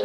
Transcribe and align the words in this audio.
Je 0.00 0.04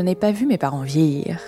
n'ai 0.00 0.14
pas 0.14 0.30
vu 0.32 0.46
mes 0.46 0.56
parents 0.56 0.80
vieillir. 0.80 1.38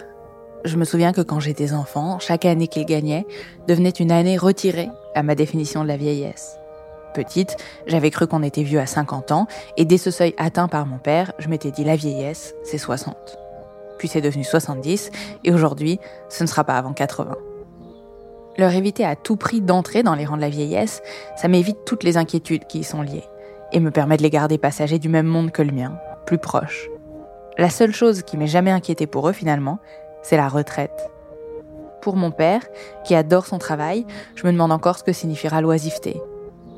Je 0.66 0.76
me 0.76 0.84
souviens 0.84 1.12
que 1.12 1.20
quand 1.20 1.38
j'étais 1.38 1.72
enfant, 1.72 2.18
chaque 2.18 2.44
année 2.44 2.66
qu'ils 2.66 2.86
gagnaient 2.86 3.24
devenait 3.68 3.90
une 3.90 4.10
année 4.10 4.36
retirée 4.36 4.88
à 5.14 5.22
ma 5.22 5.36
définition 5.36 5.84
de 5.84 5.88
la 5.88 5.96
vieillesse. 5.96 6.58
Petite, 7.14 7.56
j'avais 7.86 8.10
cru 8.10 8.26
qu'on 8.26 8.42
était 8.42 8.64
vieux 8.64 8.80
à 8.80 8.86
50 8.86 9.30
ans, 9.30 9.46
et 9.76 9.84
dès 9.84 9.96
ce 9.96 10.10
seuil 10.10 10.34
atteint 10.38 10.66
par 10.66 10.84
mon 10.84 10.98
père, 10.98 11.32
je 11.38 11.48
m'étais 11.48 11.70
dit 11.70 11.84
la 11.84 11.94
vieillesse, 11.94 12.52
c'est 12.64 12.78
60. 12.78 13.16
Puis 13.96 14.08
c'est 14.08 14.20
devenu 14.20 14.42
70, 14.42 15.12
et 15.44 15.54
aujourd'hui, 15.54 16.00
ce 16.28 16.42
ne 16.42 16.48
sera 16.48 16.64
pas 16.64 16.76
avant 16.76 16.92
80. 16.92 17.36
Leur 18.58 18.72
éviter 18.72 19.04
à 19.04 19.14
tout 19.14 19.36
prix 19.36 19.60
d'entrer 19.60 20.02
dans 20.02 20.16
les 20.16 20.26
rangs 20.26 20.36
de 20.36 20.40
la 20.40 20.48
vieillesse, 20.48 21.00
ça 21.36 21.46
m'évite 21.46 21.84
toutes 21.86 22.02
les 22.02 22.16
inquiétudes 22.16 22.66
qui 22.66 22.80
y 22.80 22.84
sont 22.84 23.02
liées, 23.02 23.24
et 23.70 23.78
me 23.78 23.92
permet 23.92 24.16
de 24.16 24.22
les 24.24 24.30
garder 24.30 24.58
passagers 24.58 24.98
du 24.98 25.08
même 25.08 25.26
monde 25.26 25.52
que 25.52 25.62
le 25.62 25.72
mien, 25.72 25.96
plus 26.26 26.38
proches. 26.38 26.88
La 27.56 27.70
seule 27.70 27.92
chose 27.92 28.22
qui 28.22 28.36
m'ait 28.36 28.48
jamais 28.48 28.72
inquiété 28.72 29.06
pour 29.06 29.28
eux 29.28 29.32
finalement, 29.32 29.78
c'est 30.26 30.36
la 30.36 30.48
retraite. 30.48 31.08
Pour 32.02 32.16
mon 32.16 32.32
père, 32.32 32.62
qui 33.04 33.14
adore 33.14 33.46
son 33.46 33.58
travail, 33.58 34.04
je 34.34 34.44
me 34.44 34.52
demande 34.52 34.72
encore 34.72 34.98
ce 34.98 35.04
que 35.04 35.12
signifiera 35.12 35.60
l'oisiveté. 35.60 36.20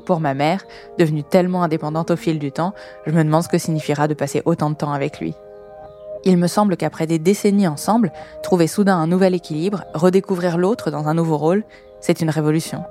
Pour 0.05 0.19
ma 0.19 0.35
mère, 0.35 0.63
devenue 0.99 1.23
tellement 1.23 1.63
indépendante 1.63 2.11
au 2.11 2.15
fil 2.15 2.37
du 2.37 2.51
temps, 2.51 2.73
je 3.07 3.11
me 3.11 3.23
demande 3.23 3.43
ce 3.43 3.49
que 3.49 3.57
signifiera 3.57 4.07
de 4.07 4.13
passer 4.13 4.43
autant 4.45 4.69
de 4.69 4.75
temps 4.75 4.93
avec 4.93 5.19
lui. 5.19 5.33
Il 6.25 6.37
me 6.37 6.47
semble 6.47 6.77
qu'après 6.77 7.07
des 7.07 7.17
décennies 7.17 7.67
ensemble, 7.67 8.11
trouver 8.43 8.67
soudain 8.67 8.97
un 8.97 9.07
nouvel 9.07 9.33
équilibre, 9.33 9.83
redécouvrir 9.95 10.57
l'autre 10.57 10.91
dans 10.91 11.07
un 11.07 11.13
nouveau 11.15 11.37
rôle, 11.37 11.63
c'est 12.01 12.21
une 12.21 12.29
révolution. 12.29 12.83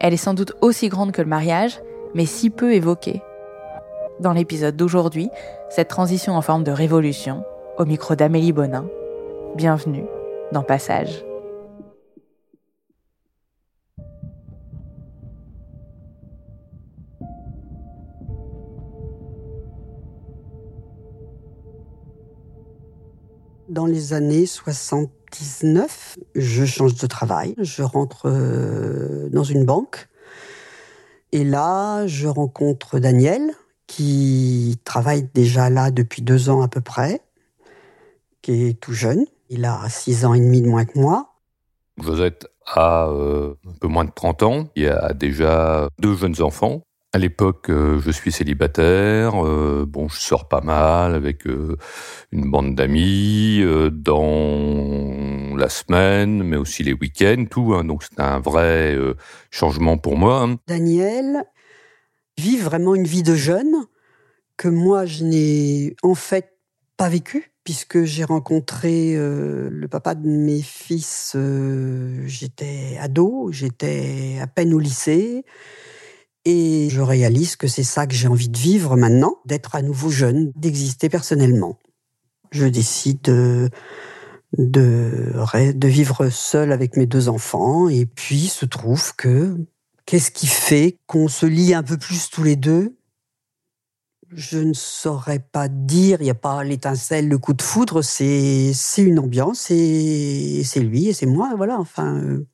Elle 0.00 0.14
est 0.14 0.16
sans 0.16 0.34
doute 0.34 0.54
aussi 0.60 0.88
grande 0.88 1.12
que 1.12 1.22
le 1.22 1.28
mariage, 1.28 1.80
mais 2.14 2.26
si 2.26 2.50
peu 2.50 2.72
évoquée. 2.72 3.22
Dans 4.18 4.32
l'épisode 4.32 4.76
d'aujourd'hui, 4.76 5.30
cette 5.70 5.88
transition 5.88 6.34
en 6.34 6.42
forme 6.42 6.64
de 6.64 6.72
révolution, 6.72 7.44
au 7.78 7.84
micro 7.84 8.16
d'Amélie 8.16 8.52
Bonin. 8.52 8.86
Bienvenue 9.56 10.04
dans 10.52 10.62
Passage. 10.62 11.24
Dans 23.68 23.86
les 23.86 24.12
années 24.12 24.46
79, 24.46 26.18
je 26.34 26.64
change 26.64 26.94
de 26.94 27.06
travail. 27.06 27.54
Je 27.58 27.82
rentre 27.82 28.28
euh, 28.28 29.28
dans 29.30 29.44
une 29.44 29.64
banque. 29.64 30.08
Et 31.32 31.44
là, 31.44 32.06
je 32.06 32.28
rencontre 32.28 32.98
Daniel, 32.98 33.50
qui 33.86 34.78
travaille 34.84 35.28
déjà 35.34 35.68
là 35.70 35.90
depuis 35.90 36.22
deux 36.22 36.48
ans 36.50 36.62
à 36.62 36.68
peu 36.68 36.80
près, 36.80 37.20
qui 38.42 38.68
est 38.68 38.80
tout 38.80 38.92
jeune. 38.92 39.26
Il 39.50 39.64
a 39.64 39.88
six 39.88 40.24
ans 40.24 40.34
et 40.34 40.40
demi 40.40 40.60
de 40.60 40.68
moins 40.68 40.84
que 40.84 40.98
moi. 40.98 41.34
Josette 42.02 42.46
a 42.66 43.08
euh, 43.08 43.54
un 43.66 43.72
peu 43.80 43.88
moins 43.88 44.04
de 44.04 44.10
30 44.14 44.42
ans. 44.42 44.68
Il 44.76 44.88
a 44.88 45.12
déjà 45.12 45.88
deux 45.98 46.14
jeunes 46.14 46.40
enfants. 46.42 46.82
À 47.14 47.18
l'époque, 47.18 47.70
euh, 47.70 47.98
je 48.04 48.10
suis 48.10 48.30
célibataire. 48.30 49.42
Euh, 49.44 49.86
bon, 49.88 50.08
je 50.08 50.18
sors 50.18 50.48
pas 50.48 50.60
mal 50.60 51.14
avec 51.14 51.46
une 51.46 52.50
bande 52.50 52.74
d'amis 52.74 53.64
dans 53.90 55.56
la 55.56 55.68
semaine, 55.70 56.42
mais 56.42 56.56
aussi 56.56 56.82
les 56.82 56.92
week-ends, 56.92 57.46
tout. 57.50 57.74
Hein. 57.74 57.84
donc 57.84 58.04
c'est 58.04 58.20
un 58.20 58.40
vrai 58.40 58.96
changement 59.50 59.96
pour 59.96 60.16
moi. 60.16 60.42
Hein. 60.42 60.56
Daniel 60.66 61.44
vit 62.36 62.58
vraiment 62.58 62.94
une 62.94 63.06
vie 63.06 63.22
de 63.22 63.34
jeune 63.34 63.86
que 64.58 64.68
moi, 64.68 65.06
je 65.06 65.24
n'ai 65.24 65.96
en 66.02 66.14
fait 66.14 66.58
pas 66.98 67.08
vécu, 67.08 67.52
puisque 67.68 68.04
j'ai 68.04 68.24
rencontré 68.24 69.14
euh, 69.14 69.68
le 69.70 69.88
papa 69.88 70.14
de 70.14 70.26
mes 70.26 70.62
fils, 70.62 71.34
euh, 71.36 72.22
j'étais 72.24 72.96
ado, 72.98 73.50
j'étais 73.52 74.38
à 74.40 74.46
peine 74.46 74.72
au 74.72 74.78
lycée, 74.78 75.44
et 76.46 76.88
je 76.90 77.02
réalise 77.02 77.56
que 77.56 77.66
c'est 77.66 77.82
ça 77.84 78.06
que 78.06 78.14
j'ai 78.14 78.26
envie 78.26 78.48
de 78.48 78.56
vivre 78.56 78.96
maintenant, 78.96 79.36
d'être 79.44 79.76
à 79.76 79.82
nouveau 79.82 80.08
jeune, 80.08 80.50
d'exister 80.56 81.10
personnellement. 81.10 81.78
Je 82.52 82.64
décide 82.64 83.20
de, 83.20 83.68
de, 84.56 85.34
de 85.74 85.88
vivre 85.88 86.30
seul 86.30 86.72
avec 86.72 86.96
mes 86.96 87.04
deux 87.04 87.28
enfants, 87.28 87.90
et 87.90 88.06
puis 88.06 88.46
se 88.46 88.64
trouve 88.64 89.14
que 89.14 89.58
Qu'est-ce 90.08 90.30
qui 90.30 90.46
fait 90.46 90.96
qu'on 91.06 91.28
se 91.28 91.44
lie 91.44 91.74
un 91.74 91.82
peu 91.82 91.98
plus 91.98 92.30
tous 92.30 92.42
les 92.42 92.56
deux 92.56 92.97
Je 94.34 94.58
ne 94.58 94.74
saurais 94.74 95.38
pas 95.38 95.68
dire, 95.68 96.20
il 96.20 96.24
n'y 96.24 96.30
a 96.30 96.34
pas 96.34 96.62
l'étincelle, 96.62 97.28
le 97.28 97.38
coup 97.38 97.54
de 97.54 97.62
foudre, 97.62 98.02
c'est 98.02 98.72
une 98.98 99.18
ambiance 99.18 99.70
et 99.70 100.62
c'est 100.64 100.80
lui 100.80 101.08
et 101.08 101.12
c'est 101.12 101.26
moi, 101.26 101.54
voilà, 101.56 101.78
enfin. 101.78 102.16
Euh. 102.16 102.46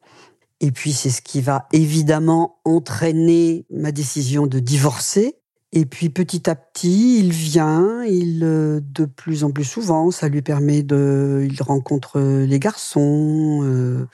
Et 0.60 0.70
puis 0.70 0.92
c'est 0.92 1.10
ce 1.10 1.20
qui 1.20 1.40
va 1.40 1.66
évidemment 1.72 2.60
entraîner 2.64 3.66
ma 3.70 3.92
décision 3.92 4.46
de 4.46 4.60
divorcer. 4.60 5.36
Et 5.72 5.84
puis 5.84 6.08
petit 6.10 6.48
à 6.48 6.54
petit, 6.54 7.18
il 7.18 7.32
vient, 7.32 8.04
il 8.04 8.44
euh, 8.44 8.80
de 8.80 9.04
plus 9.04 9.42
en 9.42 9.50
plus 9.50 9.64
souvent, 9.64 10.12
ça 10.12 10.28
lui 10.28 10.42
permet 10.42 10.84
de, 10.84 11.46
il 11.50 11.60
rencontre 11.62 12.20
les 12.20 12.58
garçons. 12.60 13.60
Euh, 13.64 14.06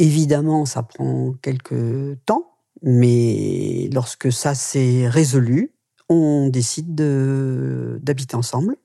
Évidemment, 0.00 0.64
ça 0.64 0.82
prend 0.82 1.34
quelques 1.42 2.24
temps, 2.24 2.54
mais 2.80 3.90
lorsque 3.92 4.32
ça 4.32 4.54
s'est 4.54 5.06
résolu, 5.06 5.74
on 6.10 6.48
décide 6.48 6.94
d'habiter 8.02 8.34
ensemble. 8.34 8.76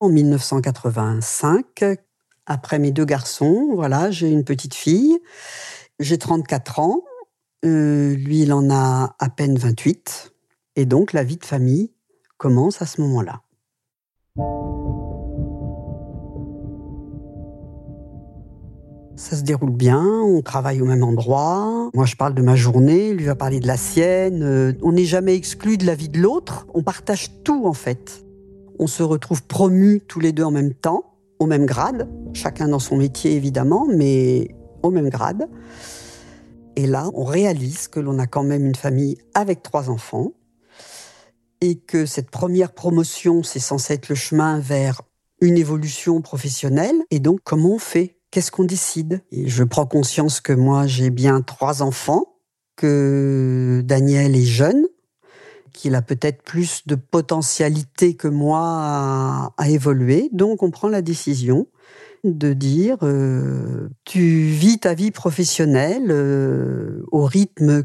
En 0.00 0.08
1985, 0.08 1.84
après 2.46 2.78
mes 2.78 2.92
deux 2.92 3.04
garçons, 3.04 3.70
voilà, 3.74 4.10
j'ai 4.10 4.30
une 4.30 4.44
petite 4.44 4.74
fille, 4.74 5.18
j'ai 5.98 6.18
34 6.18 6.78
ans, 6.78 7.02
euh, 7.64 8.14
lui 8.14 8.42
il 8.42 8.52
en 8.52 8.70
a 8.70 9.16
à 9.18 9.28
peine 9.28 9.58
28, 9.58 10.32
et 10.76 10.86
donc 10.86 11.12
la 11.12 11.24
vie 11.24 11.36
de 11.36 11.44
famille 11.44 11.92
commence 12.36 12.80
à 12.80 12.86
ce 12.86 13.00
moment-là. 13.00 13.42
Ça 19.18 19.36
se 19.36 19.42
déroule 19.42 19.72
bien, 19.72 20.00
on 20.00 20.42
travaille 20.42 20.80
au 20.80 20.84
même 20.84 21.02
endroit. 21.02 21.90
Moi, 21.92 22.06
je 22.06 22.14
parle 22.14 22.34
de 22.34 22.40
ma 22.40 22.54
journée, 22.54 23.12
lui 23.12 23.24
va 23.24 23.34
parler 23.34 23.58
de 23.58 23.66
la 23.66 23.76
sienne. 23.76 24.44
Euh, 24.44 24.72
on 24.80 24.92
n'est 24.92 25.06
jamais 25.06 25.34
exclu 25.34 25.76
de 25.76 25.84
la 25.86 25.96
vie 25.96 26.08
de 26.08 26.20
l'autre. 26.20 26.68
On 26.72 26.84
partage 26.84 27.42
tout, 27.42 27.66
en 27.66 27.72
fait. 27.72 28.24
On 28.78 28.86
se 28.86 29.02
retrouve 29.02 29.42
promus 29.42 30.02
tous 30.06 30.20
les 30.20 30.30
deux 30.30 30.44
en 30.44 30.52
même 30.52 30.72
temps, 30.72 31.02
au 31.40 31.46
même 31.46 31.66
grade, 31.66 32.08
chacun 32.32 32.68
dans 32.68 32.78
son 32.78 32.96
métier 32.96 33.34
évidemment, 33.34 33.88
mais 33.92 34.54
au 34.84 34.90
même 34.92 35.08
grade. 35.08 35.48
Et 36.76 36.86
là, 36.86 37.10
on 37.12 37.24
réalise 37.24 37.88
que 37.88 37.98
l'on 37.98 38.20
a 38.20 38.28
quand 38.28 38.44
même 38.44 38.64
une 38.64 38.76
famille 38.76 39.18
avec 39.34 39.64
trois 39.64 39.90
enfants 39.90 40.30
et 41.60 41.74
que 41.74 42.06
cette 42.06 42.30
première 42.30 42.70
promotion, 42.70 43.42
c'est 43.42 43.58
censé 43.58 43.94
être 43.94 44.10
le 44.10 44.14
chemin 44.14 44.60
vers 44.60 45.02
une 45.40 45.58
évolution 45.58 46.20
professionnelle. 46.20 47.02
Et 47.10 47.18
donc, 47.18 47.40
comment 47.42 47.74
on 47.74 47.78
fait? 47.80 48.17
Qu'est-ce 48.30 48.50
qu'on 48.50 48.64
décide? 48.64 49.22
Je 49.32 49.64
prends 49.64 49.86
conscience 49.86 50.40
que 50.40 50.52
moi, 50.52 50.86
j'ai 50.86 51.10
bien 51.10 51.40
trois 51.40 51.82
enfants, 51.82 52.36
que 52.76 53.82
Daniel 53.84 54.36
est 54.36 54.44
jeune, 54.44 54.86
qu'il 55.72 55.94
a 55.94 56.02
peut-être 56.02 56.42
plus 56.42 56.86
de 56.86 56.94
potentialité 56.94 58.14
que 58.14 58.28
moi 58.28 59.52
à, 59.56 59.68
évoluer. 59.68 60.28
Donc, 60.32 60.62
on 60.62 60.70
prend 60.70 60.88
la 60.88 61.02
décision 61.02 61.66
de 62.24 62.52
dire 62.52 62.98
euh, 63.02 63.88
tu 64.04 64.20
vis 64.20 64.80
ta 64.80 64.94
vie 64.94 65.12
professionnelle 65.12 66.10
euh, 66.10 67.04
au 67.12 67.24
rythme 67.24 67.84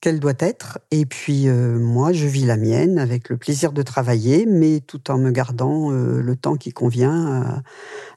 qu'elle 0.00 0.20
doit 0.20 0.34
être 0.38 0.78
et 0.90 1.06
puis 1.06 1.48
euh, 1.48 1.78
moi 1.78 2.12
je 2.12 2.26
vis 2.26 2.44
la 2.44 2.58
mienne 2.58 2.98
avec 2.98 3.30
le 3.30 3.38
plaisir 3.38 3.72
de 3.72 3.80
travailler 3.80 4.44
mais 4.46 4.80
tout 4.80 5.10
en 5.10 5.16
me 5.16 5.30
gardant 5.30 5.90
le 5.90 6.36
temps 6.36 6.56
qui 6.56 6.72
convient 6.72 7.62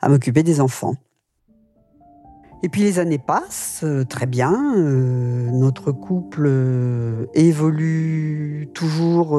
à, 0.01 0.09
m'occuper 0.09 0.43
des 0.43 0.59
enfants. 0.59 0.95
Et 2.63 2.69
puis 2.69 2.81
les 2.81 2.97
années 2.97 3.17
passent 3.17 3.83
très 4.09 4.25
bien, 4.25 4.73
notre 5.51 5.91
couple 5.91 6.49
évolue 7.33 8.69
toujours 8.73 9.33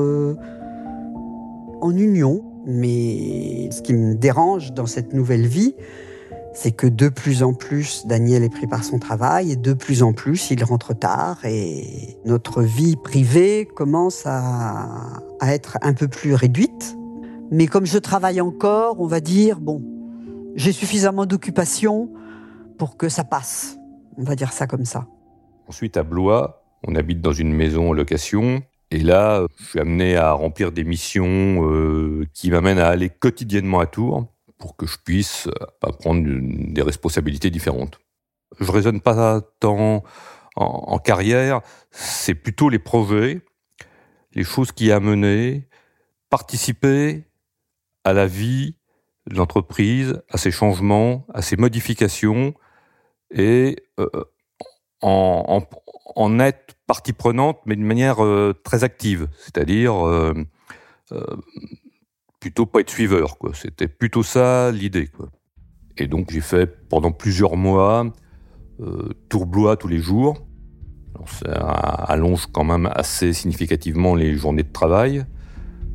en 1.81 1.97
union, 1.97 2.45
mais 2.67 3.71
ce 3.71 3.81
qui 3.81 3.95
me 3.95 4.15
dérange 4.15 4.73
dans 4.73 4.87
cette 4.87 5.15
nouvelle 5.15 5.47
vie, 5.47 5.75
c'est 6.55 6.71
que 6.71 6.87
de 6.87 7.09
plus 7.09 7.43
en 7.43 7.53
plus, 7.53 8.07
Daniel 8.07 8.45
est 8.45 8.49
pris 8.49 8.67
par 8.67 8.85
son 8.85 8.99
travail 8.99 9.53
et 9.53 9.57
de 9.57 9.73
plus 9.73 10.03
en 10.03 10.13
plus, 10.13 10.51
il 10.51 10.63
rentre 10.63 10.95
tard 10.95 11.45
et 11.45 12.17
notre 12.25 12.63
vie 12.63 12.97
privée 12.97 13.67
commence 13.67 14.23
à, 14.25 15.21
être 15.43 15.77
un 15.83 15.93
peu 15.93 16.09
plus 16.09 16.35
réduite. 16.35 16.97
Mais 17.51 17.67
comme 17.67 17.85
je 17.85 17.99
travaille 17.99 18.41
encore, 18.41 19.01
on 19.01 19.07
va 19.07 19.21
dire, 19.21 19.61
bon, 19.61 19.83
j'ai 20.55 20.73
suffisamment 20.73 21.27
d'occupation 21.27 22.09
pour 22.79 22.97
que 22.97 23.09
ça 23.09 23.25
passe. 23.25 23.77
On 24.17 24.25
va 24.25 24.37
dire 24.37 24.53
ça 24.53 24.67
comme 24.67 24.85
ça. 24.85 25.07
Ensuite, 25.69 25.97
à 25.97 26.03
Blois, 26.03 26.65
on 26.87 26.95
habite 26.95 27.21
dans 27.21 27.33
une 27.33 27.53
maison 27.53 27.91
en 27.91 27.93
location. 27.93 28.63
Et 28.91 29.01
là, 29.01 29.47
je 29.59 29.65
suis 29.65 29.81
amené 29.81 30.17
à 30.17 30.33
remplir 30.33 30.71
des 30.71 30.85
missions 30.85 31.69
euh, 31.69 32.27
qui 32.33 32.51
m'amènent 32.51 32.79
à 32.79 32.89
aller 32.89 33.11
quotidiennement 33.11 33.81
à 33.81 33.87
Tours 33.87 34.27
pour 34.59 34.77
que 34.77 34.87
je 34.87 34.99
puisse 35.05 35.49
euh, 35.49 35.93
prendre 35.99 36.23
des 36.25 36.83
responsabilités 36.83 37.51
différentes. 37.51 37.99
Je 38.61 38.71
raisonne 38.71 39.01
pas 39.01 39.41
tant 39.59 40.05
en, 40.57 40.99
carrière, 40.99 41.61
c'est 41.91 42.35
plutôt 42.35 42.69
les 42.69 42.79
projets, 42.79 43.43
les 44.35 44.45
choses 44.45 44.71
qui 44.71 44.93
amené, 44.93 45.69
participer 46.31 47.25
à 48.05 48.13
la 48.13 48.27
vie 48.27 48.77
de 49.29 49.37
l'entreprise, 49.37 50.23
à 50.31 50.39
ses 50.39 50.51
changements, 50.51 51.27
à 51.35 51.43
ses 51.43 51.57
modifications, 51.57 52.55
et 53.35 53.77
euh, 54.01 54.09
en, 55.03 56.39
être 56.39 56.77
partie 56.87 57.13
prenante, 57.13 57.59
mais 57.67 57.77
d'une 57.77 57.85
manière 57.85 58.25
euh, 58.25 58.55
très 58.65 58.85
active, 58.85 59.29
c'est-à-dire 59.39 59.95
plutôt 62.41 62.67
pas 62.67 62.81
être 62.81 62.91
suiveur. 62.91 63.37
C'était 63.55 63.89
plutôt 63.89 64.23
ça 64.23 64.71
l'idée. 64.71 65.11
Et 65.97 66.07
donc 66.07 66.31
j'ai 66.31 66.41
fait 66.41 66.67
pendant 66.89 67.13
plusieurs 67.13 67.57
mois 67.57 68.07
euh, 68.81 69.09
Tourblois 69.29 69.77
tous 69.77 69.89
les 69.89 69.99
jours. 69.99 70.47
ça 71.27 71.53
allonge 71.53 72.47
quand 72.53 72.65
même 72.65 72.91
assez 72.93 73.33
significativement 73.33 74.15
les 74.15 74.35
journées 74.35 74.65
de 74.65 74.73
travail, 74.73 75.25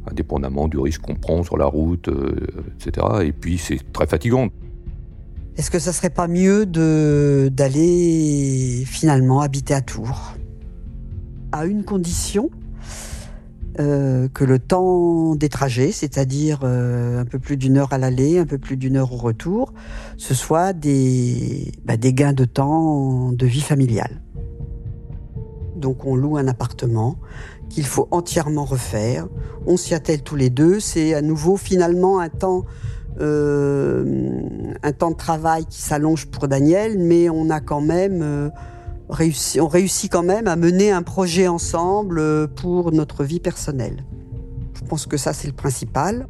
indépendamment 0.09 0.67
du 0.67 0.79
risque 0.79 1.01
qu'on 1.01 1.15
prend 1.15 1.43
sur 1.43 1.57
la 1.57 1.65
route, 1.65 2.07
euh, 2.07 2.47
etc. 2.73 3.07
Et 3.23 3.31
puis 3.31 3.57
c'est 3.57 3.91
très 3.91 4.07
fatigant. 4.07 4.47
Est-ce 5.59 5.71
que 5.71 5.79
ça 5.79 5.91
serait 5.91 6.09
pas 6.09 6.29
mieux 6.29 6.65
d'aller 6.65 8.85
finalement 8.85 9.41
habiter 9.41 9.73
à 9.73 9.81
Tours? 9.81 10.35
À 11.51 11.65
une 11.65 11.83
condition, 11.83 12.49
euh, 13.77 14.29
que 14.29 14.45
le 14.45 14.57
temps 14.57 15.35
des 15.35 15.49
trajets, 15.49 15.91
c'est-à-dire 15.91 16.61
euh, 16.63 17.19
un 17.19 17.25
peu 17.25 17.39
plus 17.39 17.57
d'une 17.57 17.75
heure 17.75 17.91
à 17.91 17.97
l'aller, 17.97 18.39
un 18.39 18.45
peu 18.45 18.57
plus 18.57 18.77
d'une 18.77 18.95
heure 18.95 19.11
au 19.11 19.17
retour, 19.17 19.73
ce 20.15 20.33
soit 20.33 20.71
des, 20.71 21.73
bah, 21.83 21.97
des 21.97 22.13
gains 22.13 22.31
de 22.31 22.45
temps 22.45 23.33
de 23.33 23.45
vie 23.45 23.59
familiale. 23.59 24.21
Donc 25.75 26.05
on 26.05 26.15
loue 26.15 26.37
un 26.37 26.47
appartement 26.47 27.17
qu'il 27.67 27.85
faut 27.85 28.07
entièrement 28.11 28.63
refaire. 28.63 29.27
On 29.65 29.75
s'y 29.75 29.93
attelle 29.93 30.23
tous 30.23 30.37
les 30.37 30.49
deux. 30.49 30.79
C'est 30.79 31.13
à 31.13 31.21
nouveau 31.21 31.57
finalement 31.57 32.19
un 32.19 32.29
temps, 32.29 32.63
un 33.17 34.91
temps 34.93 35.11
de 35.11 35.17
travail 35.17 35.65
qui 35.65 35.81
s'allonge 35.81 36.27
pour 36.27 36.47
Daniel, 36.47 36.97
mais 36.99 37.29
on 37.29 37.49
a 37.49 37.59
quand 37.59 37.81
même 37.81 38.51
on 39.09 39.67
réussit 39.67 40.11
quand 40.11 40.23
même 40.23 40.47
à 40.47 40.55
mener 40.55 40.91
un 40.91 41.01
projet 41.01 41.47
ensemble 41.47 42.19
euh, 42.19 42.47
pour 42.47 42.91
notre 42.91 43.23
vie 43.23 43.39
personnelle. 43.39 44.05
Je 44.75 44.85
pense 44.85 45.05
que 45.07 45.17
ça, 45.17 45.33
c'est 45.33 45.47
le 45.47 45.53
principal. 45.53 46.27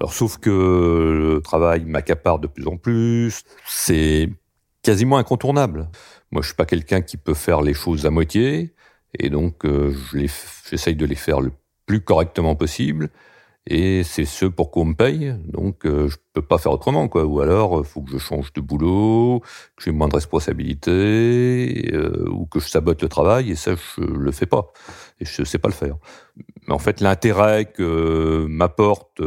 Alors, 0.00 0.14
sauf 0.14 0.38
que 0.38 0.50
le 0.50 1.40
travail 1.42 1.84
m'accapare 1.84 2.38
de 2.38 2.46
plus 2.46 2.66
en 2.66 2.78
plus, 2.78 3.42
c'est 3.66 4.30
quasiment 4.82 5.18
incontournable. 5.18 5.88
Moi, 6.30 6.40
je 6.40 6.48
suis 6.48 6.56
pas 6.56 6.64
quelqu'un 6.64 7.02
qui 7.02 7.18
peut 7.18 7.34
faire 7.34 7.60
les 7.60 7.74
choses 7.74 8.06
à 8.06 8.10
moitié, 8.10 8.72
et 9.18 9.28
donc 9.28 9.66
euh, 9.66 9.94
j'essaye 10.70 10.96
de 10.96 11.04
les 11.04 11.14
faire 11.16 11.40
le 11.40 11.52
plus 11.84 12.00
correctement 12.00 12.56
possible 12.56 13.10
et 13.66 14.02
c'est 14.04 14.24
ce 14.24 14.46
pour 14.46 14.70
quoi 14.70 14.82
on 14.82 14.86
me 14.86 14.94
paye, 14.94 15.34
donc 15.44 15.84
euh, 15.84 16.08
je 16.08 16.16
peux 16.32 16.42
pas 16.42 16.56
faire 16.58 16.72
autrement, 16.72 17.08
quoi. 17.08 17.24
Ou 17.24 17.40
alors, 17.40 17.80
euh, 17.80 17.82
faut 17.82 18.00
que 18.00 18.10
je 18.10 18.18
change 18.18 18.52
de 18.54 18.60
boulot, 18.60 19.40
que 19.76 19.84
j'ai 19.84 19.90
moins 19.90 20.08
de 20.08 20.14
responsabilités, 20.14 21.90
euh, 21.92 22.26
ou 22.30 22.46
que 22.46 22.58
je 22.58 22.68
sabote 22.68 23.02
le 23.02 23.08
travail, 23.08 23.50
et 23.50 23.54
ça, 23.56 23.72
je 23.74 24.02
le 24.02 24.32
fais 24.32 24.46
pas. 24.46 24.72
Et 25.20 25.26
je 25.26 25.44
sais 25.44 25.58
pas 25.58 25.68
le 25.68 25.74
faire. 25.74 25.96
Mais 26.66 26.74
en 26.74 26.78
fait, 26.78 27.00
l'intérêt 27.00 27.66
que 27.66 28.46
m'apportent 28.48 29.22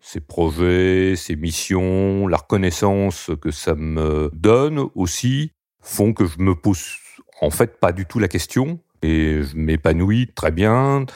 ces 0.00 0.20
projets, 0.20 1.14
ces 1.16 1.36
missions, 1.36 2.26
la 2.28 2.36
reconnaissance 2.36 3.30
que 3.40 3.50
ça 3.50 3.74
me 3.74 4.30
donne 4.34 4.86
aussi, 4.94 5.52
font 5.80 6.12
que 6.12 6.26
je 6.26 6.38
me 6.38 6.54
pose 6.54 6.84
en 7.40 7.50
fait 7.50 7.80
pas 7.80 7.92
du 7.92 8.04
tout 8.04 8.18
la 8.18 8.28
question, 8.28 8.80
et 9.02 9.42
je 9.42 9.56
m'épanouis 9.56 10.30
très 10.34 10.50
bien 10.50 11.06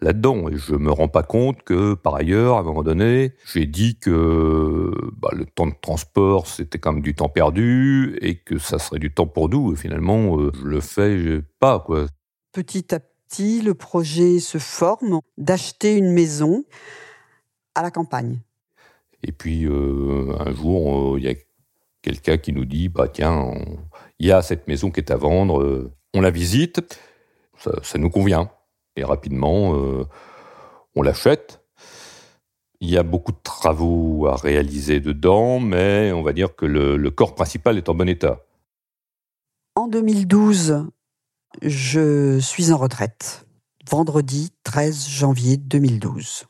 là-dedans. 0.00 0.48
Et 0.48 0.56
je 0.56 0.74
me 0.74 0.90
rends 0.90 1.08
pas 1.08 1.22
compte 1.22 1.62
que, 1.62 1.94
par 1.94 2.14
ailleurs, 2.14 2.56
à 2.56 2.60
un 2.60 2.62
moment 2.62 2.82
donné, 2.82 3.32
j'ai 3.46 3.66
dit 3.66 3.98
que 3.98 4.92
bah, 5.16 5.30
le 5.32 5.46
temps 5.46 5.66
de 5.66 5.74
transport, 5.80 6.46
c'était 6.46 6.78
quand 6.78 6.92
même 6.92 7.02
du 7.02 7.14
temps 7.14 7.28
perdu 7.28 8.18
et 8.20 8.38
que 8.38 8.58
ça 8.58 8.78
serait 8.78 8.98
du 8.98 9.12
temps 9.12 9.26
pour 9.26 9.48
nous. 9.48 9.72
Et 9.72 9.76
finalement, 9.76 10.38
euh, 10.38 10.50
je 10.54 10.66
le 10.66 10.80
fais 10.80 11.42
pas, 11.58 11.80
quoi. 11.80 12.06
Petit 12.52 12.94
à 12.94 13.00
petit, 13.00 13.62
le 13.62 13.74
projet 13.74 14.38
se 14.38 14.58
forme 14.58 15.20
d'acheter 15.36 15.96
une 15.96 16.12
maison 16.12 16.64
à 17.74 17.82
la 17.82 17.90
campagne. 17.90 18.38
Et 19.22 19.32
puis, 19.32 19.64
euh, 19.64 20.36
un 20.38 20.54
jour, 20.54 21.14
euh, 21.14 21.18
il 21.18 21.24
y 21.24 21.28
a 21.28 21.34
quelqu'un 22.02 22.38
qui 22.38 22.52
nous 22.52 22.64
dit, 22.64 22.88
bah 22.88 23.08
tiens, 23.08 23.52
il 24.18 24.26
y 24.26 24.32
a 24.32 24.40
cette 24.40 24.68
maison 24.68 24.90
qui 24.90 25.00
est 25.00 25.10
à 25.10 25.16
vendre, 25.16 25.90
on 26.14 26.20
la 26.20 26.30
visite, 26.30 26.80
ça 27.58 27.98
nous 27.98 28.10
convient. 28.10 28.48
Et 28.96 29.04
rapidement, 29.04 29.76
euh, 29.76 30.04
on 30.94 31.02
l'achète. 31.02 31.62
Il 32.80 32.90
y 32.90 32.98
a 32.98 33.02
beaucoup 33.02 33.32
de 33.32 33.40
travaux 33.42 34.26
à 34.26 34.36
réaliser 34.36 35.00
dedans, 35.00 35.60
mais 35.60 36.12
on 36.12 36.22
va 36.22 36.32
dire 36.32 36.54
que 36.56 36.66
le, 36.66 37.10
corps 37.10 37.34
principal 37.34 37.78
est 37.78 37.88
en 37.88 37.94
bon 37.94 38.08
état. 38.08 38.44
En 39.74 39.88
2012, 39.88 40.86
je 41.62 42.38
suis 42.38 42.72
en 42.72 42.76
retraite. 42.76 43.46
Vendredi 43.88 44.50
13 44.64 45.08
janvier 45.08 45.56
2012. 45.56 46.44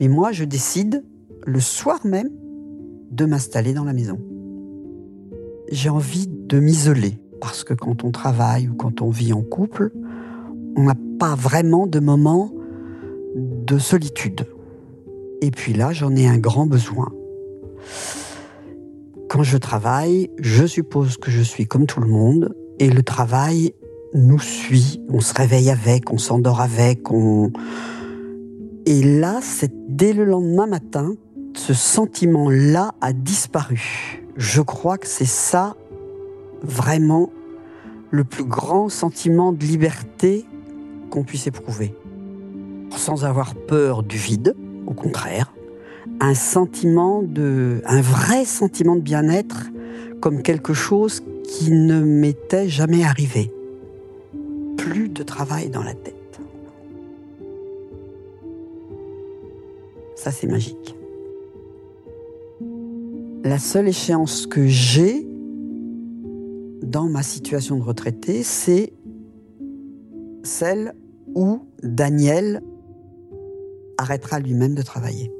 Mais 0.00 0.08
moi, 0.08 0.32
je 0.32 0.44
décide, 0.44 1.04
le 1.44 1.60
soir 1.60 2.06
même, 2.06 2.30
de 3.10 3.24
m'installer 3.26 3.74
dans 3.74 3.84
la 3.84 3.92
maison. 3.92 4.18
J'ai 5.70 5.88
envie 5.88 6.28
de 6.28 6.60
m'isoler, 6.60 7.18
parce 7.40 7.64
que 7.64 7.74
quand 7.74 8.04
on 8.04 8.10
travaille 8.10 8.68
ou 8.68 8.74
quand 8.74 9.02
on 9.02 9.10
vit 9.10 9.32
en 9.32 9.42
couple, 9.42 9.92
on 10.76 10.84
n'a 10.84 10.94
pas 11.22 11.36
vraiment 11.36 11.86
de 11.86 12.00
moment 12.00 12.50
de 13.36 13.78
solitude. 13.78 14.44
Et 15.40 15.52
puis 15.52 15.72
là, 15.72 15.92
j'en 15.92 16.16
ai 16.16 16.26
un 16.26 16.38
grand 16.38 16.66
besoin. 16.66 17.12
quand 19.28 19.44
je 19.44 19.56
travaille, 19.56 20.32
je 20.40 20.66
suppose 20.66 21.18
que 21.18 21.30
je 21.30 21.40
suis 21.40 21.68
comme 21.68 21.86
tout 21.86 22.00
le 22.00 22.08
monde 22.08 22.56
et 22.80 22.90
le 22.90 23.04
travail 23.04 23.72
nous 24.14 24.40
suit. 24.40 25.00
On 25.10 25.20
se 25.20 25.32
réveille 25.32 25.70
avec, 25.70 26.12
on 26.12 26.18
s'endort 26.18 26.60
avec, 26.60 27.12
on... 27.12 27.52
Et 28.84 29.04
là, 29.04 29.38
c'est 29.40 29.72
dès 29.88 30.12
le 30.14 30.24
lendemain 30.24 30.66
matin, 30.66 31.14
ce 31.54 31.72
sentiment-là 31.72 32.94
a 33.00 33.12
disparu. 33.12 34.24
Je 34.36 34.60
crois 34.60 34.98
que 34.98 35.06
c'est 35.06 35.24
ça 35.24 35.76
vraiment 36.62 37.30
le 38.10 38.24
plus 38.24 38.44
grand 38.44 38.88
sentiment 38.88 39.52
de 39.52 39.64
liberté 39.64 40.46
qu'on 41.12 41.24
puisse 41.24 41.46
éprouver. 41.46 41.94
Sans 42.96 43.24
avoir 43.24 43.54
peur 43.54 44.02
du 44.02 44.16
vide, 44.16 44.56
au 44.86 44.94
contraire, 44.94 45.54
un 46.20 46.34
sentiment 46.34 47.22
de, 47.22 47.82
un 47.84 48.00
vrai 48.00 48.46
sentiment 48.46 48.96
de 48.96 49.02
bien-être 49.02 49.66
comme 50.20 50.42
quelque 50.42 50.72
chose 50.72 51.22
qui 51.44 51.70
ne 51.70 52.00
m'était 52.00 52.68
jamais 52.68 53.04
arrivé. 53.04 53.52
Plus 54.78 55.10
de 55.10 55.22
travail 55.22 55.68
dans 55.68 55.82
la 55.82 55.94
tête. 55.94 56.40
Ça, 60.16 60.30
c'est 60.30 60.46
magique. 60.46 60.96
La 63.44 63.58
seule 63.58 63.88
échéance 63.88 64.46
que 64.46 64.66
j'ai 64.66 65.26
dans 66.82 67.08
ma 67.08 67.22
situation 67.22 67.76
de 67.76 67.82
retraité, 67.82 68.42
c'est 68.42 68.92
celle 70.42 70.94
où 71.34 71.68
Daniel 71.82 72.62
arrêtera 73.98 74.40
lui-même 74.40 74.74
de 74.74 74.82
travailler. 74.82 75.30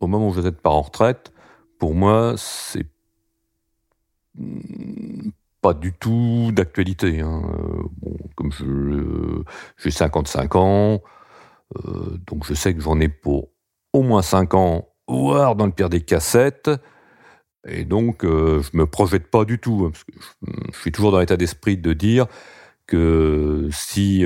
Au 0.00 0.06
moment 0.06 0.28
où 0.28 0.32
je 0.32 0.40
vais 0.40 0.52
pas 0.52 0.70
en 0.70 0.82
retraite, 0.82 1.32
pour 1.78 1.94
moi, 1.94 2.34
c'est 2.36 2.86
pas 5.60 5.74
du 5.74 5.92
tout 5.92 6.50
d'actualité. 6.52 7.20
Hein. 7.20 7.42
Bon, 8.00 8.16
comme 8.34 8.50
j'ai 9.76 9.90
55 9.90 10.56
ans, 10.56 11.02
euh, 11.76 12.18
donc 12.26 12.46
je 12.46 12.54
sais 12.54 12.74
que 12.74 12.80
j'en 12.80 12.98
ai 13.00 13.08
pour 13.08 13.50
au 13.92 14.02
moins 14.02 14.22
5 14.22 14.54
ans, 14.54 14.88
voire 15.08 15.56
dans 15.56 15.66
le 15.66 15.72
pire 15.72 15.90
des 15.90 16.00
cassettes. 16.00 16.70
Et 17.66 17.84
donc, 17.84 18.24
euh, 18.24 18.62
je 18.62 18.76
me 18.76 18.86
projette 18.86 19.30
pas 19.30 19.44
du 19.44 19.58
tout. 19.58 19.90
Hein, 19.90 19.92
je, 20.72 20.78
suis 20.78 20.92
toujours 20.92 21.12
dans 21.12 21.20
l'état 21.20 21.36
d'esprit 21.36 21.76
de 21.76 21.92
dire 21.92 22.26
que 22.86 23.68
si 23.70 24.24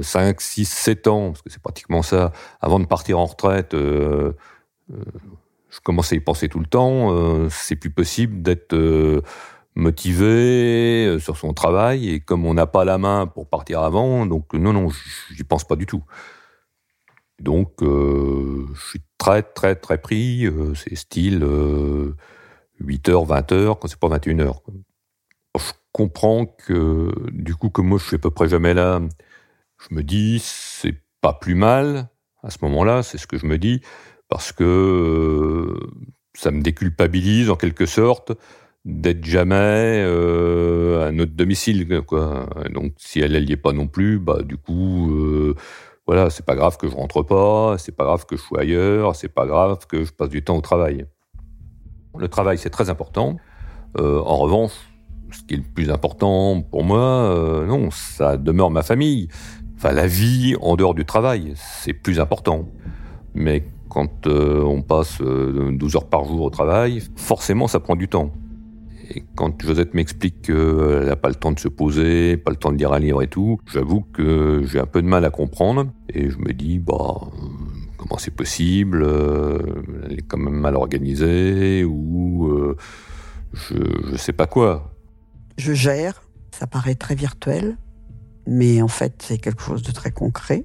5, 0.00 0.40
6, 0.40 0.64
7 0.64 1.06
ans, 1.08 1.32
parce 1.32 1.42
que 1.42 1.50
c'est 1.50 1.62
pratiquement 1.62 2.02
ça, 2.02 2.32
avant 2.60 2.78
de 2.78 2.86
partir 2.86 3.18
en 3.18 3.24
retraite, 3.24 3.74
euh, 3.74 4.32
je 4.88 5.80
commence 5.82 6.12
à 6.12 6.16
y 6.16 6.20
penser 6.20 6.48
tout 6.48 6.60
le 6.60 6.66
temps, 6.66 7.48
c'est 7.50 7.74
plus 7.74 7.90
possible 7.90 8.42
d'être 8.42 8.76
motivé 9.74 11.18
sur 11.18 11.36
son 11.36 11.52
travail. 11.52 12.08
Et 12.08 12.20
comme 12.20 12.46
on 12.46 12.54
n'a 12.54 12.66
pas 12.66 12.84
la 12.84 12.96
main 12.96 13.26
pour 13.26 13.48
partir 13.48 13.80
avant, 13.80 14.24
donc 14.24 14.52
non, 14.54 14.72
non, 14.72 14.88
j'y 15.34 15.42
pense 15.42 15.64
pas 15.64 15.74
du 15.74 15.86
tout. 15.86 16.04
Donc, 17.40 17.82
euh, 17.82 18.66
je 18.74 18.88
suis 18.88 19.02
très, 19.18 19.42
très, 19.42 19.74
très 19.74 19.98
pris. 19.98 20.46
Euh, 20.46 20.74
c'est 20.74 20.94
style 20.94 21.44
8h, 22.80 23.26
20h, 23.26 23.78
quand 23.78 23.88
c'est 23.88 23.98
pas 23.98 24.08
21h. 24.08 24.60
Je 25.58 25.72
comprends 25.92 26.46
que, 26.46 27.10
du 27.32 27.54
coup, 27.54 27.70
que 27.70 27.80
moi, 27.80 27.98
je 27.98 28.04
suis 28.04 28.16
à 28.16 28.18
peu 28.18 28.30
près 28.30 28.48
jamais 28.48 28.74
là. 28.74 29.00
Je 29.78 29.94
me 29.94 30.02
dis, 30.02 30.40
c'est 30.42 30.94
pas 31.20 31.32
plus 31.32 31.54
mal, 31.54 32.08
à 32.42 32.50
ce 32.50 32.58
moment-là, 32.62 33.02
c'est 33.02 33.18
ce 33.18 33.26
que 33.26 33.38
je 33.38 33.46
me 33.46 33.58
dis, 33.58 33.80
parce 34.28 34.52
que 34.52 34.64
euh, 34.64 35.90
ça 36.34 36.50
me 36.50 36.62
déculpabilise, 36.62 37.50
en 37.50 37.56
quelque 37.56 37.86
sorte, 37.86 38.32
d'être 38.84 39.24
jamais 39.24 40.02
à 40.04 41.10
notre 41.12 41.32
domicile. 41.32 41.88
Donc, 41.88 42.92
si 42.98 43.20
elle, 43.20 43.34
elle 43.34 43.48
y 43.48 43.52
est 43.52 43.56
pas 43.56 43.72
non 43.72 43.88
plus, 43.88 44.18
bah, 44.18 44.42
du 44.42 44.56
coup 44.56 45.54
voilà, 46.06 46.30
c'est 46.30 46.46
pas 46.46 46.54
grave 46.54 46.76
que 46.76 46.88
je 46.88 46.94
rentre 46.94 47.22
pas, 47.22 47.78
c'est 47.78 47.94
pas 47.96 48.04
grave 48.04 48.26
que 48.26 48.36
je 48.36 48.42
sois 48.42 48.60
ailleurs, 48.60 49.16
c'est 49.16 49.28
pas 49.28 49.46
grave 49.46 49.86
que 49.86 50.04
je 50.04 50.12
passe 50.12 50.28
du 50.28 50.42
temps 50.42 50.56
au 50.56 50.60
travail. 50.60 51.06
Le 52.18 52.28
travail, 52.28 52.58
c'est 52.58 52.70
très 52.70 52.90
important. 52.90 53.36
Euh, 53.98 54.20
en 54.20 54.36
revanche, 54.36 54.72
ce 55.30 55.42
qui 55.42 55.54
est 55.54 55.58
le 55.58 55.62
plus 55.62 55.90
important 55.90 56.60
pour 56.62 56.84
moi, 56.84 57.00
euh, 57.00 57.66
non, 57.66 57.90
ça 57.90 58.36
demeure 58.36 58.70
ma 58.70 58.82
famille. 58.82 59.28
Enfin, 59.76 59.92
la 59.92 60.06
vie 60.06 60.54
en 60.60 60.76
dehors 60.76 60.94
du 60.94 61.04
travail, 61.04 61.52
c'est 61.56 61.92
plus 61.92 62.20
important. 62.20 62.68
Mais 63.34 63.64
quand 63.88 64.26
euh, 64.26 64.62
on 64.62 64.82
passe 64.82 65.20
12 65.20 65.96
heures 65.96 66.08
par 66.08 66.24
jour 66.24 66.42
au 66.42 66.50
travail, 66.50 67.02
forcément, 67.16 67.68
ça 67.68 67.80
prend 67.80 67.96
du 67.96 68.08
temps. 68.08 68.32
Et 69.10 69.24
quand 69.36 69.62
Josette 69.62 69.94
m'explique 69.94 70.42
qu'elle 70.42 71.06
n'a 71.06 71.16
pas 71.16 71.28
le 71.28 71.36
temps 71.36 71.52
de 71.52 71.60
se 71.60 71.68
poser, 71.68 72.36
pas 72.36 72.50
le 72.50 72.56
temps 72.56 72.72
de 72.72 72.78
lire 72.78 72.92
un 72.92 72.98
livre 72.98 73.22
et 73.22 73.28
tout, 73.28 73.60
j'avoue 73.66 74.00
que 74.00 74.62
j'ai 74.66 74.80
un 74.80 74.86
peu 74.86 75.00
de 75.00 75.06
mal 75.06 75.24
à 75.24 75.30
comprendre. 75.30 75.86
Et 76.12 76.28
je 76.28 76.38
me 76.38 76.52
dis, 76.52 76.78
bah, 76.78 77.20
comment 78.06 78.18
c'est 78.18 78.30
possible 78.30 79.02
euh, 79.02 79.58
Elle 80.04 80.18
est 80.18 80.26
quand 80.26 80.38
même 80.38 80.54
mal 80.54 80.76
organisée 80.76 81.84
ou 81.84 82.48
euh, 82.48 82.76
je, 83.52 83.76
je 84.10 84.16
sais 84.16 84.32
pas 84.32 84.46
quoi. 84.46 84.92
Je 85.58 85.72
gère, 85.72 86.22
ça 86.52 86.66
paraît 86.66 86.94
très 86.94 87.14
virtuel, 87.14 87.76
mais 88.46 88.82
en 88.82 88.88
fait 88.88 89.22
c'est 89.22 89.38
quelque 89.38 89.62
chose 89.62 89.82
de 89.82 89.92
très 89.92 90.10
concret 90.10 90.64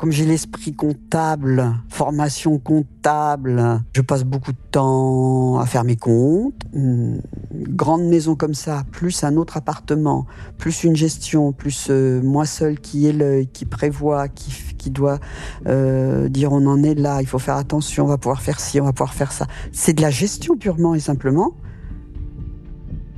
comme 0.00 0.12
j'ai 0.12 0.24
l'esprit 0.24 0.72
comptable, 0.72 1.74
formation 1.90 2.58
comptable, 2.58 3.82
je 3.92 4.00
passe 4.00 4.24
beaucoup 4.24 4.52
de 4.52 4.58
temps 4.70 5.58
à 5.58 5.66
faire 5.66 5.84
mes 5.84 5.96
comptes. 5.96 6.62
Une 6.72 7.20
grande 7.52 8.04
maison 8.04 8.34
comme 8.34 8.54
ça, 8.54 8.84
plus 8.92 9.24
un 9.24 9.36
autre 9.36 9.58
appartement, 9.58 10.24
plus 10.56 10.84
une 10.84 10.96
gestion, 10.96 11.52
plus 11.52 11.88
euh, 11.90 12.22
moi 12.22 12.46
seul 12.46 12.80
qui 12.80 13.08
est 13.08 13.12
l'œil, 13.12 13.46
qui 13.48 13.66
prévoit, 13.66 14.28
qui, 14.28 14.50
qui 14.78 14.88
doit 14.88 15.18
euh, 15.66 16.30
dire 16.30 16.50
on 16.52 16.66
en 16.66 16.82
est 16.82 16.94
là, 16.94 17.20
il 17.20 17.26
faut 17.26 17.38
faire 17.38 17.56
attention, 17.56 18.04
on 18.04 18.08
va 18.08 18.16
pouvoir 18.16 18.40
faire 18.40 18.58
ci, 18.58 18.80
on 18.80 18.86
va 18.86 18.94
pouvoir 18.94 19.12
faire 19.12 19.32
ça. 19.32 19.48
C'est 19.70 19.92
de 19.92 20.00
la 20.00 20.10
gestion 20.10 20.56
purement 20.56 20.94
et 20.94 21.00
simplement. 21.00 21.52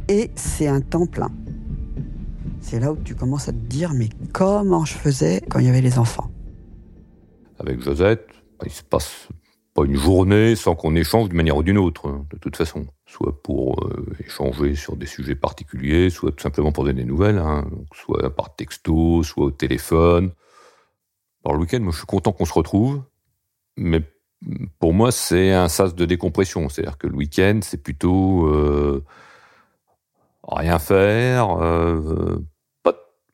Et 0.08 0.32
c'est 0.34 0.66
un 0.66 0.80
temps 0.80 1.06
plein. 1.06 1.30
C'est 2.60 2.80
là 2.80 2.90
où 2.90 2.96
tu 2.96 3.14
commences 3.14 3.48
à 3.48 3.52
te 3.52 3.66
dire 3.68 3.92
mais 3.94 4.08
comment 4.32 4.84
je 4.84 4.94
faisais 4.94 5.42
quand 5.48 5.60
il 5.60 5.66
y 5.66 5.68
avait 5.68 5.80
les 5.80 6.00
enfants? 6.00 6.28
Avec 7.62 7.80
Josette, 7.80 8.28
il 8.64 8.70
se 8.70 8.82
passe 8.82 9.28
pas 9.74 9.84
une 9.84 9.96
journée 9.96 10.54
sans 10.54 10.74
qu'on 10.74 10.94
échange 10.94 11.28
d'une 11.28 11.36
manière 11.36 11.56
ou 11.56 11.62
d'une 11.62 11.78
autre, 11.78 12.24
de 12.30 12.38
toute 12.38 12.56
façon. 12.56 12.86
Soit 13.06 13.42
pour 13.42 13.84
euh, 13.84 14.06
échanger 14.24 14.74
sur 14.74 14.96
des 14.96 15.06
sujets 15.06 15.34
particuliers, 15.34 16.10
soit 16.10 16.32
tout 16.32 16.42
simplement 16.42 16.72
pour 16.72 16.84
donner 16.84 17.02
des 17.02 17.08
nouvelles, 17.08 17.38
hein, 17.38 17.64
soit 17.94 18.34
par 18.34 18.54
texto, 18.54 19.22
soit 19.22 19.46
au 19.46 19.50
téléphone. 19.50 20.32
Alors 21.44 21.56
le 21.56 21.62
week-end, 21.62 21.80
moi 21.80 21.92
je 21.92 21.98
suis 21.98 22.06
content 22.06 22.32
qu'on 22.32 22.44
se 22.44 22.52
retrouve, 22.52 23.02
mais 23.76 24.02
pour 24.78 24.92
moi 24.92 25.10
c'est 25.10 25.52
un 25.52 25.68
sas 25.68 25.94
de 25.94 26.04
décompression. 26.04 26.68
C'est-à-dire 26.68 26.98
que 26.98 27.06
le 27.06 27.14
week-end, 27.14 27.60
c'est 27.62 27.82
plutôt 27.82 28.46
euh, 28.46 29.04
rien 30.46 30.78
faire, 30.78 31.62
euh, 31.62 32.38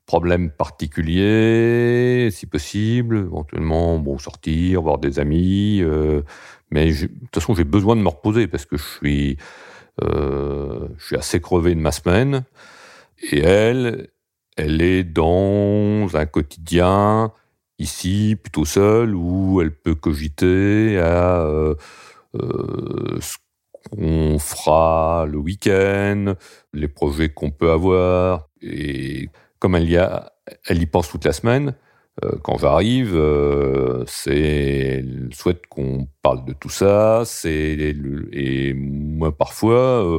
problème 0.09 0.51
particulier, 0.51 2.31
si 2.33 2.47
possible, 2.47 3.19
éventuellement 3.19 3.99
bon 3.99 4.19
sortir, 4.19 4.81
voir 4.81 4.97
des 4.97 5.19
amis, 5.19 5.81
euh, 5.83 6.23
mais 6.71 6.91
de 6.91 7.07
toute 7.07 7.35
façon 7.35 7.55
j'ai 7.55 7.65
besoin 7.65 7.95
de 7.95 8.01
me 8.01 8.09
reposer 8.09 8.47
parce 8.47 8.65
que 8.65 8.79
je 8.79 8.85
suis 8.85 9.37
euh, 10.03 10.89
je 10.97 11.05
suis 11.05 11.17
assez 11.17 11.41
crevé 11.41 11.75
de 11.75 11.81
ma 11.81 11.93
semaine. 11.93 12.45
Et 13.33 13.41
elle 13.41 14.09
elle 14.57 14.81
est 14.81 15.05
dans 15.05 16.09
un 16.17 16.27
quotidien 16.27 17.33
ici 17.79 18.35
plutôt 18.43 18.65
seule 18.65 19.15
où 19.15 19.61
elle 19.61 19.73
peut 19.73 19.95
cogiter 19.95 20.99
à 20.99 21.43
euh, 21.43 21.75
ce 23.21 23.37
qu'on 23.91 24.39
fera 24.39 25.27
le 25.29 25.37
week-end, 25.37 26.35
les 26.73 26.89
projets 26.89 27.29
qu'on 27.29 27.51
peut 27.51 27.71
avoir. 27.71 28.49
Et 28.63 29.29
comme 29.59 29.75
elle 29.75 29.89
y, 29.89 29.97
a, 29.97 30.33
elle 30.67 30.83
y 30.83 30.87
pense 30.87 31.09
toute 31.09 31.25
la 31.25 31.33
semaine, 31.33 31.75
euh, 32.25 32.33
quand 32.43 32.59
j'arrive, 32.59 33.15
euh, 33.15 34.05
c'est 34.07 34.39
elle 34.39 35.31
souhaite 35.33 35.67
qu'on 35.69 36.09
parle 36.23 36.45
de 36.45 36.53
tout 36.53 36.71
ça. 36.71 37.23
C'est 37.25 37.95
et 38.33 38.75
moi 38.75 39.37
parfois, 39.37 40.05
euh, 40.05 40.19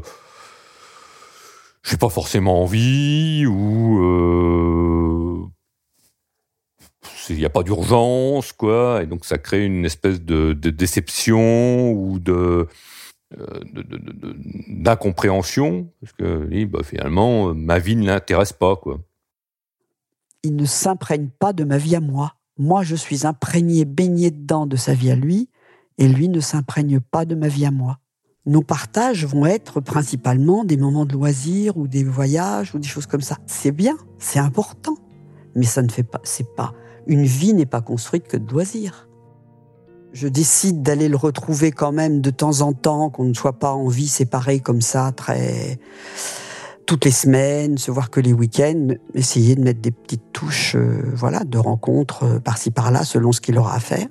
j'ai 1.84 1.98
pas 1.98 2.10
forcément 2.10 2.62
envie 2.64 3.46
ou 3.48 4.04
euh, 4.04 5.46
il 7.30 7.38
n'y 7.38 7.46
a 7.46 7.50
pas 7.50 7.64
d'urgence 7.64 8.54
quoi, 8.54 9.02
et 9.04 9.06
donc 9.06 9.26
ça 9.26 9.38
crée 9.38 9.66
une 9.66 9.86
espèce 9.86 10.22
de, 10.22 10.54
de 10.54 10.70
déception 10.70 11.92
ou 11.92 12.20
de 12.20 12.68
d'incompréhension 14.68 15.92
parce 16.02 16.14
que 16.14 16.66
bah, 16.66 16.82
finalement 16.84 17.54
ma 17.54 17.78
vie 17.78 17.96
ne 17.96 18.08
l'intéresse 18.08 18.54
pas 18.54 18.76
quoi 18.76 19.00
il 20.44 20.56
ne 20.56 20.66
s'imprègne 20.66 21.30
pas 21.40 21.54
de 21.54 21.64
ma 21.64 21.78
vie 21.78 21.96
à 21.96 22.00
moi. 22.00 22.36
Moi, 22.58 22.84
je 22.84 22.96
suis 22.96 23.26
imprégné, 23.26 23.86
baigné 23.86 24.32
dedans 24.32 24.66
de 24.66 24.76
sa 24.76 24.94
vie 24.94 25.12
à 25.12 25.16
lui, 25.16 25.50
et 25.98 26.08
lui 26.08 26.30
ne 26.30 26.40
s'imprègne 26.40 27.00
pas 27.00 27.26
de 27.26 27.36
ma 27.36 27.48
vie 27.48 27.66
à 27.66 27.72
moi. 27.72 28.00
Nos 28.46 28.62
partages 28.62 29.26
vont 29.26 29.46
être 29.46 29.82
principalement 29.82 30.64
des 30.64 30.78
moments 30.78 31.06
de 31.06 31.14
loisirs 31.14 31.78
ou 31.78 31.88
des 31.88 32.04
voyages 32.04 32.74
ou 32.74 32.80
des 32.80 32.88
choses 32.88 33.06
comme 33.06 33.22
ça. 33.22 33.38
C'est 33.48 33.72
bien, 33.72 33.98
c'est 34.18 34.40
important, 34.40 34.96
mais 35.56 35.66
ça 35.66 35.82
ne 35.82 35.90
fait 35.90 36.04
pas, 36.04 36.22
c'est 36.24 36.56
pas, 36.56 36.74
une 37.06 37.26
vie 37.26 37.54
n'est 37.54 37.66
pas 37.66 37.82
construite 37.82 38.28
que 38.28 38.38
de 38.38 38.50
loisirs. 38.50 39.10
Je 40.14 40.28
décide 40.28 40.82
d'aller 40.82 41.10
le 41.10 41.18
retrouver 41.18 41.72
quand 41.72 41.92
même 41.92 42.22
de 42.22 42.30
temps 42.30 42.62
en 42.62 42.74
temps, 42.74 43.10
qu'on 43.10 43.26
ne 43.26 43.34
soit 43.34 43.60
pas 43.60 43.74
en 43.74 43.88
vie 43.88 44.08
séparée 44.08 44.60
comme 44.60 44.82
ça, 44.82 45.12
très 45.12 45.80
toutes 46.90 47.06
les 47.06 47.12
semaines, 47.12 47.78
se 47.78 47.92
voir 47.92 48.10
que 48.10 48.20
les 48.20 48.34
week-ends, 48.34 48.96
essayer 49.14 49.56
de 49.56 49.62
mettre 49.62 49.80
des 49.80 49.92
petites 49.92 50.34
touches, 50.34 50.76
euh, 50.76 51.04
voilà, 51.14 51.44
de 51.44 51.60
rencontres 51.60 52.24
euh, 52.24 52.40
par-ci 52.40 52.72
par-là, 52.72 53.04
selon 53.04 53.32
ce 53.32 53.42
qu'il 53.42 53.60
aura 53.60 53.76
à 53.76 53.80
faire. 53.80 54.08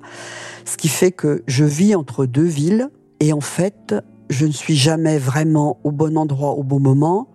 Ce 0.65 0.77
qui 0.77 0.87
fait 0.87 1.11
que 1.11 1.43
je 1.49 1.65
vis 1.65 1.97
entre 1.97 2.25
deux 2.25 2.45
villes 2.45 2.89
et 3.19 3.33
en 3.33 3.41
fait, 3.41 3.97
je 4.31 4.47
ne 4.47 4.53
suis 4.53 4.77
jamais 4.77 5.19
vraiment 5.19 5.81
au 5.83 5.91
bon 5.91 6.17
endroit 6.17 6.53
au 6.53 6.63
bon 6.63 6.79
moment. 6.79 7.27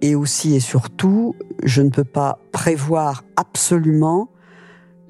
Et 0.00 0.14
aussi 0.14 0.54
et 0.54 0.60
surtout, 0.60 1.34
je 1.64 1.82
ne 1.82 1.90
peux 1.90 2.04
pas 2.04 2.38
prévoir 2.52 3.24
absolument 3.34 4.30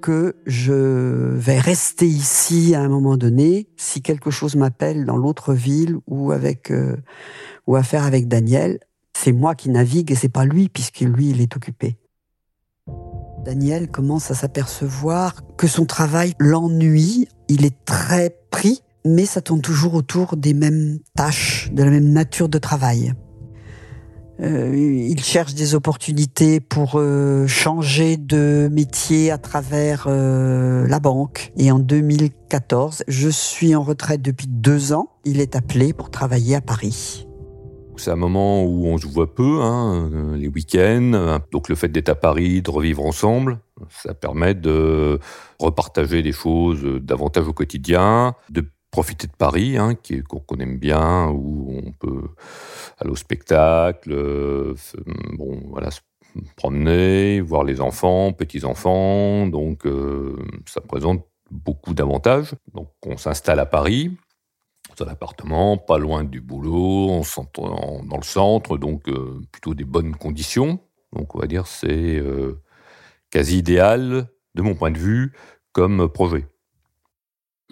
que 0.01 0.35
je 0.47 1.35
vais 1.37 1.59
rester 1.59 2.07
ici 2.07 2.75
à 2.75 2.81
un 2.81 2.89
moment 2.89 3.19
donné 3.19 3.69
si 3.77 4.01
quelque 4.01 4.31
chose 4.31 4.57
m'appelle 4.57 5.05
dans 5.05 5.19
l'autre 5.19 5.53
ville 5.53 5.99
ou 6.07 6.33
avec 6.33 6.71
euh, 6.71 6.97
ou 7.67 7.77
à 7.77 7.83
faire 7.83 8.05
avec 8.05 8.29
Daniel 8.29 8.79
c'est 9.23 9.33
moi 9.33 9.55
qui 9.55 9.71
navigue 9.71 10.11
et 10.11 10.17
c'est 10.17 10.29
pas 10.29 10.45
lui 10.45 10.69
puisque 10.69 11.01
lui 11.01 11.31
il 11.31 11.41
est 11.41 11.57
occupé. 11.57 11.97
Daniel 13.45 13.89
commence 13.89 14.31
à 14.31 14.35
s'apercevoir 14.35 15.43
que 15.57 15.67
son 15.67 15.85
travail 15.85 16.35
l'ennuie, 16.39 17.29
il 17.49 17.65
est 17.65 17.85
très 17.85 18.37
pris, 18.51 18.83
mais 19.05 19.27
ça 19.27 19.41
tourne 19.41 19.61
toujours 19.61 19.95
autour 19.95 20.37
des 20.37 20.55
mêmes 20.55 20.99
tâches, 21.17 21.71
de 21.73 21.83
la 21.83 21.91
même 21.91 22.13
nature 22.13 22.49
de 22.49 22.59
travail. 22.59 23.15
Euh, 24.41 24.75
il 24.75 25.23
cherche 25.23 25.55
des 25.55 25.77
opportunités 25.77 26.59
pour 26.59 26.93
euh, 26.97 27.47
changer 27.47 28.17
de 28.17 28.69
métier 28.73 29.31
à 29.31 29.39
travers 29.39 30.07
euh, 30.09 30.87
la 30.89 30.99
banque. 30.99 31.53
Et 31.57 31.71
en 31.71 31.79
2014, 31.79 33.05
je 33.07 33.29
suis 33.29 33.77
en 33.77 33.83
retraite 33.83 34.23
depuis 34.23 34.49
deux 34.49 34.93
ans. 34.93 35.11
Il 35.25 35.41
est 35.41 35.55
appelé 35.55 35.93
pour 35.93 36.11
travailler 36.11 36.57
à 36.57 36.61
Paris. 36.61 37.27
C'est 38.03 38.11
un 38.11 38.17
moment 38.17 38.65
où 38.65 38.89
on 38.89 38.99
se 38.99 39.07
voit 39.07 39.33
peu, 39.33 39.61
hein, 39.63 40.11
euh, 40.13 40.37
les 40.37 40.49
week-ends. 40.49 41.39
Donc 41.53 41.69
le 41.69 41.77
fait 41.77 41.87
d'être 41.87 42.09
à 42.09 42.17
Paris, 42.17 42.61
de 42.61 42.69
revivre 42.69 43.07
ensemble, 43.07 43.61
ça 43.91 44.13
permet 44.13 44.55
de 44.55 45.21
repartager 45.61 46.21
des 46.21 46.33
choses 46.33 46.83
davantage 47.01 47.47
au 47.47 47.53
quotidien, 47.53 48.35
de 48.51 48.65
profiter 48.91 49.29
de 49.29 49.37
Paris, 49.39 49.79
hein, 49.79 49.95
qu'on 50.29 50.57
aime 50.57 50.79
bien, 50.79 51.29
où 51.29 51.81
on 51.87 51.93
peut 51.93 52.25
aller 52.99 53.11
au 53.11 53.15
spectacle, 53.15 54.11
euh, 54.11 54.75
se 54.75 54.97
promener, 56.57 57.41
voir 57.41 57.63
les 57.63 57.81
enfants, 57.81 58.33
petits 58.33 58.65
enfants. 58.65 59.47
Donc 59.47 59.87
euh, 59.87 60.37
ça 60.67 60.81
présente 60.81 61.25
beaucoup 61.53 61.95
d'avantages. 61.95 62.57
Donc 62.75 62.89
on 63.07 63.17
s'installe 63.17 63.61
à 63.61 63.67
Paris 63.67 64.11
un 65.01 65.09
appartement, 65.09 65.77
pas 65.79 65.99
loin 65.99 66.25
du 66.25 66.41
boulot, 66.41 67.11
on 67.11 67.23
dans 68.05 68.17
le 68.17 68.23
centre, 68.23 68.77
donc 68.79 69.09
euh, 69.09 69.41
plutôt 69.51 69.75
des 69.75 69.85
bonnes 69.85 70.15
conditions. 70.17 70.81
Donc 71.13 71.35
on 71.35 71.39
va 71.39 71.47
dire 71.47 71.67
c'est 71.67 72.19
euh, 72.19 72.63
quasi 73.31 73.59
idéal, 73.59 74.29
de 74.55 74.63
mon 74.63 74.75
point 74.75 74.91
de 74.91 74.99
vue, 74.99 75.33
comme 75.73 76.09
projet. 76.09 76.47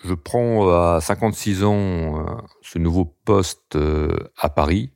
Je 0.03 0.15
prends 0.15 0.71
à 0.71 1.01
56 1.01 1.65
ans 1.65 1.75
euh, 1.75 2.25
ce 2.63 2.79
nouveau 2.79 3.05
poste 3.05 3.77
à 4.39 4.49
Paris 4.49 4.93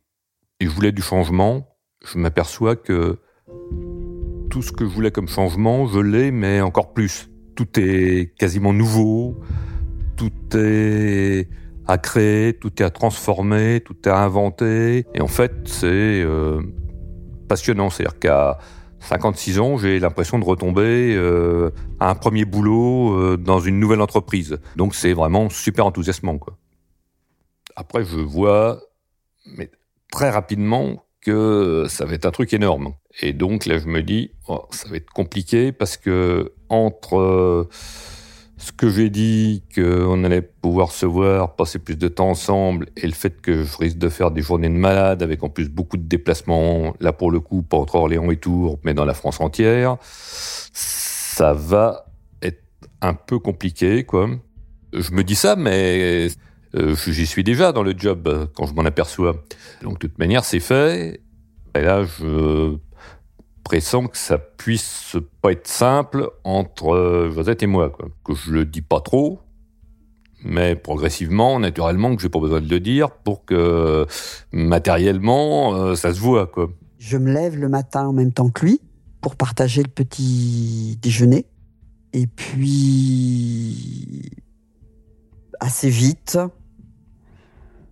et 0.61 0.65
je 0.65 0.71
voulais 0.71 0.93
du 0.93 1.03
changement. 1.03 1.77
Je 2.05 2.19
m'aperçois 2.19 2.77
que 2.77 3.19
tout 4.51 4.63
ce 4.63 4.73
que 4.73 4.85
je 4.85 4.91
voulais 4.91 5.11
comme 5.11 5.29
changement, 5.29 5.87
je 5.87 5.99
l'ai, 5.99 6.31
mais 6.31 6.61
encore 6.61 6.95
plus. 6.95 7.29
Tout 7.55 7.79
est 7.79 8.35
quasiment 8.39 8.73
nouveau, 8.73 9.41
tout 10.17 10.33
est 10.55 11.49
à 11.87 11.99
créer, 11.99 12.55
tout 12.55 12.83
est 12.83 12.85
à 12.85 12.91
transformer, 12.91 13.81
tout 13.85 13.97
est 14.05 14.11
à 14.11 14.19
inventer. 14.19 15.07
Et 15.15 15.21
en 15.21 15.29
fait, 15.29 15.53
c'est 15.67 15.87
euh, 15.87 16.63
passionnant. 17.49 17.91
C'est-à-dire 17.91 18.19
qu'à 18.19 18.59
56 19.01 19.59
ans, 19.61 19.77
j'ai 19.77 19.99
l'impression 19.99 20.39
de 20.39 20.45
retomber 20.45 21.15
euh, 21.15 21.71
à 22.01 22.11
un 22.11 22.15
premier 22.15 22.45
boulot 22.45 23.19
euh, 23.19 23.37
dans 23.37 23.61
une 23.61 23.79
nouvelle 23.79 24.01
entreprise. 24.01 24.59
Donc 24.77 24.95
c'est 24.95 25.13
vraiment 25.13 25.51
super 25.51 25.87
enthousiasmant. 25.87 26.39
Quoi. 26.39 26.57
Après, 27.77 28.05
je 28.05 28.17
vois 28.17 28.81
mais 29.47 29.71
très 30.11 30.31
rapidement 30.31 31.05
que 31.21 31.87
ça 31.89 32.05
va 32.05 32.15
être 32.15 32.27
un 32.27 32.31
truc 32.31 32.53
énorme. 32.53 32.95
Et 33.21 33.33
donc 33.33 33.67
là, 33.67 33.79
je 33.79 33.87
me 33.87 34.03
dis, 34.03 34.33
oh, 34.49 34.67
ça 34.71 34.89
va 34.89 34.97
être 34.97 35.11
compliqué 35.11 35.73
parce 35.73 35.97
que 35.97 36.53
entre 36.69 37.69
ce 38.57 38.73
que 38.73 38.89
j'ai 38.89 39.11
dit, 39.11 39.63
qu'on 39.75 40.23
allait 40.25 40.43
pouvoir 40.43 40.93
se 40.93 41.07
voir, 41.07 41.57
passer 41.57 41.79
plus 41.79 41.97
de 41.97 42.09
temps 42.09 42.31
ensemble, 42.31 42.87
et 42.97 43.07
le 43.07 43.13
fait 43.13 43.41
que 43.41 43.65
je 43.65 43.77
risque 43.77 43.99
de 43.99 44.09
faire 44.09 44.31
des 44.31 44.43
journées 44.43 44.69
de 44.69 44.75
malade, 44.75 45.23
avec 45.23 45.43
en 45.43 45.49
plus 45.49 45.69
beaucoup 45.69 45.97
de 45.97 46.05
déplacements, 46.05 46.95
là 47.01 47.13
pour 47.13 47.31
le 47.31 47.41
coup, 47.41 47.63
pas 47.63 47.77
entre 47.77 47.97
Orléans 47.97 48.31
et 48.31 48.37
Tours, 48.37 48.79
mais 48.85 48.95
dans 48.95 49.05
la 49.05 49.15
France 49.15 49.41
entière, 49.41 49.97
ça 50.03 51.53
va 51.53 52.07
être 52.43 52.63
un 53.01 53.15
peu 53.15 53.39
compliqué, 53.39 54.05
quoi. 54.05 54.31
Je 54.93 55.11
me 55.11 55.25
dis 55.25 55.35
ça, 55.35 55.57
mais 55.57 56.29
euh, 56.77 56.95
j'y 56.95 57.27
suis 57.27 57.43
déjà 57.43 57.73
dans 57.73 57.83
le 57.83 57.95
job 57.97 58.49
quand 58.55 58.67
je 58.67 58.75
m'en 58.75 58.85
aperçois. 58.85 59.43
Donc 59.83 60.01
de 60.01 60.07
toute 60.07 60.19
manière, 60.19 60.45
c'est 60.45 60.61
fait. 60.61 61.21
Et 61.75 61.81
là, 61.83 62.05
je 62.05 62.77
pressant 63.65 64.07
que 64.07 64.17
ça 64.17 64.39
puisse 64.39 65.17
pas 65.43 65.53
être 65.53 65.67
simple 65.67 66.31
entre 66.45 66.95
euh, 66.95 67.31
Josette 67.33 67.63
et 67.63 67.67
moi. 67.67 67.93
Que 68.25 68.35
je 68.35 68.53
le 68.53 68.65
dis 68.65 68.83
pas 68.83 69.01
trop, 69.01 69.41
mais 70.45 70.77
progressivement, 70.77 71.59
naturellement, 71.59 72.15
que 72.15 72.23
j'ai 72.23 72.29
pas 72.29 72.39
besoin 72.39 72.61
de 72.61 72.69
le 72.69 72.79
dire 72.79 73.11
pour 73.11 73.45
que 73.45 74.07
matériellement, 74.53 75.75
euh, 75.75 75.95
ça 75.97 76.15
se 76.15 76.21
voit. 76.21 76.53
Je 76.99 77.17
me 77.17 77.33
lève 77.33 77.59
le 77.59 77.69
matin 77.69 78.07
en 78.07 78.13
même 78.13 78.33
temps 78.33 78.51
que 78.51 78.67
lui 78.67 78.81
pour 79.21 79.37
partager 79.37 79.83
le 79.83 79.89
petit 79.89 80.99
déjeuner. 81.01 81.47
Et 82.13 82.27
puis, 82.27 84.31
assez 85.59 85.89
vite, 85.89 86.39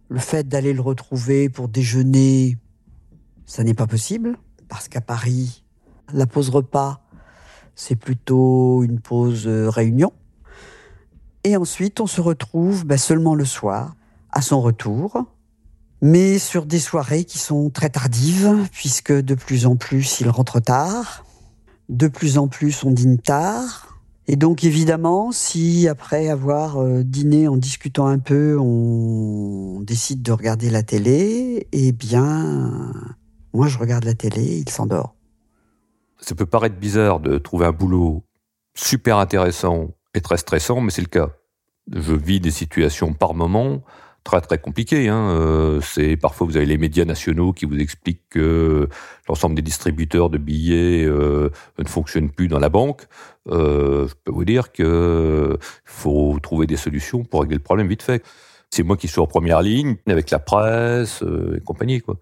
le 0.08 0.20
fait 0.20 0.46
d'aller 0.46 0.74
le 0.74 0.82
retrouver 0.82 1.48
pour 1.48 1.68
déjeuner, 1.68 2.58
ça 3.46 3.64
n'est 3.64 3.74
pas 3.74 3.86
possible 3.86 4.36
parce 4.72 4.88
qu'à 4.88 5.02
Paris, 5.02 5.62
la 6.14 6.26
pause 6.26 6.48
repas, 6.48 7.02
c'est 7.74 7.94
plutôt 7.94 8.82
une 8.82 9.00
pause 9.00 9.46
euh, 9.46 9.68
réunion. 9.68 10.14
Et 11.44 11.58
ensuite, 11.58 12.00
on 12.00 12.06
se 12.06 12.22
retrouve 12.22 12.86
bah, 12.86 12.96
seulement 12.96 13.34
le 13.34 13.44
soir, 13.44 13.94
à 14.30 14.40
son 14.40 14.62
retour, 14.62 15.26
mais 16.00 16.38
sur 16.38 16.64
des 16.64 16.78
soirées 16.78 17.24
qui 17.24 17.38
sont 17.38 17.68
très 17.68 17.90
tardives, 17.90 18.66
puisque 18.72 19.12
de 19.12 19.34
plus 19.34 19.66
en 19.66 19.76
plus, 19.76 20.20
il 20.20 20.30
rentre 20.30 20.58
tard, 20.58 21.26
de 21.90 22.08
plus 22.08 22.38
en 22.38 22.48
plus, 22.48 22.82
on 22.82 22.92
dîne 22.92 23.18
tard. 23.18 23.98
Et 24.26 24.36
donc, 24.36 24.64
évidemment, 24.64 25.32
si 25.32 25.86
après 25.86 26.30
avoir 26.30 26.78
euh, 26.78 27.02
dîné 27.02 27.46
en 27.46 27.58
discutant 27.58 28.06
un 28.06 28.18
peu, 28.18 28.56
on 28.58 29.80
décide 29.82 30.22
de 30.22 30.32
regarder 30.32 30.70
la 30.70 30.82
télé, 30.82 31.66
eh 31.72 31.92
bien, 31.92 32.90
moi, 33.52 33.68
je 33.68 33.78
regarde 33.78 34.04
la 34.04 34.14
télé, 34.14 34.58
il 34.58 34.68
s'endort 34.68 35.14
ça 36.22 36.34
peut 36.34 36.46
paraître 36.46 36.76
bizarre 36.76 37.20
de 37.20 37.36
trouver 37.38 37.66
un 37.66 37.72
boulot 37.72 38.22
super 38.74 39.18
intéressant 39.18 39.90
et 40.14 40.20
très 40.20 40.36
stressant, 40.36 40.80
mais 40.80 40.90
c'est 40.90 41.02
le 41.02 41.08
cas. 41.08 41.30
Je 41.92 42.14
vis 42.14 42.40
des 42.40 42.52
situations 42.52 43.12
par 43.12 43.34
moment 43.34 43.82
très 44.24 44.40
très 44.40 44.58
compliquées. 44.58 45.08
Hein. 45.08 45.30
Euh, 45.30 45.80
c'est 45.80 46.16
parfois 46.16 46.46
vous 46.46 46.56
avez 46.56 46.64
les 46.64 46.78
médias 46.78 47.04
nationaux 47.04 47.52
qui 47.52 47.66
vous 47.66 47.76
expliquent 47.76 48.22
que 48.30 48.88
l'ensemble 49.28 49.56
des 49.56 49.62
distributeurs 49.62 50.30
de 50.30 50.38
billets 50.38 51.04
euh, 51.04 51.50
ne 51.76 51.88
fonctionnent 51.88 52.30
plus 52.30 52.46
dans 52.46 52.60
la 52.60 52.68
banque. 52.68 53.02
Euh, 53.48 54.06
je 54.06 54.14
peux 54.24 54.30
vous 54.30 54.44
dire 54.44 54.70
que 54.70 55.58
faut 55.84 56.38
trouver 56.40 56.68
des 56.68 56.76
solutions 56.76 57.24
pour 57.24 57.40
régler 57.40 57.56
le 57.56 57.62
problème 57.62 57.88
vite 57.88 58.02
fait. 58.02 58.22
C'est 58.70 58.84
moi 58.84 58.96
qui 58.96 59.08
suis 59.08 59.20
en 59.20 59.26
première 59.26 59.60
ligne 59.60 59.96
avec 60.06 60.30
la 60.30 60.38
presse 60.38 61.24
et 61.56 61.60
compagnie 61.60 62.00
quoi. 62.00 62.16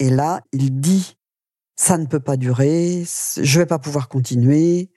Et 0.00 0.10
là, 0.10 0.42
il 0.52 0.80
dit 0.80 1.16
ça 1.76 1.96
ne 1.96 2.06
peut 2.06 2.20
pas 2.20 2.36
durer, 2.36 3.04
je 3.04 3.58
vais 3.58 3.66
pas 3.66 3.78
pouvoir 3.78 4.08
continuer, 4.08 4.90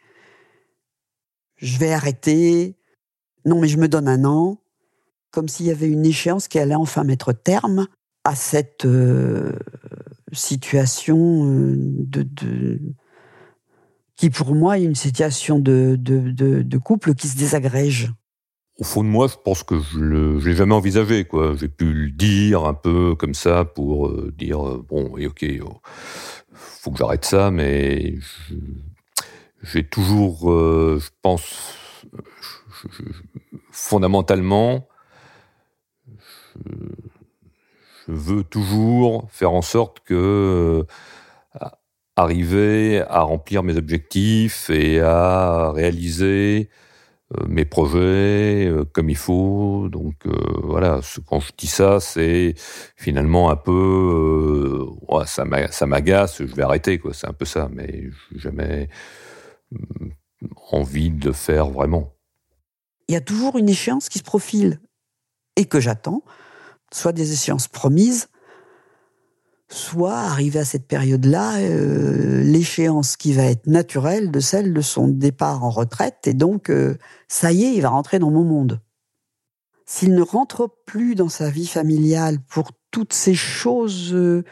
je 1.55 1.77
vais 1.77 1.93
arrêter. 1.93 2.77
Non, 3.45 3.61
mais 3.61 3.67
je 3.69 3.77
me 3.77 3.87
donne 3.87 4.07
un 4.07 4.25
an, 4.25 4.61
comme 5.31 5.47
s'il 5.47 5.65
y 5.65 5.71
avait 5.71 5.87
une 5.87 6.05
échéance 6.05 6.47
qui 6.47 6.59
allait 6.59 6.75
enfin 6.75 7.03
mettre 7.03 7.31
terme 7.31 7.87
à 8.25 8.35
cette 8.35 8.85
euh, 8.85 9.53
situation 10.33 11.47
euh, 11.47 11.75
de, 11.77 12.79
qui 14.15 14.29
pour 14.29 14.55
moi 14.55 14.77
est 14.77 14.83
une 14.83 14.95
situation 14.95 15.59
de, 15.59 15.97
de, 15.97 16.77
couple 16.77 17.13
qui 17.13 17.27
se 17.27 17.37
désagrège. 17.37 18.11
Au 18.83 18.85
fond 18.85 19.05
de 19.05 19.07
moi, 19.07 19.27
je 19.27 19.35
pense 19.41 19.63
que 19.63 19.79
je 19.79 19.97
ne 19.97 20.37
l'ai 20.43 20.55
jamais 20.55 20.73
envisagé. 20.73 21.23
quoi. 21.23 21.55
J'ai 21.55 21.69
pu 21.69 21.85
le 21.85 22.09
dire 22.11 22.65
un 22.65 22.73
peu 22.73 23.15
comme 23.15 23.33
ça 23.33 23.63
pour 23.63 24.07
euh, 24.07 24.33
dire, 24.37 24.67
euh, 24.67 24.85
bon, 24.85 25.09
oui, 25.13 25.25
ok, 25.25 25.45
oh, 25.65 25.79
faut 26.51 26.91
que 26.91 26.97
j'arrête 26.97 27.23
ça, 27.23 27.49
mais 27.49 28.15
j'ai 29.61 29.85
toujours, 29.85 30.51
euh, 30.51 30.99
je 31.01 31.07
pense, 31.21 31.77
fondamentalement, 33.71 34.85
je, 36.65 36.73
veux 38.09 38.43
toujours 38.43 39.29
faire 39.31 39.53
en 39.53 39.61
sorte 39.61 40.01
que 40.01 40.85
arriver 42.17 43.01
à 43.07 43.21
remplir 43.21 43.63
mes 43.63 43.77
objectifs 43.77 44.69
et 44.69 44.99
à 44.99 45.71
réaliser 45.71 46.69
mes 47.47 47.65
projets 47.65 48.67
euh, 48.67 48.85
comme 48.91 49.09
il 49.09 49.17
faut. 49.17 49.87
Donc 49.89 50.25
euh, 50.25 50.31
voilà, 50.63 51.01
quand 51.27 51.39
je 51.39 51.51
dis 51.57 51.67
ça, 51.67 51.99
c'est 51.99 52.55
finalement 52.95 53.49
un 53.49 53.55
peu, 53.55 54.85
ça 55.25 55.45
m'agace, 55.45 56.39
je 56.39 56.55
vais 56.55 56.63
arrêter 56.63 56.99
quoi. 56.99 57.13
C'est 57.13 57.27
un 57.27 57.33
peu 57.33 57.45
ça, 57.45 57.69
mais 57.71 58.09
j'ai 58.31 58.39
jamais 58.39 58.89
envie 60.71 61.09
de 61.09 61.31
faire 61.31 61.69
vraiment. 61.69 62.13
Il 63.07 63.13
y 63.13 63.17
a 63.17 63.21
toujours 63.21 63.57
une 63.57 63.69
échéance 63.69 64.09
qui 64.09 64.19
se 64.19 64.23
profile 64.23 64.79
et 65.55 65.65
que 65.65 65.79
j'attends, 65.79 66.23
soit 66.91 67.11
des 67.11 67.33
échéances 67.33 67.67
promises, 67.67 68.29
soit 69.73 70.17
arrivé 70.17 70.59
à 70.59 70.65
cette 70.65 70.87
période-là, 70.87 71.57
euh, 71.57 72.43
l'échéance 72.43 73.17
qui 73.17 73.33
va 73.33 73.43
être 73.43 73.65
naturelle 73.65 74.29
de 74.29 74.39
celle 74.39 74.71
de 74.71 74.81
son 74.81 75.07
départ 75.07 75.63
en 75.63 75.71
retraite, 75.71 76.27
et 76.27 76.33
donc 76.33 76.69
euh, 76.69 76.97
ça 77.27 77.51
y 77.51 77.63
est, 77.63 77.73
il 77.73 77.81
va 77.81 77.89
rentrer 77.89 78.19
dans 78.19 78.29
mon 78.29 78.43
monde. 78.43 78.81
S'il 79.85 80.13
ne 80.13 80.21
rentre 80.21 80.69
plus 80.85 81.15
dans 81.15 81.29
sa 81.29 81.49
vie 81.49 81.67
familiale 81.67 82.39
pour 82.39 82.71
toutes 82.91 83.13
ces 83.13 83.33
choses 83.33 84.13
euh, 84.13 84.43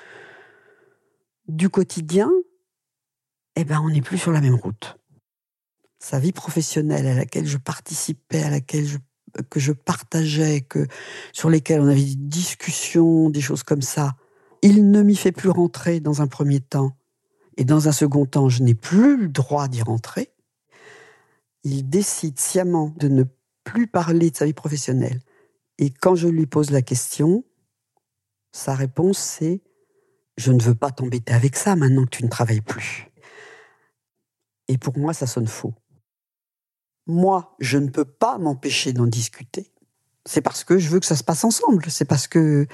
du 1.48 1.70
quotidien, 1.70 2.32
eh 3.56 3.64
ben 3.64 3.80
on 3.84 3.90
n'est 3.90 4.02
plus 4.02 4.18
sur 4.18 4.32
la 4.32 4.42
même 4.42 4.56
route. 4.56 4.98
Sa 6.00 6.20
vie 6.20 6.32
professionnelle 6.32 7.06
à 7.06 7.14
laquelle 7.14 7.46
je 7.46 7.58
participais, 7.58 8.42
à 8.42 8.50
laquelle 8.50 8.88
que 9.50 9.60
je 9.60 9.72
partageais, 9.72 10.62
que 10.62 10.88
sur 11.32 11.50
lesquelles 11.50 11.80
on 11.80 11.88
avait 11.88 12.04
des 12.04 12.16
discussions, 12.16 13.30
des 13.30 13.42
choses 13.42 13.64
comme 13.64 13.84
ça, 13.84 14.16
il 14.62 14.92
ne 14.92 15.02
m'y 15.02 15.16
fait 15.16 15.32
plus 15.32 15.50
rentrer 15.50 16.00
dans 16.00 16.22
un 16.22 16.28
premier 16.28 16.60
temps, 16.60 16.96
et 17.58 17.66
dans 17.66 17.88
un 17.88 17.92
second 17.92 18.26
temps, 18.26 18.50
je 18.50 18.64
n'ai 18.64 18.76
plus 18.76 19.18
le 19.18 19.28
droit 19.28 19.68
d'y 19.68 19.82
rentrer. 19.82 20.32
Il 21.64 21.90
décide 21.90 22.40
sciemment 22.40 22.94
de 22.98 23.08
ne 23.08 23.24
plus 23.64 23.88
parler 23.88 24.32
de 24.32 24.38
sa 24.38 24.46
vie 24.46 24.54
professionnelle. 24.54 25.20
Et 25.78 25.90
quand 25.90 26.16
je 26.16 26.28
lui 26.28 26.46
pose 26.46 26.72
la 26.72 26.82
question, 26.82 27.44
sa 28.52 28.76
réponse 28.76 29.18
c'est 29.18 29.62
Je 30.38 30.52
ne 30.52 30.62
veux 30.62 30.76
pas 30.76 30.92
t'embêter 30.92 31.34
avec 31.34 31.56
ça 31.56 31.76
maintenant 31.76 32.06
que 32.06 32.18
tu 32.18 32.24
ne 32.24 32.30
travailles 32.30 32.62
plus. 32.62 33.12
Et 34.68 34.78
pour 34.78 34.98
moi, 34.98 35.14
ça 35.14 35.28
sonne 35.28 35.48
faux. 35.48 35.74
Moi, 37.06 37.56
je 37.60 37.78
ne 37.78 37.90
peux 37.90 38.06
pas 38.06 38.38
m'empêcher 38.38 38.94
d'en 38.94 39.08
discuter. 39.08 39.72
C'est 40.26 40.42
parce 40.42 40.64
que 40.64 40.78
je 40.78 40.90
veux 40.90 41.00
que 41.00 41.06
ça 41.06 41.16
se 41.16 41.24
passe 41.24 41.44
ensemble. 41.44 41.90
C'est 41.90 42.06
parce 42.06 42.28
que 42.28 42.66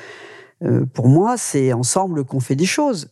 euh, 0.63 0.86
pour 0.86 1.08
moi, 1.08 1.38
c'est 1.38 1.74
ensemble 1.74 2.26
qu'on 2.26 2.39
fait 2.39 2.56
des 2.56 2.65
choses. 2.65 3.10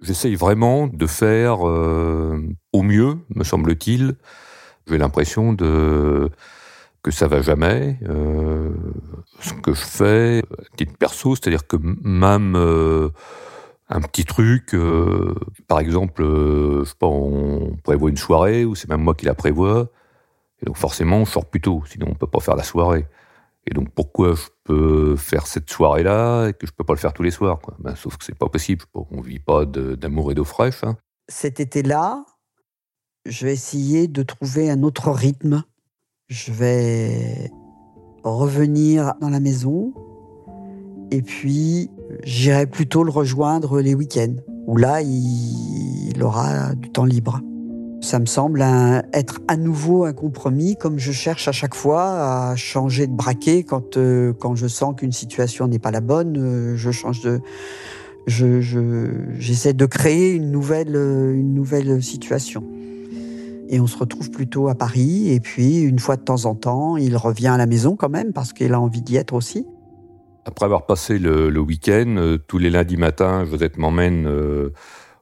J'essaye 0.00 0.36
vraiment 0.36 0.86
de 0.86 1.06
faire 1.06 1.68
euh, 1.68 2.40
au 2.72 2.82
mieux, 2.82 3.18
me 3.34 3.44
semble-t-il. 3.44 4.14
J'ai 4.86 4.98
l'impression 4.98 5.52
de 5.52 6.30
que 7.02 7.10
ça 7.10 7.26
va 7.28 7.42
jamais. 7.42 7.98
Euh, 8.08 8.70
ce 9.40 9.52
que 9.54 9.72
je 9.72 9.80
fais, 9.80 10.42
titre 10.76 10.96
perso, 10.98 11.36
c'est-à-dire 11.36 11.66
que 11.66 11.76
même 11.80 12.56
un 13.88 14.00
petit 14.00 14.24
truc, 14.24 14.74
par 15.66 15.80
exemple, 15.80 16.22
je 16.24 16.84
sais 16.84 16.94
pas, 16.98 17.06
on 17.06 17.76
prévoit 17.82 18.10
une 18.10 18.16
soirée 18.16 18.64
ou 18.64 18.74
c'est 18.74 18.88
même 18.88 19.02
moi 19.02 19.14
qui 19.14 19.26
la 19.26 19.34
prévois, 19.34 19.88
et 20.60 20.66
donc 20.66 20.76
forcément, 20.76 21.24
je 21.24 21.30
sors 21.30 21.46
plus 21.46 21.60
tôt, 21.60 21.82
sinon 21.86 22.08
on 22.10 22.14
peut 22.14 22.26
pas 22.26 22.40
faire 22.40 22.56
la 22.56 22.64
soirée. 22.64 23.06
Et 23.66 23.74
donc 23.74 23.90
pourquoi 23.94 24.34
je 24.34 24.42
faire 25.16 25.46
cette 25.46 25.70
soirée-là 25.70 26.48
et 26.48 26.52
que 26.52 26.66
je 26.66 26.72
peux 26.72 26.84
pas 26.84 26.94
le 26.94 26.98
faire 26.98 27.12
tous 27.12 27.22
les 27.22 27.30
soirs 27.30 27.58
quoi 27.60 27.74
ben, 27.78 27.94
Sauf 27.94 28.16
que 28.16 28.24
c'est 28.24 28.36
pas 28.36 28.48
possible. 28.48 28.84
On 28.94 29.20
vit 29.20 29.38
pas 29.38 29.64
d'amour 29.64 30.30
et 30.30 30.34
d'eau 30.34 30.44
fraîche. 30.44 30.84
Hein. 30.84 30.96
Cet 31.28 31.60
été-là, 31.60 32.24
je 33.26 33.46
vais 33.46 33.52
essayer 33.52 34.08
de 34.08 34.22
trouver 34.22 34.70
un 34.70 34.82
autre 34.82 35.10
rythme. 35.10 35.62
Je 36.28 36.52
vais 36.52 37.50
revenir 38.22 39.14
dans 39.20 39.30
la 39.30 39.40
maison 39.40 39.94
et 41.10 41.22
puis 41.22 41.90
j'irai 42.24 42.66
plutôt 42.66 43.04
le 43.04 43.10
rejoindre 43.10 43.80
les 43.80 43.94
week-ends 43.94 44.36
où 44.66 44.76
là 44.76 45.00
il 45.00 46.22
aura 46.22 46.74
du 46.74 46.90
temps 46.90 47.04
libre. 47.04 47.40
Ça 48.00 48.20
me 48.20 48.26
semble 48.26 48.64
être 49.12 49.40
à 49.48 49.56
nouveau 49.56 50.04
un 50.04 50.12
compromis, 50.12 50.76
comme 50.76 50.98
je 50.98 51.10
cherche 51.10 51.48
à 51.48 51.52
chaque 51.52 51.74
fois 51.74 52.50
à 52.50 52.56
changer 52.56 53.06
de 53.08 53.12
braquet 53.12 53.64
quand, 53.64 53.96
euh, 53.96 54.32
quand 54.32 54.54
je 54.54 54.68
sens 54.68 54.94
qu'une 54.96 55.12
situation 55.12 55.66
n'est 55.66 55.80
pas 55.80 55.90
la 55.90 56.00
bonne. 56.00 56.38
Euh, 56.38 56.76
je 56.76 56.92
change 56.92 57.22
de, 57.22 57.40
je, 58.26 58.60
j'essaie 59.38 59.72
de 59.72 59.84
créer 59.84 60.30
une 60.30 60.52
nouvelle, 60.52 60.94
euh, 60.94 61.34
une 61.34 61.54
nouvelle 61.54 62.00
situation. 62.02 62.62
Et 63.68 63.80
on 63.80 63.88
se 63.88 63.98
retrouve 63.98 64.30
plutôt 64.30 64.68
à 64.68 64.76
Paris. 64.76 65.30
Et 65.32 65.40
puis, 65.40 65.80
une 65.80 65.98
fois 65.98 66.16
de 66.16 66.22
temps 66.22 66.44
en 66.44 66.54
temps, 66.54 66.96
il 66.96 67.16
revient 67.16 67.48
à 67.48 67.58
la 67.58 67.66
maison 67.66 67.96
quand 67.96 68.08
même 68.08 68.32
parce 68.32 68.52
qu'il 68.52 68.72
a 68.74 68.80
envie 68.80 69.02
d'y 69.02 69.16
être 69.16 69.34
aussi. 69.34 69.66
Après 70.44 70.64
avoir 70.64 70.86
passé 70.86 71.18
le, 71.18 71.50
le 71.50 71.60
week-end, 71.60 72.36
tous 72.46 72.58
les 72.58 72.70
lundis 72.70 72.96
matins, 72.96 73.44
Josette 73.44 73.76
m'emmène 73.76 74.26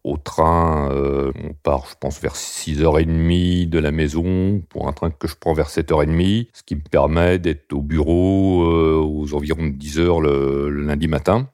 au 0.07 0.17
train, 0.17 0.89
euh, 0.93 1.33
on 1.43 1.53
part, 1.53 1.87
je 1.91 1.97
pense, 1.99 2.21
vers 2.21 2.37
6h30 2.37 3.69
de 3.69 3.79
la 3.81 3.91
maison 3.91 4.63
pour 4.69 4.87
un 4.87 4.93
train 4.93 5.11
que 5.11 5.27
je 5.27 5.35
prends 5.35 5.53
vers 5.53 5.69
7h30, 5.69 6.47
ce 6.53 6.63
qui 6.63 6.77
me 6.77 6.81
permet 6.81 7.41
d'être 7.41 7.73
au 7.73 7.83
bureau 7.83 8.63
euh, 8.71 9.03
aux 9.03 9.35
environs 9.35 9.67
de 9.67 9.73
10h 9.73 10.23
le, 10.23 10.71
lundi 10.71 11.09
matin. 11.09 11.51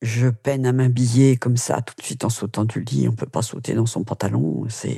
Je 0.00 0.28
peine 0.28 0.64
à 0.64 0.72
m'habiller 0.72 1.36
comme 1.36 1.58
ça 1.58 1.82
tout 1.82 1.94
de 1.98 2.02
suite 2.02 2.24
en 2.24 2.30
sautant 2.30 2.64
du 2.64 2.80
lit. 2.80 3.06
On 3.06 3.14
peut 3.14 3.26
pas 3.26 3.42
sauter 3.42 3.74
dans 3.74 3.84
son 3.84 4.02
pantalon. 4.04 4.64
C'est, 4.70 4.96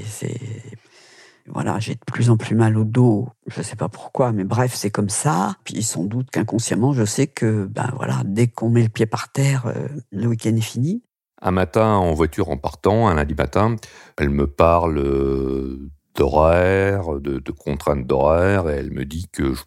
voilà, 1.49 1.81
j'ai 1.81 1.95
de 1.95 2.05
plus 2.07 2.31
en 2.31 2.37
plus 2.37 2.55
mal 2.55 2.79
au 2.79 2.85
dos. 2.85 3.31
Je 3.49 3.63
sais 3.63 3.77
pas 3.77 3.89
pourquoi, 3.89 4.31
mais 4.31 4.45
bref, 4.45 4.75
c'est 4.77 4.91
comme 4.91 5.09
ça. 5.09 5.57
Puis 5.65 5.83
sans 5.83 6.05
doute 6.05 6.31
qu'inconsciemment, 6.31 6.93
je 6.93 7.05
sais 7.05 7.27
que, 7.27 7.67
ben 7.67 7.91
voilà, 7.97 8.23
dès 8.27 8.47
qu'on 8.47 8.71
met 8.71 8.83
le 8.83 8.91
pied 8.91 9.07
par 9.07 9.33
terre, 9.33 9.67
euh, 9.67 9.89
le 10.13 10.29
week-end 10.29 10.55
est 10.55 10.61
fini. 10.61 11.03
Un 11.43 11.53
matin, 11.53 11.87
en 11.87 12.13
voiture 12.13 12.51
en 12.51 12.59
partant, 12.59 13.09
un 13.09 13.15
lundi 13.15 13.35
matin, 13.35 13.77
elle 14.19 14.29
me 14.29 14.47
parle 14.47 14.99
euh, 14.99 15.91
d'horaire, 16.15 17.19
de, 17.19 17.51
contraintes 17.53 18.07
d'horaire, 18.07 18.69
et 18.69 18.75
elle 18.75 18.91
me 18.91 19.07
dit 19.07 19.27
que 19.33 19.55
je 19.55 19.63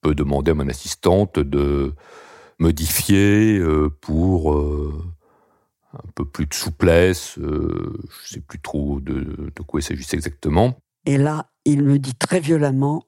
peux 0.00 0.14
demander 0.14 0.52
à 0.52 0.54
mon 0.54 0.68
assistante 0.68 1.38
de 1.38 1.94
modifier 2.58 3.58
euh, 3.58 3.90
pour 4.00 4.54
euh, 4.54 5.04
un 5.92 6.10
peu 6.14 6.24
plus 6.24 6.46
de 6.46 6.54
souplesse. 6.54 7.34
je 7.36 7.42
ne 7.42 8.06
sais 8.24 8.40
plus 8.40 8.60
trop 8.60 9.00
de, 9.00 9.52
quoi 9.66 9.80
il 9.80 9.82
s'agissait 9.82 10.16
exactement. 10.16 10.78
Et 11.04 11.18
là, 11.18 11.50
il 11.66 11.82
me 11.82 11.98
dit 11.98 12.14
très 12.14 12.40
violemment 12.40 13.04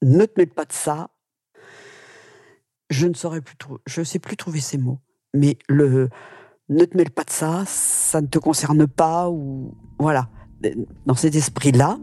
Ne 0.00 0.24
te 0.24 0.40
mets 0.40 0.46
pas 0.46 0.64
de 0.64 0.72
ça. 0.72 1.10
Je 2.88 3.06
ne 3.06 3.14
saurais 3.14 3.42
plus 3.42 3.56
je 3.86 4.02
sais 4.02 4.18
plus 4.18 4.38
trouver 4.38 4.60
ces 4.60 4.78
mots. 4.78 5.00
Mais 5.34 5.58
le, 5.68 6.08
ne 6.68 6.84
te 6.84 6.96
mêle 6.96 7.10
pas 7.10 7.24
de 7.24 7.30
ça, 7.30 7.64
ça 7.66 8.20
ne 8.20 8.26
te 8.26 8.38
concerne 8.38 8.86
pas, 8.86 9.30
ou 9.30 9.74
voilà, 9.98 10.28
dans 11.06 11.14
cet 11.14 11.34
esprit-là. 11.34 11.98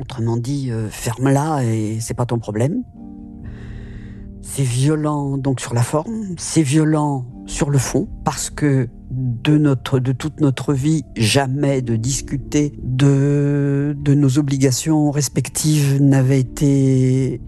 Autrement 0.00 0.36
dit, 0.36 0.70
euh, 0.70 0.88
ferme-la 0.88 1.64
et 1.64 1.98
c'est 2.00 2.14
pas 2.14 2.26
ton 2.26 2.38
problème. 2.38 2.84
C'est 4.42 4.62
violent 4.62 5.36
donc 5.36 5.60
sur 5.60 5.74
la 5.74 5.82
forme, 5.82 6.34
c'est 6.38 6.62
violent 6.62 7.26
sur 7.46 7.70
le 7.70 7.78
fond 7.78 8.08
parce 8.24 8.48
que 8.50 8.88
de 9.10 10.12
toute 10.12 10.40
notre 10.40 10.72
vie, 10.72 11.02
jamais 11.16 11.82
de 11.82 11.96
discuter 11.96 12.78
de, 12.82 13.96
de 13.98 14.14
nos 14.14 14.38
obligations 14.38 15.10
respectives 15.10 16.00
n'avait 16.00 16.40
été 16.40 17.40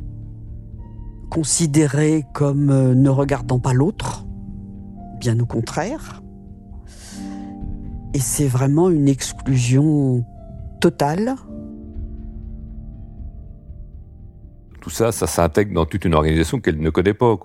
considéré 1.31 2.25
comme 2.35 2.71
euh, 2.71 2.95
ne 2.95 3.09
regardant 3.09 3.61
pas 3.61 3.73
l'autre 3.73 4.27
bien 5.21 5.39
au 5.39 5.47
contraire. 5.47 6.23
Et 8.15 8.19
c'est 8.19 8.49
vraiment 8.49 8.91
une 8.91 9.09
exclusion 9.09 10.25
totale. 10.81 11.37
Tout 14.81 14.91
ça, 14.91 15.13
ça 15.13 15.27
s'intègre 15.27 15.75
dans 15.75 15.85
toute 15.85 16.05
une 16.05 16.15
organisation 16.15 16.59
qu'elle 16.59 16.81
ne 16.81 16.91
connaît 16.91 17.15
pas. 17.15 17.37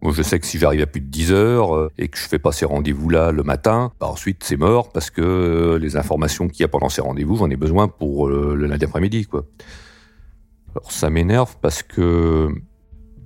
Moi, 0.00 0.12
je 0.12 0.22
sais 0.22 0.38
que 0.38 0.46
si 0.46 0.58
j'arrive 0.58 0.82
à 0.82 0.86
plus 0.86 1.00
de 1.00 1.08
10 1.08 1.32
heures 1.32 1.74
euh, 1.74 1.90
et 1.98 2.06
que 2.06 2.16
je 2.16 2.22
fais 2.22 2.38
pas 2.38 2.52
ces 2.52 2.64
rendez-vous-là 2.64 3.32
le 3.32 3.42
matin, 3.42 3.90
bah 3.98 4.06
ensuite 4.06 4.44
c'est 4.44 4.56
mort 4.56 4.92
parce 4.92 5.10
que 5.10 5.20
euh, 5.22 5.78
les 5.78 5.96
informations 5.96 6.46
qu'il 6.46 6.60
y 6.60 6.64
a 6.64 6.68
pendant 6.68 6.88
ces 6.88 7.00
rendez-vous, 7.00 7.36
j'en 7.36 7.50
ai 7.50 7.56
besoin 7.56 7.88
pour 7.88 8.28
euh, 8.28 8.54
le 8.54 8.68
lundi 8.68 8.84
après-midi. 8.84 9.26
Alors 9.32 10.92
ça 10.92 11.10
m'énerve 11.10 11.56
parce 11.60 11.82
que 11.82 12.48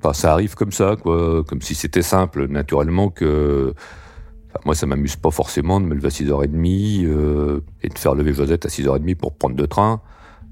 bah, 0.03 0.13
ça 0.15 0.33
arrive 0.33 0.55
comme 0.55 0.73
ça, 0.73 0.97
quoi, 1.01 1.45
comme 1.45 1.63
si 1.63 1.75
c'était 1.75 2.03
simple, 2.03 2.49
naturellement 2.49 3.09
que 3.11 3.75
moi, 4.65 4.75
ça 4.75 4.87
m'amuse 4.87 5.17
pas 5.17 5.31
forcément 5.31 5.81
de 5.81 5.87
me 5.87 5.95
lever 5.95 6.07
à 6.07 6.11
6h30 6.11 7.07
euh, 7.07 7.61
et 7.83 7.89
de 7.89 7.99
faire 7.99 8.15
lever 8.15 8.33
Josette 8.33 8.67
à 8.67 8.69
6h30 8.69 9.17
pour 9.17 9.35
prendre 9.35 9.57
le 9.57 9.67
train. 9.67 10.01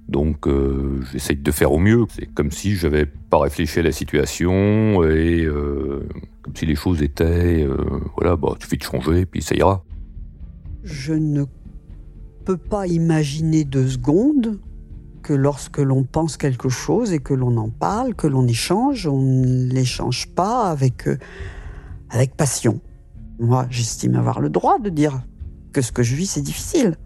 Donc, 0.08 0.48
euh, 0.48 1.00
j'essaye 1.12 1.36
de 1.36 1.50
faire 1.52 1.70
au 1.72 1.78
mieux. 1.78 2.04
C'est 2.08 2.26
comme 2.26 2.50
si 2.50 2.74
je 2.74 2.88
n'avais 2.88 3.06
pas 3.06 3.38
réfléchi 3.38 3.78
à 3.78 3.82
la 3.82 3.92
situation 3.92 5.04
et 5.04 5.44
euh, 5.44 6.08
comme 6.42 6.56
si 6.56 6.66
les 6.66 6.74
choses 6.74 7.02
étaient, 7.02 7.62
euh, 7.62 7.76
voilà, 8.16 8.36
bah, 8.36 8.54
suffit 8.60 8.78
de 8.78 8.82
changer 8.82 9.20
et 9.20 9.26
puis 9.26 9.42
ça 9.42 9.54
ira. 9.54 9.84
Je 10.82 11.12
ne 11.12 11.44
peux 12.44 12.56
pas 12.56 12.86
imaginer 12.86 13.64
deux 13.64 13.88
secondes 13.88 14.58
que 15.30 15.34
lorsque 15.36 15.78
l'on 15.78 16.02
pense 16.02 16.36
quelque 16.36 16.68
chose 16.68 17.12
et 17.12 17.20
que 17.20 17.34
l'on 17.34 17.56
en 17.56 17.68
parle, 17.68 18.16
que 18.16 18.26
l'on 18.26 18.48
échange, 18.48 19.06
on 19.06 19.22
ne 19.22 19.72
l'échange 19.72 20.26
pas 20.26 20.68
avec, 20.68 21.06
euh, 21.06 21.18
avec 22.08 22.36
passion. 22.36 22.80
Moi, 23.38 23.68
j'estime 23.70 24.16
avoir 24.16 24.40
le 24.40 24.50
droit 24.50 24.80
de 24.80 24.90
dire 24.90 25.22
que 25.72 25.82
ce 25.82 25.92
que 25.92 26.02
je 26.02 26.16
vis, 26.16 26.26
c'est 26.26 26.42
difficile. 26.42 26.96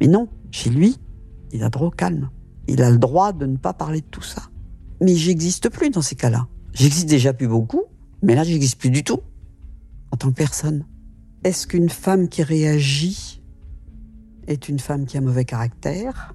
Mais 0.00 0.08
non, 0.08 0.26
chez 0.50 0.70
lui, 0.70 0.98
il 1.52 1.62
a 1.62 1.68
droit 1.68 1.86
au 1.86 1.92
calme. 1.92 2.30
Il 2.66 2.82
a 2.82 2.90
le 2.90 2.98
droit 2.98 3.32
de 3.32 3.46
ne 3.46 3.56
pas 3.56 3.74
parler 3.74 4.00
de 4.00 4.06
tout 4.06 4.24
ça. 4.24 4.42
Mais 5.00 5.14
j'existe 5.14 5.68
plus 5.68 5.90
dans 5.90 6.02
ces 6.02 6.16
cas-là. 6.16 6.48
J'existe 6.72 7.08
déjà 7.08 7.32
plus 7.32 7.46
beaucoup, 7.46 7.84
mais 8.22 8.34
là, 8.34 8.42
j'existe 8.42 8.80
plus 8.80 8.90
du 8.90 9.04
tout 9.04 9.20
en 10.10 10.16
tant 10.16 10.30
que 10.30 10.34
personne. 10.34 10.84
Est-ce 11.44 11.68
qu'une 11.68 11.90
femme 11.90 12.28
qui 12.28 12.42
réagit 12.42 13.40
est 14.48 14.68
une 14.68 14.80
femme 14.80 15.06
qui 15.06 15.16
a 15.16 15.20
mauvais 15.20 15.44
caractère? 15.44 16.34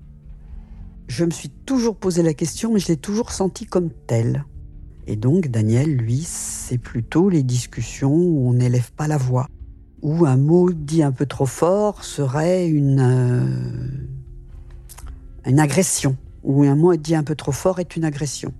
Je 1.15 1.25
me 1.25 1.29
suis 1.29 1.49
toujours 1.49 1.95
posé 1.95 2.23
la 2.23 2.33
question, 2.33 2.73
mais 2.73 2.79
je 2.79 2.87
l'ai 2.87 2.97
toujours 2.97 3.33
sentie 3.33 3.67
comme 3.67 3.91
telle. 3.91 4.45
Et 5.05 5.15
donc, 5.15 5.47
Daniel, 5.47 5.95
lui, 5.95 6.23
c'est 6.23 6.79
plutôt 6.79 7.29
les 7.29 7.43
discussions 7.43 8.15
où 8.15 8.49
on 8.49 8.53
n'élève 8.53 8.91
pas 8.93 9.07
la 9.07 9.17
voix, 9.17 9.47
où 10.01 10.25
un 10.25 10.37
mot 10.37 10.73
dit 10.73 11.03
un 11.03 11.11
peu 11.11 11.27
trop 11.27 11.45
fort 11.45 12.03
serait 12.03 12.67
une, 12.67 12.99
euh, 12.99 14.07
une 15.45 15.59
agression, 15.59 16.17
ou 16.41 16.63
un 16.63 16.75
mot 16.75 16.95
dit 16.95 17.13
un 17.13 17.23
peu 17.23 17.35
trop 17.35 17.51
fort 17.51 17.79
est 17.79 17.95
une 17.95 18.05
agression. 18.05 18.51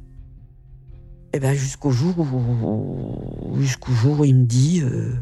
Et 1.34 1.40
bien, 1.40 1.56
jusqu'au 1.56 1.90
jour 1.90 2.20
où, 2.20 3.60
jusqu'au 3.62 3.94
jour 3.94 4.20
où 4.20 4.26
il 4.26 4.36
me 4.36 4.46
dit 4.46 4.82
euh, 4.84 5.16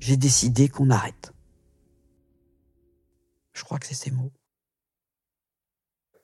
J'ai 0.00 0.18
décidé 0.18 0.68
qu'on 0.68 0.90
arrête. 0.90 1.32
Je 3.54 3.64
crois 3.64 3.78
que 3.78 3.86
c'est 3.86 3.94
ces 3.94 4.10
mots. 4.10 4.30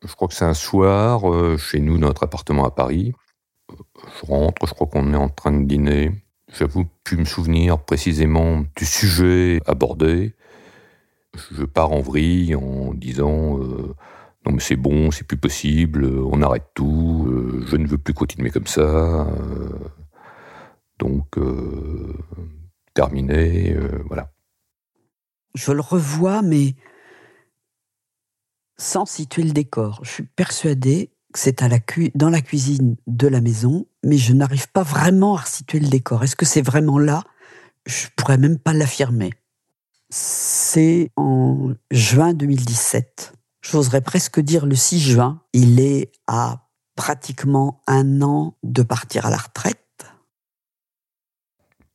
Je 0.07 0.15
crois 0.15 0.29
que 0.29 0.35
c'est 0.35 0.45
un 0.45 0.55
soir, 0.55 1.31
euh, 1.33 1.57
chez 1.59 1.81
nous, 1.81 1.99
notre 1.99 2.23
appartement 2.25 2.65
à 2.65 2.71
Paris. 2.71 3.13
Je 3.71 4.27
rentre, 4.27 4.67
je 4.67 4.75
crois 4.75 4.87
qu'on 4.87 5.13
est 5.13 5.17
en 5.17 5.29
train 5.29 5.53
de 5.53 5.65
dîner. 5.65 6.13
J'avoue 6.53 6.87
plus 7.05 7.17
me 7.17 7.25
souvenir 7.25 7.79
précisément 7.85 8.65
du 8.77 8.85
sujet 8.85 9.61
abordé. 9.67 10.35
Je 11.53 11.65
pars 11.65 11.93
en 11.93 12.01
vrille 12.01 12.57
en 12.57 12.93
disant 12.93 13.59
euh, 13.59 13.95
non 14.45 14.53
mais 14.53 14.61
c'est 14.61 14.77
bon, 14.77 15.11
c'est 15.13 15.27
plus 15.27 15.37
possible, 15.37 16.05
on 16.05 16.43
arrête 16.43 16.67
tout, 16.75 17.27
euh, 17.29 17.65
je 17.67 17.77
ne 17.77 17.87
veux 17.87 17.99
plus 17.99 18.15
continuer 18.15 18.51
comme 18.51 18.67
ça. 18.67 18.81
euh, 18.81 19.79
donc 20.99 21.39
euh, 21.39 22.15
terminé, 22.95 23.75
euh, 23.75 24.03
voilà. 24.07 24.33
Je 25.55 25.73
le 25.73 25.81
revois, 25.81 26.43
mais 26.43 26.75
sans 28.81 29.05
situer 29.05 29.43
le 29.43 29.53
décor. 29.53 30.01
Je 30.03 30.11
suis 30.11 30.23
persuadée 30.25 31.11
que 31.33 31.39
c'est 31.39 31.63
dans 32.15 32.31
la 32.31 32.41
cuisine 32.41 32.97
de 33.07 33.29
la 33.29 33.41
maison, 33.41 33.87
mais 34.03 34.17
je 34.17 34.33
n'arrive 34.33 34.69
pas 34.71 34.83
vraiment 34.83 35.37
à 35.37 35.45
situer 35.45 35.81
le 35.81 35.89
décor. 35.89 36.25
Est-ce 36.25 36.35
que 36.35 36.47
c'est 36.47 36.63
vraiment 36.63 36.99
là? 36.99 37.23
Je 37.87 38.07
pourrais 38.17 38.39
même 38.39 38.59
pas 38.59 38.73
l'affirmer. 38.73 39.31
C'est 40.09 41.11
en 41.17 41.75
juin 41.91 42.33
2017. 42.33 43.35
J'oserais 43.61 44.01
presque 44.01 44.41
dire 44.41 44.67
le 44.67 44.75
6 44.75 44.99
juin. 44.99 45.43
Il 45.53 45.79
est 45.79 46.11
à 46.27 46.67
pratiquement 46.97 47.83
un 47.87 48.23
an 48.23 48.57
de 48.63 48.83
partir 48.83 49.27
à 49.27 49.31
la 49.31 49.37
retraite. 49.37 49.77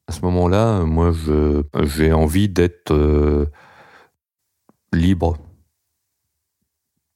À 0.08 0.12
ce 0.12 0.22
moment-là, 0.22 0.82
moi, 0.86 1.12
j'ai 1.84 2.14
envie 2.14 2.48
d'être 2.48 2.94
euh, 2.94 3.48
libre. 4.94 5.38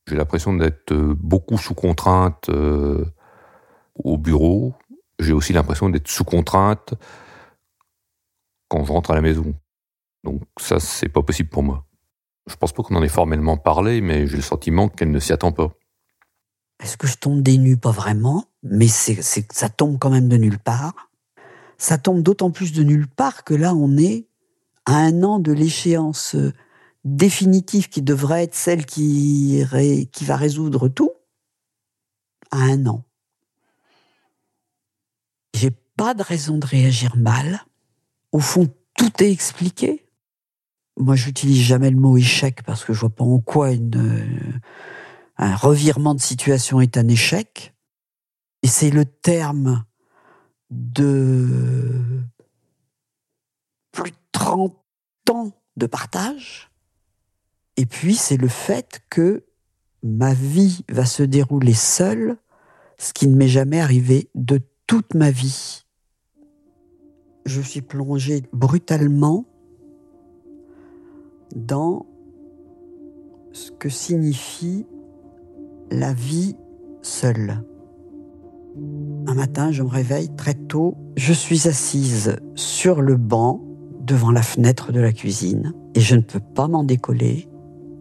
J'ai 0.09 0.15
l'impression 0.15 0.53
d'être 0.53 0.91
euh, 0.91 1.13
beaucoup 1.15 1.57
sous 1.57 1.75
contrainte 1.75 2.49
euh, 2.49 3.05
au 3.95 4.17
bureau. 4.17 4.73
J'ai 5.19 5.33
aussi 5.33 5.53
l'impression 5.53 5.89
d'être 5.89 6.07
sous 6.07 6.23
contrainte 6.23 6.95
quand 8.69 8.83
je 8.85 8.91
rentre 8.91 9.11
à 9.11 9.15
la 9.15 9.21
maison. 9.21 9.53
Donc 10.23 10.41
ça, 10.59 10.79
c'est 10.79 11.09
pas 11.09 11.21
possible 11.21 11.49
pour 11.49 11.61
moi. 11.61 11.85
Je 12.47 12.55
pense 12.55 12.73
pas 12.73 12.81
qu'on 12.81 12.95
en 12.95 13.03
ait 13.03 13.07
formellement 13.07 13.57
parlé, 13.57 14.01
mais 14.01 14.25
j'ai 14.25 14.37
le 14.37 14.41
sentiment 14.41 14.89
qu'elle 14.89 15.11
ne 15.11 15.19
s'y 15.19 15.31
attend 15.31 15.51
pas. 15.51 15.71
Est-ce 16.81 16.97
que 16.97 17.05
je 17.05 17.17
tombe 17.17 17.43
des 17.43 17.57
nues? 17.59 17.77
Pas 17.77 17.91
vraiment, 17.91 18.45
mais 18.63 18.87
ça 18.87 19.69
tombe 19.69 19.99
quand 19.99 20.09
même 20.09 20.27
de 20.27 20.37
nulle 20.37 20.59
part. 20.59 21.11
Ça 21.77 21.99
tombe 21.99 22.23
d'autant 22.23 22.49
plus 22.49 22.73
de 22.73 22.83
nulle 22.83 23.07
part 23.07 23.43
que 23.43 23.53
là, 23.53 23.75
on 23.75 23.95
est 23.97 24.27
à 24.85 24.95
un 24.95 25.23
an 25.23 25.39
de 25.39 25.51
l'échéance 25.51 26.33
euh, 26.35 26.51
définitive 27.03 27.89
qui 27.89 28.01
devrait 28.01 28.43
être 28.43 28.55
celle 28.55 28.85
qui, 28.85 29.63
qui 30.11 30.25
va 30.25 30.35
résoudre 30.35 30.87
tout. 30.87 31.11
À 32.51 32.57
un 32.57 32.87
an. 32.87 33.05
J'ai 35.53 35.71
pas 35.71 36.13
de 36.13 36.23
raison 36.23 36.57
de 36.57 36.65
réagir 36.65 37.15
mal. 37.15 37.65
Au 38.31 38.39
fond, 38.39 38.67
tout 38.95 39.23
est 39.23 39.31
expliqué. 39.31 40.05
Moi, 40.97 41.15
j'utilise 41.15 41.61
jamais 41.61 41.89
le 41.89 41.97
mot 41.97 42.17
échec 42.17 42.63
parce 42.63 42.83
que 42.83 42.93
je 42.93 43.01
vois 43.01 43.09
pas 43.09 43.23
en 43.23 43.39
quoi 43.39 43.69
euh, 43.69 44.25
un 45.37 45.55
revirement 45.55 46.15
de 46.15 46.19
situation 46.19 46.81
est 46.81 46.97
un 46.97 47.07
échec. 47.07 47.73
Et 48.63 48.67
c'est 48.67 48.89
le 48.89 49.05
terme 49.05 49.85
de 50.69 52.21
plus 53.91 54.11
de 54.11 54.17
30 54.31 54.75
ans 55.31 55.51
de 55.77 55.85
partage. 55.85 56.68
Et 57.79 57.85
puis, 57.85 58.15
c'est 58.15 58.35
le 58.35 58.49
fait 58.49 58.99
que 59.09 59.45
ma 60.03 60.33
vie 60.33 60.83
va 60.91 61.05
se 61.05 61.23
dérouler 61.23 61.73
seule, 61.73 62.35
ce 62.97 63.13
qui 63.13 63.25
ne 63.25 63.37
m'est 63.37 63.47
jamais 63.47 63.79
arrivé 63.79 64.29
de 64.35 64.59
toute 64.85 65.13
ma 65.13 65.31
vie. 65.31 65.85
Je 67.45 67.61
suis 67.61 67.81
plongée 67.81 68.43
brutalement 68.51 69.45
dans 71.55 72.05
ce 73.53 73.71
que 73.71 73.87
signifie 73.87 74.85
la 75.89 76.11
vie 76.11 76.57
seule. 77.01 77.63
Un 79.25 79.35
matin, 79.35 79.71
je 79.71 79.83
me 79.83 79.89
réveille 79.89 80.35
très 80.35 80.53
tôt. 80.53 80.97
Je 81.15 81.31
suis 81.31 81.69
assise 81.69 82.35
sur 82.55 83.01
le 83.01 83.15
banc 83.15 83.63
devant 84.01 84.31
la 84.31 84.41
fenêtre 84.41 84.91
de 84.91 84.99
la 84.99 85.13
cuisine 85.13 85.73
et 85.95 86.01
je 86.01 86.17
ne 86.17 86.21
peux 86.21 86.41
pas 86.41 86.67
m'en 86.67 86.83
décoller 86.83 87.47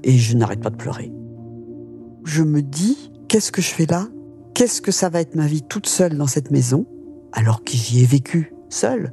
et 0.04 0.16
je 0.16 0.36
n'arrête 0.36 0.60
pas 0.60 0.70
de 0.70 0.76
pleurer. 0.76 1.12
Je 2.24 2.42
me 2.42 2.62
dis, 2.62 3.10
qu'est-ce 3.28 3.52
que 3.52 3.62
je 3.62 3.70
fais 3.70 3.86
là? 3.86 4.06
Qu'est-ce 4.54 4.82
que 4.82 4.90
ça 4.90 5.08
va 5.08 5.20
être 5.20 5.34
ma 5.34 5.46
vie 5.46 5.62
toute 5.62 5.86
seule 5.86 6.16
dans 6.16 6.26
cette 6.26 6.50
maison? 6.50 6.86
Alors 7.32 7.62
que 7.62 7.72
j'y 7.72 8.02
ai 8.02 8.06
vécu 8.06 8.54
seule 8.68 9.12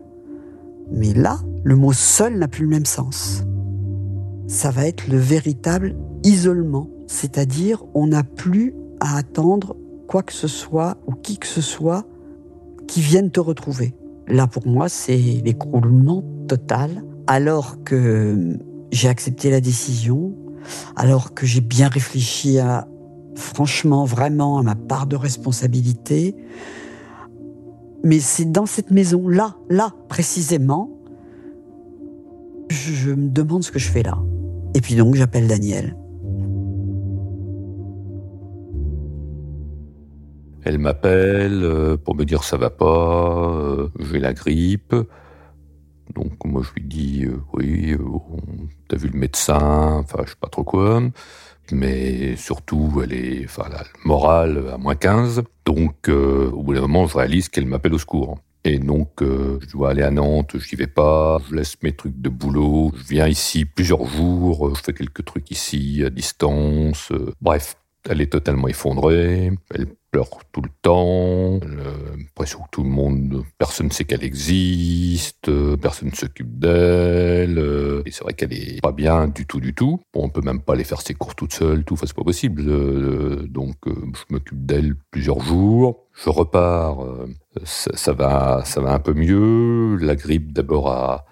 Mais 0.92 1.14
là, 1.14 1.40
le 1.64 1.76
mot 1.76 1.94
seul 1.94 2.38
n'a 2.38 2.48
plus 2.48 2.64
le 2.64 2.70
même 2.70 2.86
sens. 2.86 3.44
Ça 4.48 4.72
va 4.72 4.88
être 4.88 5.08
le 5.08 5.18
véritable 5.18 5.96
isolement, 6.24 6.90
c'est-à-dire 7.08 7.84
on 7.94 8.08
n'a 8.08 8.24
plus 8.24 8.74
à 9.00 9.18
attendre 9.18 9.76
quoi 10.08 10.24
que 10.24 10.34
ce 10.34 10.48
soit 10.48 10.98
ou 11.08 11.14
qui 11.14 11.38
que 11.38 11.48
ce 11.48 11.62
soit 11.62 12.06
qui 12.88 13.02
vienne 13.02 13.32
te 13.32 13.40
retrouver. 13.40 13.96
Là, 14.28 14.48
pour 14.48 14.68
moi, 14.68 14.90
c'est 14.90 15.18
l'écroulement 15.18 16.24
total, 16.48 17.04
alors 17.28 17.84
que 17.84 18.58
j'ai 18.92 19.08
accepté 19.08 19.50
la 19.50 19.62
décision, 19.62 20.36
alors 20.96 21.34
que 21.34 21.46
j'ai 21.46 21.62
bien 21.62 21.88
réfléchi 21.88 22.60
à, 22.60 22.88
franchement, 23.36 24.06
vraiment, 24.06 24.60
à 24.60 24.64
ma 24.64 24.76
part 24.76 25.08
de 25.08 25.16
responsabilité. 25.16 26.36
Mais 28.04 28.20
c'est 28.20 28.52
dans 28.52 28.66
cette 28.66 28.92
maison, 28.92 29.28
là, 29.28 29.56
précisément, 30.10 30.92
je, 32.70 32.94
je 32.94 33.12
me 33.12 33.30
demande 33.30 33.64
ce 33.64 33.72
que 33.72 33.80
je 33.80 33.90
fais 33.90 34.04
là. 34.04 34.18
Et 34.74 34.82
puis 34.82 34.96
donc, 34.96 35.16
j'appelle 35.16 35.48
Daniel. 35.48 35.96
Elle 40.66 40.80
m'appelle 40.80 41.64
euh, 41.64 41.96
pour 41.96 42.16
me 42.16 42.26
dire 42.26 42.44
ça 42.44 42.58
va 42.58 42.72
pas, 42.72 43.54
euh, 43.54 43.88
j'ai 44.00 44.20
la 44.20 44.34
grippe. 44.34 44.96
Donc 46.16 46.34
moi 46.46 46.62
je 46.64 46.74
lui 46.74 46.88
dis 46.88 47.26
euh, 47.26 47.38
oui, 47.54 47.96
t'as 48.88 48.98
vu 48.98 49.10
le 49.10 49.20
médecin, 49.20 49.98
enfin 50.00 50.24
je 50.26 50.32
sais 50.32 50.38
pas 50.40 50.50
trop 50.50 50.64
quoi. 50.64 51.02
Mais 51.72 52.36
surtout, 52.36 53.02
elle 53.04 53.14
est, 53.14 53.46
enfin, 53.46 53.68
la 53.72 53.84
morale 54.04 54.66
à 54.72 54.78
moins 54.78 54.94
15. 54.94 55.42
Donc, 55.66 56.10
au 56.10 56.62
bout 56.62 56.76
d'un 56.76 56.82
moment, 56.82 57.08
je 57.08 57.18
réalise 57.18 57.50
qu'elle 57.50 57.66
m'appelle 57.66 57.96
au 57.96 57.98
secours. 57.98 58.38
Et 58.64 58.78
donc, 58.78 59.10
je 59.22 59.72
dois 59.72 59.90
aller 59.90 60.04
à 60.04 60.12
Nantes, 60.12 60.58
j'y 60.60 60.76
vais 60.76 60.86
pas, 60.86 61.40
je 61.50 61.56
laisse 61.56 61.76
mes 61.82 61.92
trucs 61.92 62.22
de 62.22 62.30
boulot, 62.30 62.92
je 62.96 63.04
viens 63.16 63.28
ici 63.28 63.66
plusieurs 63.66 64.06
jours, 64.06 64.76
je 64.76 64.82
fais 64.84 64.94
quelques 64.94 65.26
trucs 65.26 65.50
ici 65.50 66.04
à 66.06 66.12
distance. 66.12 67.12
bref, 67.42 67.78
elle 68.08 68.22
est 68.22 68.32
totalement 68.32 68.68
effondrée, 68.68 69.52
elle 69.74 69.88
tout 70.52 70.62
le 70.62 70.70
temps, 70.82 71.60
l'impression 72.18 72.60
que 72.60 72.70
tout 72.72 72.84
le 72.84 72.90
monde, 72.90 73.44
personne 73.58 73.88
ne 73.88 73.92
sait 73.92 74.06
qu'elle 74.06 74.24
existe, 74.24 75.50
personne 75.78 76.10
ne 76.10 76.16
s'occupe 76.16 76.60
d'elle, 76.60 78.04
et 78.06 78.12
c'est 78.12 78.24
vrai 78.24 78.34
qu'elle 78.34 78.54
est 78.54 78.82
pas 78.82 78.92
bien 78.92 79.28
du 79.28 79.46
tout, 79.46 79.60
du 79.60 79.74
tout. 79.74 80.00
Bon, 80.14 80.24
on 80.24 80.30
peut 80.30 80.42
même 80.42 80.62
pas 80.62 80.74
aller 80.74 80.84
faire 80.84 81.02
ses 81.02 81.14
courses 81.14 81.36
toute 81.36 81.54
seule, 81.54 81.84
tout, 81.84 81.96
enfin, 81.96 82.06
c'est 82.08 82.16
pas 82.16 82.24
possible. 82.24 82.64
Euh, 82.68 83.48
donc, 83.48 83.76
euh, 83.88 83.94
je 84.14 84.34
m'occupe 84.34 84.66
d'elle 84.66 84.96
plusieurs 85.12 85.40
jours. 85.42 86.08
Je 86.14 86.30
repars, 86.30 87.04
euh, 87.04 87.28
ça, 87.64 88.14
va, 88.14 88.64
ça 88.66 88.82
va 88.82 88.94
un 88.94 89.00
peu 89.00 89.14
mieux. 89.14 89.98
La 89.98 90.16
grippe 90.16 90.54
d'abord 90.54 90.90
a, 90.90 91.26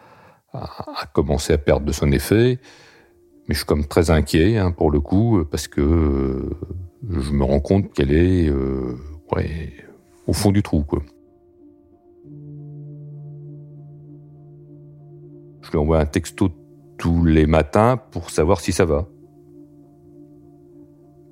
a, 0.54 1.06
commencé 1.13 1.54
à 1.54 1.58
perdre 1.58 1.86
de 1.86 1.91
son 1.91 2.12
effet. 2.12 2.60
Mais 3.48 3.56
je 3.56 3.60
suis 3.60 3.65
comme 3.65 3.86
très 3.86 4.10
inquiet 4.10 4.58
hein, 4.58 4.72
pour 4.72 4.91
le 4.91 5.00
coup, 5.00 5.43
parce 5.50 5.67
que 5.67 6.50
je 7.10 7.32
me 7.32 7.44
rends 7.44 7.60
compte 7.60 7.92
qu'elle 7.94 8.12
est 8.13 8.48
euh, 8.50 8.98
au 10.28 10.34
fond 10.34 10.52
du 10.52 10.63
trou. 10.63 10.86
Je 15.62 15.72
lui 15.72 15.78
envoie 15.78 16.00
un 16.00 16.06
texto 16.06 16.50
tous 16.98 17.26
les 17.26 17.46
matins 17.46 17.98
pour 18.12 18.30
savoir 18.30 18.62
si 18.62 18.72
ça 18.72 18.86
va. 18.86 19.08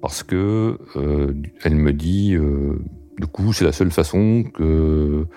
Parce 0.01 0.23
que 0.23 0.79
euh, 0.95 1.33
elle 1.63 1.75
me 1.75 1.93
dit, 1.93 2.33
euh, 2.35 2.79
du 3.19 3.27
coup, 3.27 3.53
c'est 3.53 3.65
la 3.65 3.71
seule 3.71 3.91
façon 3.91 4.43
que 4.53 5.27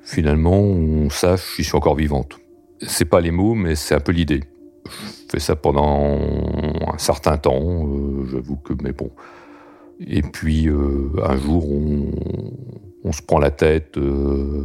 finalement 0.00 0.58
on 0.58 1.10
sache 1.10 1.56
si 1.56 1.62
je 1.62 1.68
suis 1.68 1.76
encore 1.76 1.94
vivante. 1.94 2.38
C'est 2.80 3.04
pas 3.04 3.20
les 3.20 3.30
mots, 3.30 3.54
mais 3.54 3.74
c'est 3.74 3.94
un 3.94 4.00
peu 4.00 4.12
l'idée. 4.12 4.42
Je 4.86 5.30
fais 5.30 5.38
ça 5.38 5.54
pendant 5.56 6.18
un 6.86 6.98
certain 6.98 7.36
temps, 7.36 7.86
j'avoue 8.30 8.56
que, 8.56 8.74
mais 8.82 8.92
bon, 8.92 9.10
et 10.00 10.22
puis 10.22 10.68
euh, 10.68 11.10
un 11.22 11.36
jour, 11.36 11.68
on, 13.04 13.12
se 13.12 13.22
prend 13.22 13.38
la 13.38 13.50
tête, 13.50 13.96
euh, 13.96 14.64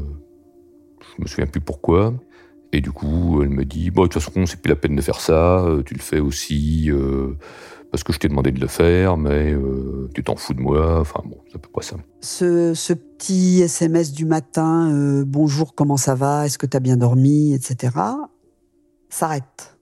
je 1.01 1.21
me 1.21 1.27
souviens 1.27 1.45
plus 1.45 1.61
pourquoi. 1.61 2.13
Et 2.71 2.81
du 2.81 2.91
coup, 2.91 3.41
elle 3.41 3.49
me 3.49 3.65
dit 3.65 3.91
bon, 3.91 4.03
de 4.03 4.07
toute 4.07 4.21
façon, 4.21 4.45
c'est 4.45 4.61
plus 4.61 4.69
la 4.69 4.75
peine 4.75 4.95
de 4.95 5.01
faire 5.01 5.19
ça. 5.19 5.59
Euh, 5.59 5.83
tu 5.83 5.93
le 5.93 6.01
fais 6.01 6.19
aussi 6.19 6.89
parce 7.91 8.03
que 8.03 8.13
je 8.13 8.19
t'ai 8.19 8.27
demandé 8.27 8.51
de 8.51 8.59
le 8.59 8.67
faire, 8.67 9.17
mais 9.17 9.55
tu 10.13 10.23
t'en 10.23 10.35
fous 10.35 10.53
de 10.53 10.61
moi. 10.61 10.99
Enfin 10.99 11.21
bon, 11.25 11.37
c'est 11.47 11.55
à 11.55 11.59
peu 11.59 11.69
près 11.69 11.83
ça. 11.83 11.95
Ce, 12.21 12.73
ce 12.75 12.93
petit 12.93 13.61
SMS 13.61 14.11
du 14.11 14.25
matin, 14.25 15.23
bonjour, 15.25 15.73
comment 15.73 15.97
ça 15.97 16.13
va? 16.13 16.45
Est-ce 16.45 16.59
que 16.59 16.67
tu 16.67 16.77
as 16.77 16.79
bien 16.79 16.97
dormi, 16.97 17.53
etc. 17.53 17.95
S'arrête. 19.09 19.77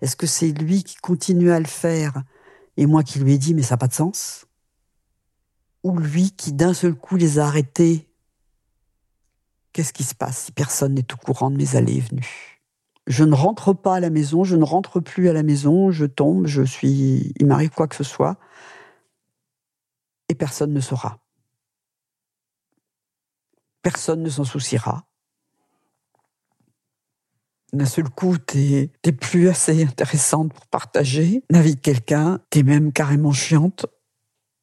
Est-ce 0.00 0.16
que 0.16 0.26
c'est 0.26 0.50
lui 0.50 0.82
qui 0.82 0.96
continue 0.96 1.50
à 1.50 1.60
le 1.60 1.66
faire? 1.66 2.22
Et 2.76 2.86
moi 2.86 3.02
qui 3.02 3.18
lui 3.18 3.34
ai 3.34 3.38
dit 3.38 3.54
mais 3.54 3.62
ça 3.62 3.74
n'a 3.74 3.78
pas 3.78 3.88
de 3.88 3.94
sens. 3.94 4.46
Ou 5.82 5.98
lui 5.98 6.30
qui 6.32 6.52
d'un 6.52 6.74
seul 6.74 6.94
coup 6.94 7.16
les 7.16 7.38
a 7.38 7.46
arrêtés. 7.46 8.08
Qu'est-ce 9.72 9.92
qui 9.92 10.04
se 10.04 10.14
passe 10.14 10.44
si 10.44 10.52
personne 10.52 10.94
n'est 10.94 11.12
au 11.12 11.16
courant 11.16 11.50
de 11.50 11.56
mes 11.56 11.76
allées 11.76 11.96
et 11.96 12.00
venues? 12.00 12.60
Je 13.06 13.24
ne 13.24 13.34
rentre 13.34 13.72
pas 13.72 13.96
à 13.96 14.00
la 14.00 14.10
maison, 14.10 14.44
je 14.44 14.54
ne 14.54 14.64
rentre 14.64 15.00
plus 15.00 15.28
à 15.28 15.32
la 15.32 15.42
maison, 15.42 15.90
je 15.90 16.06
tombe, 16.06 16.46
je 16.46 16.62
suis, 16.62 17.32
il 17.38 17.46
m'arrive 17.46 17.70
quoi 17.70 17.88
que 17.88 17.96
ce 17.96 18.04
soit, 18.04 18.38
et 20.28 20.34
personne 20.34 20.72
ne 20.72 20.80
saura. 20.80 21.18
Personne 23.82 24.22
ne 24.22 24.30
s'en 24.30 24.44
souciera 24.44 25.04
d'un 27.72 27.86
seul 27.86 28.08
coup, 28.10 28.36
t'es, 28.38 28.90
plus 29.20 29.48
assez 29.48 29.82
intéressante 29.82 30.52
pour 30.52 30.66
partager 30.66 31.42
la 31.50 31.62
vie 31.62 31.74
de 31.74 31.80
quelqu'un, 31.80 32.40
t'es 32.50 32.62
même 32.62 32.92
carrément 32.92 33.32
chiante. 33.32 33.86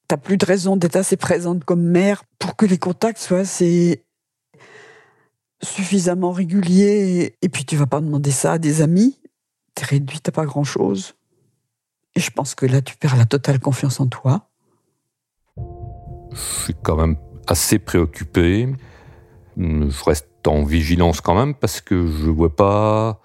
T'as 0.08 0.18
plus 0.18 0.38
de 0.38 0.46
raison 0.46 0.76
d'être 0.76 0.96
assez 0.96 1.18
présente 1.18 1.64
comme 1.64 1.82
mère 1.82 2.24
pour 2.40 2.56
que 2.56 2.66
les 2.66 2.78
contacts 2.78 3.20
soient 3.20 3.40
assez 3.40 4.04
suffisamment 5.62 6.32
réguliers. 6.32 7.36
Et 7.42 7.50
puis 7.50 7.66
tu 7.66 7.76
vas 7.76 7.86
pas 7.86 8.02
demander 8.02 8.32
ça 8.32 8.54
à 8.54 8.58
des 8.58 8.82
amis. 8.82 9.20
T'es 9.76 9.86
réduite 9.86 10.30
à 10.30 10.32
pas 10.32 10.46
grand 10.46 10.64
chose. 10.64 11.16
Et 12.16 12.20
je 12.20 12.32
pense 12.32 12.56
que 12.56 12.66
là, 12.66 12.82
tu 12.82 12.98
perds 12.98 13.18
la 13.18 13.26
totale 13.26 13.60
confiance 13.60 14.00
en 14.00 14.08
toi. 14.08 14.50
Je 16.32 16.64
suis 16.64 16.76
quand 16.82 16.96
même 16.96 17.18
assez 17.48 17.80
préoccupé. 17.80 18.74
Je 19.58 20.04
reste 20.04 20.29
en 20.48 20.64
vigilance 20.64 21.22
quand 21.22 21.36
même 21.36 21.54
parce 21.54 21.82
que 21.82 22.08
je 22.08 22.30
vois 22.30 22.56
pas 22.56 23.22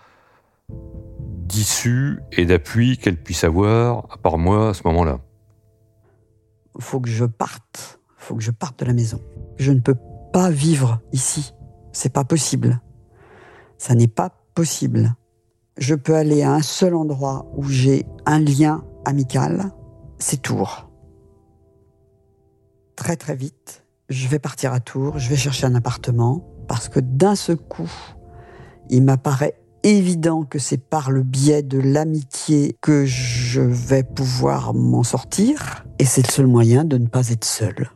d'issue 0.71 2.21
et 2.33 2.47
d'appui 2.47 2.99
qu'elle 2.99 3.23
puisse 3.23 3.45
avoir 3.45 4.07
à 4.11 4.17
part 4.17 4.39
moi 4.39 4.71
à 4.71 4.75
ce 4.75 4.83
moment-là. 4.87 5.21
Faut 6.79 7.01
que 7.01 7.09
je 7.09 7.25
parte. 7.25 8.01
Faut 8.17 8.35
que 8.35 8.43
je 8.43 8.51
parte 8.51 8.81
de 8.81 8.87
la 8.87 8.93
maison. 8.93 9.21
Je 9.57 9.71
ne 9.71 9.81
peux 9.81 9.97
pas 10.33 10.51
vivre 10.51 11.01
ici. 11.13 11.55
C'est 11.93 12.13
pas 12.13 12.25
possible. 12.25 12.81
Ça 13.79 13.95
n'est 13.95 14.09
pas 14.09 14.31
possible. 14.55 15.15
Je 15.77 15.95
peux 15.95 16.15
aller 16.15 16.43
à 16.43 16.53
un 16.53 16.63
seul 16.63 16.95
endroit 16.95 17.47
où 17.55 17.65
j'ai 17.65 18.07
un 18.27 18.39
lien 18.39 18.85
amical, 19.05 19.73
c'est 20.19 20.41
Tours. 20.41 20.91
Très 22.97 23.17
très 23.17 23.35
vite, 23.35 23.85
je 24.09 24.29
vais 24.29 24.39
partir 24.39 24.73
à 24.73 24.81
Tours, 24.81 25.19
je 25.19 25.29
vais 25.29 25.37
chercher 25.37 25.67
un 25.67 25.75
appartement, 25.75 26.45
parce 26.67 26.89
que 26.89 27.01
d'un 27.01 27.35
seul 27.35 27.57
coup, 27.57 27.91
il 28.91 29.03
m'apparaît 29.03 29.59
évident 29.83 30.45
que 30.45 30.59
c'est 30.59 30.79
par 30.79 31.11
le 31.11 31.23
biais 31.23 31.63
de 31.63 31.79
l'amitié 31.79 32.77
que 32.81 33.05
je 33.05 33.61
vais 33.61 34.03
pouvoir 34.03 34.75
m'en 34.75 35.03
sortir, 35.03 35.85
et 35.99 36.05
c'est 36.05 36.27
le 36.27 36.33
seul 36.33 36.47
moyen 36.47 36.85
de 36.85 36.99
ne 36.99 37.07
pas 37.07 37.29
être 37.29 37.45
seul. 37.45 37.91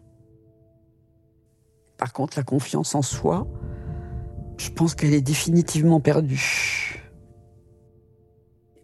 Par 1.96 2.12
contre, 2.12 2.38
la 2.38 2.44
confiance 2.44 2.94
en 2.94 3.02
soi, 3.02 3.46
je 4.58 4.70
pense 4.70 4.94
qu'elle 4.94 5.14
est 5.14 5.22
définitivement 5.22 6.00
perdue. 6.00 7.02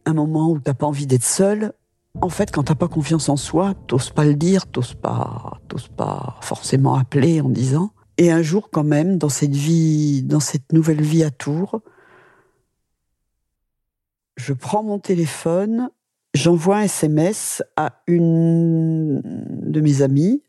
Un 0.06 0.14
moment 0.14 0.50
où 0.50 0.58
t'as 0.58 0.74
pas 0.74 0.86
envie 0.86 1.06
d'être 1.06 1.24
seul, 1.24 1.72
en 2.20 2.28
fait, 2.28 2.50
quand 2.50 2.64
t'as 2.64 2.74
pas 2.74 2.88
confiance 2.88 3.28
en 3.28 3.36
soi, 3.36 3.74
t'oses 3.86 4.10
pas 4.10 4.24
le 4.24 4.34
dire, 4.34 4.66
t'oses 4.66 4.94
pas, 4.94 5.60
pas 5.96 6.36
forcément 6.40 6.94
appeler 6.94 7.40
en 7.40 7.48
disant. 7.48 7.90
Et 8.18 8.30
un 8.30 8.42
jour, 8.42 8.70
quand 8.70 8.84
même, 8.84 9.18
dans 9.18 9.28
cette 9.28 9.54
vie, 9.54 10.22
dans 10.22 10.40
cette 10.40 10.72
nouvelle 10.72 11.02
vie 11.02 11.24
à 11.24 11.30
Tours, 11.30 11.80
je 14.36 14.52
prends 14.52 14.82
mon 14.82 14.98
téléphone, 14.98 15.90
j'envoie 16.34 16.78
un 16.78 16.82
SMS 16.82 17.62
à 17.76 18.02
une 18.06 19.20
de 19.24 19.80
mes 19.80 20.02
amies 20.02 20.42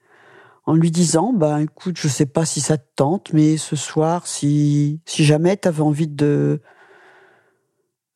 en 0.65 0.73
lui 0.73 0.89
disant 0.91 1.31
bah 1.31 1.61
écoute 1.61 1.97
je 1.97 2.07
sais 2.07 2.25
pas 2.25 2.45
si 2.45 2.59
ça 2.59 2.77
te 2.77 2.87
tente 2.95 3.33
mais 3.33 3.57
ce 3.57 3.75
soir 3.75 4.25
si 4.25 4.99
si 5.05 5.23
jamais 5.23 5.57
tu 5.57 5.67
avais 5.67 5.81
envie 5.81 6.07
de 6.07 6.59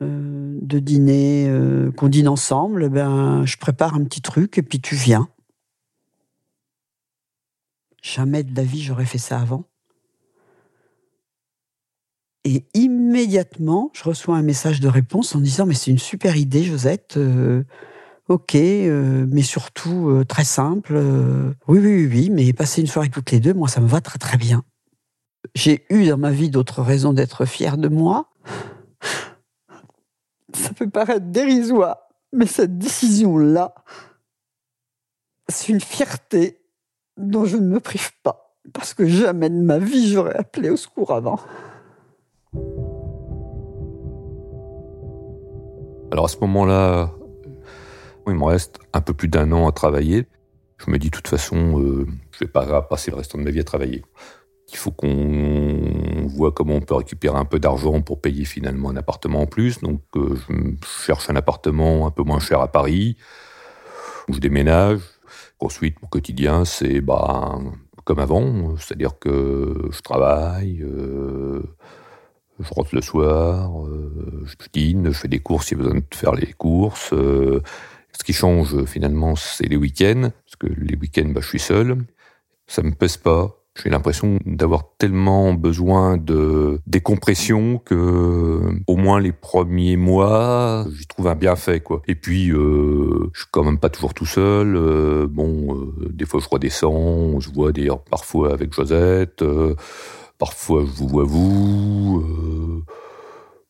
euh, 0.01 0.57
de 0.61 0.79
dîner 0.79 1.47
euh, 1.47 1.91
qu'on 1.91 2.07
dîne 2.07 2.27
ensemble 2.27 2.89
ben 2.89 3.45
je 3.45 3.57
prépare 3.57 3.93
un 3.93 4.03
petit 4.03 4.21
truc 4.21 4.57
et 4.57 4.63
puis 4.63 4.81
tu 4.81 4.95
viens 4.95 5.29
Jamais 8.01 8.43
de 8.43 8.55
la 8.55 8.63
vie 8.63 8.81
j'aurais 8.81 9.05
fait 9.05 9.17
ça 9.17 9.39
avant. 9.39 9.65
Et 12.45 12.65
immédiatement, 12.73 13.91
je 13.93 14.03
reçois 14.03 14.37
un 14.37 14.41
message 14.41 14.79
de 14.79 14.87
réponse 14.87 15.35
en 15.35 15.39
disant 15.39 15.65
mais 15.65 15.73
c'est 15.73 15.91
une 15.91 15.99
super 15.99 16.37
idée, 16.37 16.63
Josette. 16.63 17.17
Euh, 17.17 17.63
ok, 18.29 18.55
euh, 18.55 19.25
mais 19.29 19.41
surtout 19.41 20.09
euh, 20.09 20.23
très 20.23 20.45
simple. 20.45 20.95
oui, 21.67 21.79
oui, 21.79 21.79
oui, 21.79 22.07
oui, 22.07 22.29
mais 22.29 22.53
passer 22.53 22.81
une 22.81 22.87
soirée 22.87 23.09
toutes 23.09 23.31
les 23.31 23.39
deux, 23.39 23.53
moi, 23.53 23.67
ça 23.67 23.81
me 23.81 23.87
va 23.87 24.01
très 24.01 24.19
très 24.19 24.37
bien. 24.37 24.63
J'ai 25.55 25.85
eu 25.89 26.07
dans 26.07 26.17
ma 26.17 26.31
vie 26.31 26.49
d'autres 26.49 26.81
raisons 26.81 27.13
d'être 27.13 27.45
fière 27.45 27.77
de 27.77 27.87
moi. 27.89 28.29
Ça 30.53 30.73
peut 30.73 30.89
paraître 30.89 31.27
dérisoire, 31.27 31.97
mais 32.33 32.45
cette 32.47 32.77
décision-là, 32.77 33.75
c'est 35.47 35.69
une 35.69 35.81
fierté 35.81 36.58
dont 37.19 37.45
je 37.45 37.57
ne 37.57 37.67
me 37.67 37.79
prive 37.79 38.11
pas, 38.23 38.55
parce 38.73 38.93
que 38.93 39.05
jamais 39.05 39.49
de 39.49 39.61
ma 39.61 39.77
vie 39.77 40.11
j'aurais 40.11 40.35
appelé 40.35 40.69
au 40.69 40.77
secours 40.77 41.11
avant. 41.11 41.39
Alors 46.11 46.25
à 46.25 46.27
ce 46.27 46.37
moment-là, 46.39 47.11
il 48.27 48.35
me 48.35 48.45
reste 48.45 48.79
un 48.93 49.01
peu 49.01 49.13
plus 49.13 49.27
d'un 49.27 49.51
an 49.51 49.67
à 49.67 49.71
travailler. 49.71 50.27
Je 50.77 50.89
me 50.89 50.97
dis, 50.97 51.09
de 51.09 51.15
toute 51.15 51.27
façon, 51.27 51.79
euh, 51.79 52.07
je 52.31 52.39
vais 52.39 52.47
pas 52.47 52.81
passer 52.81 53.11
le 53.11 53.17
restant 53.17 53.37
de 53.37 53.43
ma 53.43 53.51
vie 53.51 53.59
à 53.59 53.63
travailler. 53.63 54.03
Il 54.71 54.77
faut 54.77 54.91
qu'on 54.91 56.25
voit 56.27 56.51
comment 56.51 56.75
on 56.75 56.81
peut 56.81 56.95
récupérer 56.95 57.37
un 57.37 57.45
peu 57.45 57.59
d'argent 57.59 58.01
pour 58.01 58.21
payer 58.21 58.45
finalement 58.45 58.89
un 58.89 58.95
appartement 58.95 59.41
en 59.41 59.45
plus. 59.45 59.81
Donc, 59.81 60.01
euh, 60.15 60.37
je 60.49 61.03
cherche 61.05 61.29
un 61.29 61.35
appartement 61.35 62.07
un 62.07 62.11
peu 62.11 62.23
moins 62.23 62.39
cher 62.39 62.61
à 62.61 62.71
Paris. 62.71 63.17
Je 64.29 64.39
déménage. 64.39 65.01
Ensuite, 65.59 66.01
mon 66.01 66.07
quotidien, 66.07 66.63
c'est 66.63 67.01
bah, 67.01 67.59
comme 68.05 68.19
avant. 68.19 68.77
C'est-à-dire 68.77 69.19
que 69.19 69.89
je 69.91 70.01
travaille, 70.01 70.81
euh, 70.81 71.61
je 72.59 72.73
rentre 72.73 72.95
le 72.95 73.01
soir, 73.01 73.85
euh, 73.85 74.45
je 74.45 74.55
dîne, 74.73 75.11
je 75.11 75.19
fais 75.19 75.27
des 75.27 75.39
courses 75.39 75.67
s'il 75.67 75.77
y 75.77 75.81
a 75.81 75.83
besoin 75.83 75.99
de 75.99 76.15
faire 76.15 76.33
les 76.33 76.53
courses. 76.53 77.11
Euh, 77.13 77.61
ce 78.17 78.23
qui 78.23 78.33
change 78.33 78.85
finalement, 78.85 79.35
c'est 79.35 79.67
les 79.67 79.75
week-ends, 79.75 80.31
parce 80.45 80.55
que 80.57 80.67
les 80.67 80.95
week-ends, 80.95 81.29
bah, 81.29 81.41
je 81.41 81.47
suis 81.49 81.59
seul. 81.59 81.97
Ça 82.67 82.81
me 82.81 82.91
pèse 82.91 83.17
pas. 83.17 83.58
J'ai 83.83 83.89
l'impression 83.89 84.39
d'avoir 84.45 84.95
tellement 84.97 85.53
besoin 85.53 86.17
de 86.17 86.79
décompression 86.87 87.77
que, 87.77 88.61
au 88.87 88.95
moins 88.95 89.19
les 89.19 89.31
premiers 89.31 89.95
mois, 89.95 90.85
j'y 90.93 91.07
trouve 91.07 91.27
un 91.27 91.35
bienfait, 91.35 91.79
quoi. 91.79 92.01
Et 92.07 92.15
puis, 92.15 92.51
euh, 92.51 93.29
je 93.33 93.41
suis 93.41 93.49
quand 93.51 93.63
même 93.63 93.79
pas 93.79 93.89
toujours 93.89 94.13
tout 94.13 94.25
seul. 94.25 94.75
Euh, 94.75 95.27
bon, 95.27 95.75
euh, 95.75 96.09
des 96.09 96.25
fois 96.25 96.39
je 96.39 96.47
redescends, 96.49 96.91
on 96.91 97.39
se 97.39 97.49
voit 97.49 97.71
d'ailleurs 97.71 98.03
parfois 98.03 98.53
avec 98.53 98.73
Josette, 98.73 99.41
euh, 99.41 99.75
parfois 100.37 100.83
je 100.85 100.91
vous 100.91 101.07
vois 101.07 101.23
vous. 101.23 102.25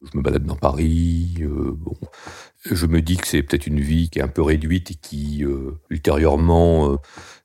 Je 0.02 0.18
me 0.18 0.24
balade 0.24 0.46
dans 0.46 0.56
Paris. 0.56 1.38
bon, 1.42 1.96
je 2.66 2.86
me 2.86 3.02
dis 3.02 3.18
que 3.18 3.28
c'est 3.28 3.44
peut-être 3.44 3.68
une 3.68 3.80
vie 3.80 4.10
qui 4.10 4.20
est 4.20 4.24
un 4.24 4.28
peu 4.28 4.42
réduite 4.42 4.92
et 4.92 4.96
qui 4.96 5.46
ultérieurement 5.90 6.98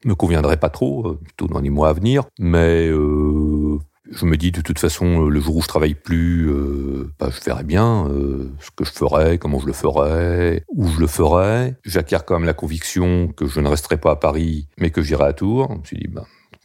me 0.05 0.15
conviendrait 0.15 0.57
pas 0.57 0.71
trop, 0.71 1.07
euh, 1.09 1.15
plutôt 1.23 1.47
dans 1.47 1.61
les 1.61 1.71
mois 1.71 1.89
à 1.89 1.93
venir. 1.93 2.25
Mais 2.39 2.89
euh, 2.89 3.79
je 4.11 4.27
me 4.27 4.37
dis 4.37 4.53
de 4.53 4.61
toute 4.61 4.79
façon, 4.79 5.27
le 5.27 5.41
jour 5.41 5.57
où 5.57 5.63
je 5.63 5.69
travaille 5.69 5.95
plus, 5.95 6.49
euh, 6.51 7.13
bah, 7.19 7.31
je 7.31 7.43
verrai 7.45 7.65
bien 7.65 8.07
euh, 8.09 8.53
ce 8.61 8.71
que 8.71 8.85
je 8.85 8.93
ferai, 8.93 9.39
comment 9.39 9.59
je 9.59 9.67
le 9.67 9.73
ferai, 9.73 10.65
où 10.69 10.89
je 10.89 11.01
le 11.01 11.07
ferai. 11.07 11.75
J'acquiers 11.85 12.19
quand 12.27 12.35
même 12.35 12.47
la 12.47 12.55
conviction 12.55 13.29
que 13.29 13.47
je 13.47 13.61
ne 13.61 13.69
resterai 13.69 13.97
pas 13.97 14.13
à 14.13 14.17
Paris, 14.17 14.69
mais 14.79 14.91
que 14.91 15.03
j'irai 15.03 15.25
à 15.25 15.33
Tours. 15.33 15.69
Je 15.73 15.79
me 15.79 15.85
suis 15.85 15.97
dit, 15.97 16.09
bah, 16.09 16.25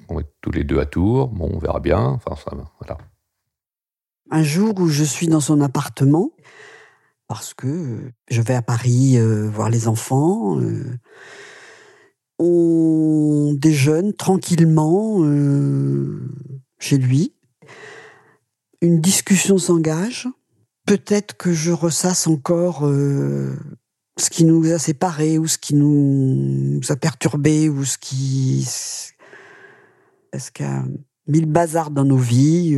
on 0.10 0.16
va 0.16 0.22
être 0.22 0.34
tous 0.42 0.52
les 0.52 0.64
deux 0.64 0.80
à 0.80 0.86
Tours, 0.86 1.30
bon, 1.30 1.50
on 1.54 1.60
verra 1.60 1.80
bien. 1.80 2.00
Enfin, 2.00 2.36
ça, 2.36 2.52
voilà. 2.80 2.98
Un 4.32 4.44
jour 4.44 4.76
où 4.78 4.88
je 4.90 5.04
suis 5.04 5.28
dans 5.28 5.40
son 5.40 5.60
appartement, 5.62 6.30
parce 7.30 7.54
que 7.54 8.12
je 8.30 8.42
vais 8.42 8.56
à 8.56 8.62
Paris 8.62 9.18
voir 9.48 9.70
les 9.70 9.88
enfants. 9.88 10.60
On 12.40 13.54
déjeune 13.56 14.14
tranquillement 14.14 15.24
chez 16.80 16.98
lui. 16.98 17.34
Une 18.82 19.00
discussion 19.00 19.58
s'engage. 19.60 20.28
Peut-être 20.88 21.38
que 21.38 21.54
je 21.54 21.72
ressasse 21.72 22.26
encore 22.26 22.80
ce 22.82 24.30
qui 24.32 24.44
nous 24.44 24.72
a 24.72 24.80
séparés 24.80 25.38
ou 25.38 25.46
ce 25.46 25.60
qui 25.60 25.76
nous 25.76 26.82
a 26.90 26.96
perturbés 26.96 27.70
ou 27.70 27.86
ce 27.86 28.00
qui... 28.00 28.68
Est-ce 30.34 30.52
qu'il 30.52 30.66
y 30.66 30.70
a 30.70 30.84
mille 31.28 31.46
bazar 31.46 31.92
dans 31.92 32.06
nos 32.06 32.18
vies 32.18 32.76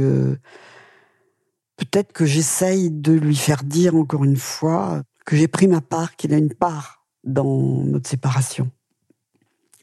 Peut-être 1.82 2.14
que 2.14 2.28
j'essaye 2.28 2.92
de 2.92 3.12
lui 3.12 3.36
faire 3.36 3.64
dire 3.64 3.96
encore 3.96 4.24
une 4.24 4.36
fois 4.36 5.02
que 5.26 5.36
j'ai 5.36 5.48
pris 5.48 5.68
ma 5.68 5.82
part, 5.82 6.16
qu'il 6.16 6.32
a 6.32 6.38
une 6.38 6.54
part 6.54 7.04
dans 7.24 7.84
notre 7.84 8.08
séparation. 8.08 8.70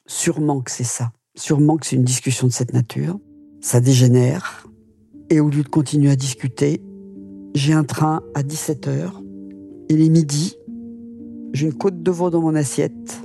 Sûrement 0.07 0.61
que 0.61 0.71
c'est 0.71 0.85
ça. 0.85 1.11
Sûrement 1.35 1.77
que 1.77 1.87
c'est 1.87 1.97
une 1.97 2.05
discussion 2.05 2.47
de 2.47 2.53
cette 2.53 2.73
nature. 2.73 3.19
Ça 3.61 3.81
dégénère. 3.81 4.69
Et 5.29 5.41
au 5.41 5.49
lieu 5.49 5.65
de 5.65 5.69
continuer 5.69 6.13
à 6.13 6.15
discuter, 6.15 6.81
j'ai 7.57 7.73
un 7.73 7.83
train 7.83 8.23
à 8.37 8.45
17h. 8.45 9.11
Il 9.89 10.01
est 10.01 10.09
midi. 10.09 10.55
J'ai 11.53 11.67
une 11.67 11.75
côte 11.75 12.01
de 12.01 12.11
veau 12.13 12.31
dans 12.31 12.43
mon 12.43 12.55
assiette. 12.55 13.21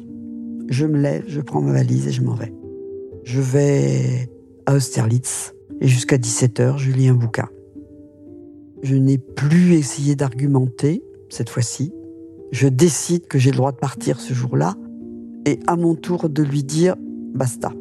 Je 0.67 0.87
me 0.87 0.97
lève, 0.97 1.25
je 1.27 1.41
prends 1.41 1.61
ma 1.61 1.73
valise 1.73 2.07
et 2.07 2.11
je 2.11 2.23
m'en 2.23 2.33
vais. 2.33 2.51
Je 3.23 3.39
vais 3.39 4.31
à 4.65 4.73
Austerlitz 4.73 5.53
et 5.79 5.87
jusqu'à 5.87 6.17
17h, 6.17 6.79
je 6.79 6.91
lis 6.91 7.07
un 7.07 7.13
bouquin. 7.13 7.49
Je 8.83 8.95
n'ai 8.95 9.17
plus 9.17 9.75
essayé 9.75 10.17
d'argumenter 10.17 11.03
cette 11.29 11.49
fois-ci. 11.49 11.93
Je 12.51 12.67
décide 12.67 13.27
que 13.27 13.39
j'ai 13.39 13.51
le 13.51 13.55
droit 13.55 13.71
de 13.71 13.77
partir 13.77 14.19
ce 14.19 14.33
jour-là 14.33 14.75
et 15.45 15.59
à 15.67 15.77
mon 15.77 15.95
tour 15.95 16.27
de 16.27 16.43
lui 16.43 16.65
dire 16.65 16.95
basta. 17.33 17.71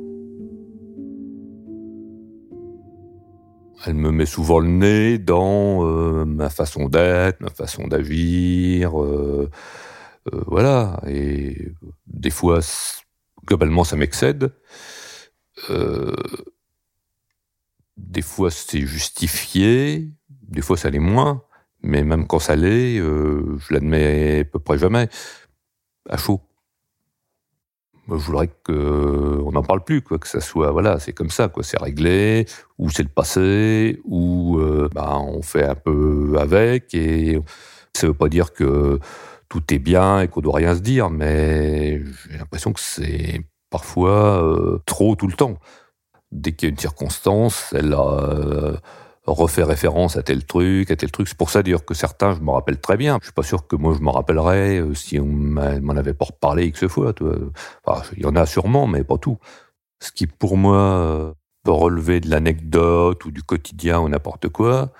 Elle 3.85 3.95
me 3.95 4.13
met 4.13 4.27
souvent 4.27 4.61
le 4.61 4.69
nez 4.69 5.19
dans 5.19 5.85
euh, 5.85 6.25
ma 6.25 6.51
façon 6.51 6.89
d'être, 6.89 7.41
ma 7.41 7.51
façon 7.51 7.89
d'agir, 7.89 9.03
euh, 9.03 9.51
euh, 10.33 10.45
voilà. 10.47 11.01
Et 11.09 11.73
des 12.07 12.31
fois, 12.31 12.61
globalement, 13.45 13.83
ça 13.83 13.97
m'excède. 13.97 14.53
Des 17.97 18.23
fois, 18.23 18.53
c'est 18.53 18.83
justifié. 18.83 20.13
Des 20.53 20.63
fois, 20.63 20.77
ça 20.77 20.91
l'est 20.91 20.99
moins. 20.99 21.43
Mais 21.83 22.05
même 22.05 22.27
quand 22.27 22.39
ça 22.39 22.55
l'est, 22.55 22.99
euh, 22.99 23.59
je 23.59 23.75
l'admets 23.75 24.41
à 24.41 24.45
peu 24.45 24.61
près 24.61 24.79
jamais. 24.79 25.09
À 26.09 26.17
chaud. 26.17 26.41
Je 28.09 28.15
voudrais 28.15 28.51
qu'on 28.65 29.53
n'en 29.53 29.63
parle 29.63 29.85
plus, 29.85 30.03
que 30.03 30.29
ça 30.29 30.41
soit, 30.41 30.71
voilà, 30.73 30.99
c'est 30.99 31.13
comme 31.13 31.31
ça, 31.31 31.49
quoi, 31.49 31.63
c'est 31.63 31.81
réglé, 31.81 32.47
ou 32.79 32.91
c'est 32.91 33.05
le 33.05 33.09
passé, 33.09 34.01
ou 34.05 34.59
euh, 34.59 34.89
bah, 34.93 35.19
on 35.19 35.41
fait 35.41 35.65
un 35.65 35.77
peu 35.77 36.35
avec, 36.39 36.95
et 36.95 37.41
ça 37.95 38.09
veut 38.09 38.15
pas 38.15 38.29
dire 38.29 38.53
que 38.53 38.99
tout 39.49 39.63
est 39.73 39.79
bien 39.79 40.21
et 40.21 40.29
qu'on 40.29 40.41
doit 40.41 40.57
rien 40.57 40.75
se 40.75 40.81
dire, 40.81 41.11
mais 41.11 42.03
j'ai 42.29 42.39
l'impression 42.39 42.73
que 42.73 42.81
c'est 42.81 43.41
parfois 43.71 44.43
euh, 44.43 44.79
trop 44.85 45.15
tout 45.15 45.29
le 45.29 45.35
temps. 45.35 45.55
Dès 46.33 46.53
qu'il 46.53 46.69
y 46.69 46.71
a 46.71 46.73
une 46.73 46.79
circonstance, 46.79 47.73
elle 47.73 47.93
a 47.93 48.31
euh, 48.31 48.77
refait 49.27 49.63
référence 49.63 50.17
à 50.17 50.23
tel 50.23 50.45
truc, 50.45 50.91
à 50.91 50.97
tel 50.97 51.11
truc. 51.11 51.29
C'est 51.29 51.37
pour 51.37 51.51
ça 51.51 51.63
d'ailleurs 51.63 51.85
que 51.85 51.95
certains, 51.95 52.35
je 52.35 52.41
me 52.41 52.51
rappelle 52.51 52.81
très 52.81 52.97
bien. 52.97 53.19
Je 53.21 53.27
suis 53.27 53.33
pas 53.33 53.43
sûr 53.43 53.67
que 53.67 53.77
moi 53.77 53.95
je 53.97 54.03
m'en 54.03 54.13
rappellerais 54.13 54.81
euh, 54.81 54.95
si 54.95 55.21
on 55.21 55.27
m'en 55.27 55.97
avait 55.97 56.15
pas 56.15 56.27
reparlé 56.27 56.67
X 56.67 56.87
fois. 56.87 57.15
Il 58.17 58.23
y 58.23 58.27
en 58.27 58.37
a 58.37 58.47
sûrement, 58.47 58.87
mais 58.87 59.05
pas 59.05 59.19
tout. 59.19 59.39
Ce 60.01 60.11
qui 60.11 60.27
pour 60.27 60.57
moi 60.57 60.77
euh, 60.77 61.33
peut 61.63 61.71
relever 61.71 62.21
de 62.21 62.29
l'anecdote 62.29 63.25
ou 63.25 63.31
du 63.31 63.43
quotidien 63.43 64.01
ou 64.01 64.09
n'importe 64.09 64.49
quoi, 64.49 64.93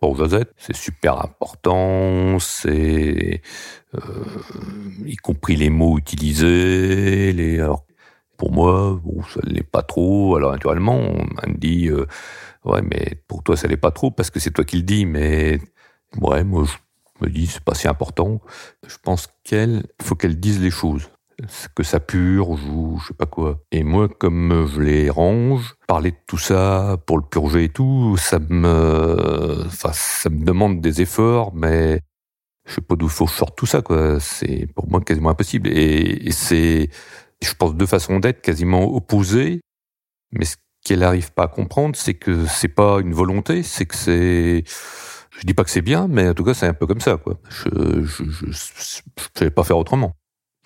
pour 0.00 0.16
Josette, 0.16 0.52
c'est 0.56 0.76
super 0.76 1.22
important, 1.22 2.38
c'est 2.38 3.42
euh, 3.94 4.00
y 5.06 5.16
compris 5.16 5.56
les 5.56 5.70
mots 5.70 5.98
utilisés, 5.98 7.32
les 7.32 7.60
alors 7.60 7.84
pour 8.36 8.52
moi, 8.52 8.98
bon, 9.04 9.22
ça 9.24 9.40
ne 9.44 9.52
l'est 9.52 9.62
pas 9.62 9.82
trop. 9.82 10.36
Alors 10.36 10.52
naturellement, 10.52 10.96
on 10.96 11.50
me 11.50 11.56
dit 11.58 11.90
ouais, 12.64 12.82
mais 12.82 13.22
pour 13.28 13.42
toi 13.42 13.56
ça 13.56 13.68
l'est 13.68 13.76
pas 13.76 13.90
trop 13.90 14.10
parce 14.10 14.30
que 14.30 14.40
c'est 14.40 14.50
toi 14.50 14.64
qui 14.64 14.76
le 14.76 14.82
dis, 14.82 15.06
mais 15.06 15.60
ouais, 16.20 16.44
moi 16.44 16.64
je 16.64 17.26
me 17.26 17.30
dis 17.30 17.46
c'est 17.46 17.64
pas 17.64 17.74
si 17.74 17.88
important. 17.88 18.40
Je 18.86 18.96
pense 19.02 19.28
qu'elle, 19.44 19.86
faut 20.02 20.16
qu'elle 20.16 20.38
dise 20.40 20.60
les 20.60 20.70
choses 20.70 21.08
que 21.74 21.82
ça 21.82 22.00
purge 22.00 22.62
ou 22.66 22.98
je 23.00 23.08
sais 23.08 23.14
pas 23.14 23.26
quoi. 23.26 23.60
Et 23.72 23.82
moi, 23.82 24.08
comme 24.08 24.66
je 24.72 24.80
les 24.80 25.10
range, 25.10 25.74
parler 25.86 26.10
de 26.12 26.16
tout 26.26 26.38
ça 26.38 26.98
pour 27.06 27.18
le 27.18 27.24
purger 27.24 27.64
et 27.64 27.68
tout, 27.68 28.16
ça 28.18 28.38
me, 28.38 29.64
enfin, 29.66 29.90
ça 29.92 30.30
me 30.30 30.44
demande 30.44 30.80
des 30.80 31.00
efforts, 31.02 31.54
mais 31.54 32.00
je 32.66 32.74
sais 32.74 32.80
pas 32.80 32.96
d'où 32.96 33.08
faut 33.08 33.26
sorte 33.26 33.56
tout 33.56 33.66
ça, 33.66 33.82
quoi. 33.82 34.20
C'est 34.20 34.66
pour 34.74 34.88
moi 34.90 35.00
quasiment 35.00 35.30
impossible. 35.30 35.68
Et, 35.70 36.28
et 36.28 36.32
c'est, 36.32 36.90
je 37.42 37.54
pense, 37.54 37.74
deux 37.74 37.86
façons 37.86 38.20
d'être 38.20 38.42
quasiment 38.42 38.84
opposées, 38.94 39.60
mais 40.32 40.44
ce 40.44 40.56
qu'elle 40.90 41.00
n'arrive 41.00 41.32
pas 41.32 41.44
à 41.44 41.48
comprendre, 41.48 41.94
c'est 41.94 42.14
que 42.14 42.46
c'est 42.46 42.66
pas 42.66 42.98
une 43.00 43.14
volonté, 43.14 43.62
c'est 43.62 43.86
que 43.86 43.94
c'est, 43.94 44.64
je 44.66 45.46
dis 45.46 45.54
pas 45.54 45.62
que 45.62 45.70
c'est 45.70 45.82
bien, 45.82 46.08
mais 46.08 46.28
en 46.28 46.34
tout 46.34 46.42
cas, 46.42 46.52
c'est 46.52 46.66
un 46.66 46.74
peu 46.74 46.88
comme 46.88 47.00
ça, 47.00 47.16
quoi. 47.16 47.38
Je, 47.48 48.02
je, 48.02 48.24
je, 48.24 48.46
je, 48.50 49.00
je 49.38 49.44
vais 49.44 49.50
pas 49.50 49.62
faire 49.62 49.78
autrement 49.78 50.14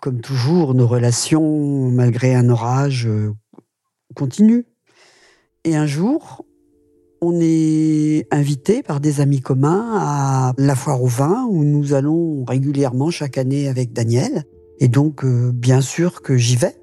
comme 0.01 0.21
toujours, 0.21 0.75
nos 0.75 0.87
relations, 0.87 1.91
malgré 1.91 2.35
un 2.35 2.51
orage, 2.51 3.07
euh, 3.07 3.33
continuent. 4.15 4.65
Et 5.65 5.77
un 5.77 5.87
jour, 5.87 6.45
on 7.23 7.39
est 7.41 8.27
invité 8.31 8.83
par 8.83 9.01
des 9.01 9.23
amis 9.23 9.41
communs 9.41 9.93
à 9.95 10.53
la 10.59 10.75
foire 10.75 11.03
au 11.03 11.07
vin 11.07 11.47
où 11.49 11.65
nous 11.65 11.95
allons 11.95 12.45
régulièrement 12.45 13.11
chaque 13.11 13.39
année 13.39 13.67
avec 13.67 13.95
Daniel. 13.95 14.45
Et 14.79 14.89
donc, 14.89 15.25
euh, 15.25 15.53
bien 15.55 15.81
sûr 15.81 16.21
que 16.21 16.37
j'y 16.37 16.57
vais 16.57 16.77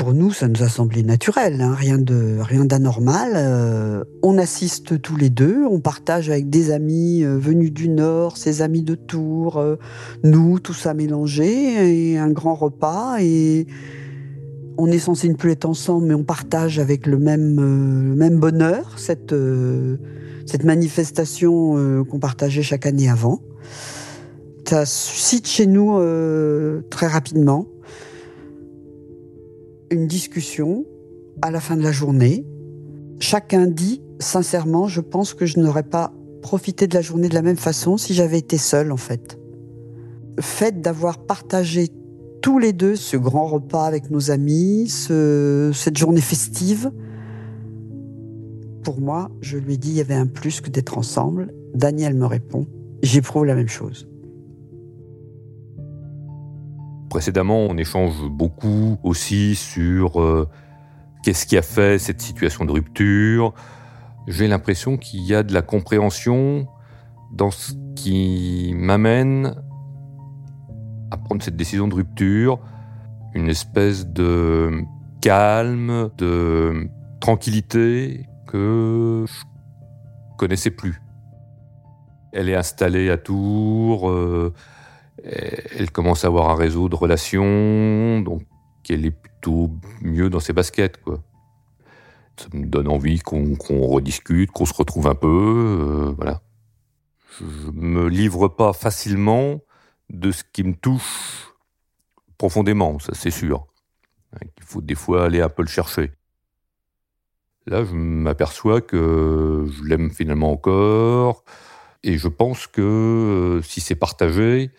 pour 0.00 0.14
nous, 0.14 0.32
ça 0.32 0.48
nous 0.48 0.62
a 0.62 0.68
semblé 0.70 1.02
naturel, 1.02 1.60
hein, 1.60 1.74
rien 1.74 1.98
de 1.98 2.38
rien 2.40 2.64
d'anormal. 2.64 3.32
Euh, 3.34 4.02
on 4.22 4.38
assiste 4.38 5.02
tous 5.02 5.14
les 5.14 5.28
deux, 5.28 5.66
on 5.70 5.78
partage 5.78 6.30
avec 6.30 6.48
des 6.48 6.70
amis 6.70 7.22
euh, 7.22 7.36
venus 7.36 7.70
du 7.70 7.90
Nord, 7.90 8.38
ses 8.38 8.62
amis 8.62 8.82
de 8.82 8.94
Tours, 8.94 9.58
euh, 9.58 9.76
nous, 10.24 10.58
tout 10.58 10.72
ça 10.72 10.94
mélangé, 10.94 12.12
et 12.12 12.16
un 12.16 12.30
grand 12.30 12.54
repas. 12.54 13.18
Et, 13.20 13.66
On 14.78 14.86
est 14.86 14.98
censé 14.98 15.28
ne 15.28 15.34
plus 15.34 15.50
être 15.50 15.66
ensemble, 15.66 16.06
mais 16.06 16.14
on 16.14 16.24
partage 16.24 16.78
avec 16.78 17.06
le 17.06 17.18
même, 17.18 18.14
même 18.14 18.40
bonheur 18.40 18.98
cette, 18.98 19.34
cette 20.46 20.64
manifestation 20.64 22.04
qu'on 22.06 22.18
partageait 22.18 22.62
chaque 22.62 22.86
année 22.86 23.10
avant. 23.10 23.42
Ça 24.66 24.86
suscite 24.86 25.46
chez 25.46 25.66
nous 25.66 26.00
très 26.88 27.06
rapidement 27.06 27.66
une 29.90 30.06
discussion 30.06 30.84
à 31.42 31.50
la 31.50 31.60
fin 31.60 31.76
de 31.76 31.82
la 31.82 31.92
journée. 31.92 32.46
Chacun 33.18 33.66
dit, 33.66 34.02
sincèrement, 34.18 34.86
je 34.86 35.00
pense 35.00 35.34
que 35.34 35.46
je 35.46 35.58
n'aurais 35.58 35.82
pas 35.82 36.12
profité 36.42 36.86
de 36.86 36.94
la 36.94 37.02
journée 37.02 37.28
de 37.28 37.34
la 37.34 37.42
même 37.42 37.56
façon 37.56 37.96
si 37.96 38.14
j'avais 38.14 38.38
été 38.38 38.56
seule, 38.56 38.92
en 38.92 38.96
fait. 38.96 39.38
Fait 40.40 40.80
d'avoir 40.80 41.18
partagé 41.18 41.88
tous 42.40 42.58
les 42.58 42.72
deux 42.72 42.96
ce 42.96 43.16
grand 43.16 43.46
repas 43.46 43.84
avec 43.84 44.10
nos 44.10 44.30
amis, 44.30 44.88
cette 44.88 45.98
journée 45.98 46.22
festive, 46.22 46.90
pour 48.82 49.00
moi, 49.00 49.30
je 49.42 49.58
lui 49.58 49.76
dit, 49.76 49.90
il 49.90 49.96
y 49.96 50.00
avait 50.00 50.14
un 50.14 50.26
plus 50.26 50.60
que 50.62 50.70
d'être 50.70 50.96
ensemble. 50.96 51.52
Daniel 51.74 52.14
me 52.14 52.24
répond, 52.26 52.66
j'éprouve 53.02 53.44
la 53.44 53.54
même 53.54 53.68
chose. 53.68 54.08
Précédemment, 57.10 57.66
on 57.68 57.76
échange 57.76 58.22
beaucoup 58.30 58.96
aussi 59.02 59.56
sur 59.56 60.20
euh, 60.20 60.48
qu'est-ce 61.24 61.44
qui 61.44 61.58
a 61.58 61.62
fait 61.62 61.98
cette 61.98 62.22
situation 62.22 62.64
de 62.64 62.70
rupture. 62.70 63.52
J'ai 64.28 64.46
l'impression 64.46 64.96
qu'il 64.96 65.22
y 65.22 65.34
a 65.34 65.42
de 65.42 65.52
la 65.52 65.60
compréhension 65.60 66.68
dans 67.32 67.50
ce 67.50 67.72
qui 67.96 68.72
m'amène 68.76 69.56
à 71.10 71.16
prendre 71.16 71.42
cette 71.42 71.56
décision 71.56 71.88
de 71.88 71.96
rupture, 71.96 72.60
une 73.34 73.48
espèce 73.48 74.06
de 74.06 74.84
calme, 75.20 76.10
de 76.16 76.88
tranquillité 77.20 78.28
que 78.46 79.24
je 79.26 80.36
connaissais 80.38 80.70
plus. 80.70 81.02
Elle 82.32 82.48
est 82.48 82.54
installée 82.54 83.10
à 83.10 83.16
Tours, 83.16 84.08
euh, 84.08 84.54
elle 85.24 85.90
commence 85.90 86.24
à 86.24 86.28
avoir 86.28 86.50
un 86.50 86.54
réseau 86.54 86.88
de 86.88 86.96
relations, 86.96 88.20
donc 88.20 88.42
elle 88.88 89.06
est 89.06 89.10
plutôt 89.10 89.70
mieux 90.02 90.30
dans 90.30 90.40
ses 90.40 90.52
baskets, 90.52 91.00
quoi. 91.02 91.22
Ça 92.36 92.48
me 92.54 92.66
donne 92.66 92.88
envie 92.88 93.20
qu'on 93.20 93.54
rediscute, 93.86 94.50
qu'on 94.50 94.64
se 94.64 94.74
retrouve 94.74 95.06
un 95.06 95.14
peu, 95.14 95.28
euh, 95.28 96.14
voilà. 96.16 96.40
Je 97.38 97.70
me 97.72 98.08
livre 98.08 98.48
pas 98.48 98.72
facilement 98.72 99.60
de 100.08 100.32
ce 100.32 100.42
qui 100.42 100.64
me 100.64 100.74
touche 100.74 101.54
profondément, 102.38 102.98
ça 102.98 103.12
c'est 103.14 103.30
sûr. 103.30 103.66
Il 104.42 104.64
faut 104.64 104.80
des 104.80 104.94
fois 104.94 105.24
aller 105.24 105.40
un 105.40 105.48
peu 105.48 105.62
le 105.62 105.68
chercher. 105.68 106.12
Là, 107.66 107.84
je 107.84 107.94
m'aperçois 107.94 108.80
que 108.80 109.66
je 109.70 109.84
l'aime 109.84 110.10
finalement 110.10 110.50
encore, 110.50 111.44
et 112.02 112.16
je 112.16 112.28
pense 112.28 112.66
que 112.66 112.80
euh, 112.80 113.62
si 113.62 113.80
c'est 113.80 113.94
partagé, 113.94 114.70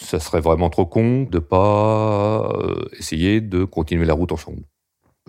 ça 0.00 0.20
serait 0.20 0.40
vraiment 0.40 0.70
trop 0.70 0.86
con 0.86 1.24
de 1.24 1.38
pas 1.38 2.50
euh, 2.54 2.88
essayer 2.98 3.40
de 3.40 3.64
continuer 3.64 4.04
la 4.04 4.14
route 4.14 4.32
ensemble. 4.32 4.62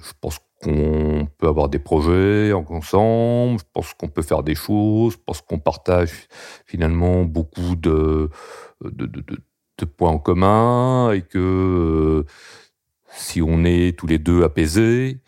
Je 0.02 0.14
pense 0.22 0.40
qu'on 0.62 1.28
peut 1.38 1.48
avoir 1.48 1.70
des 1.70 1.80
projets 1.80 2.54
ensemble, 2.54 3.60
je 3.60 3.66
pense 3.74 3.94
qu'on 3.94 4.08
peut 4.08 4.22
faire 4.22 4.44
des 4.44 4.56
choses, 4.56 5.14
je 5.14 5.18
pense 5.26 5.42
qu'on 5.42 5.60
partage 5.60 6.28
finalement 6.66 7.24
beaucoup 7.24 7.76
de, 7.76 8.30
de, 8.82 9.86
points 9.86 10.12
en 10.12 10.20
commun 10.20 11.12
et 11.12 11.22
que 11.22 11.38
euh, 11.38 12.26
si 13.12 13.42
on 13.42 13.64
est 13.64 13.98
tous 13.98 14.08
les 14.08 14.20
deux 14.20 14.44
apaisés, 14.44 15.20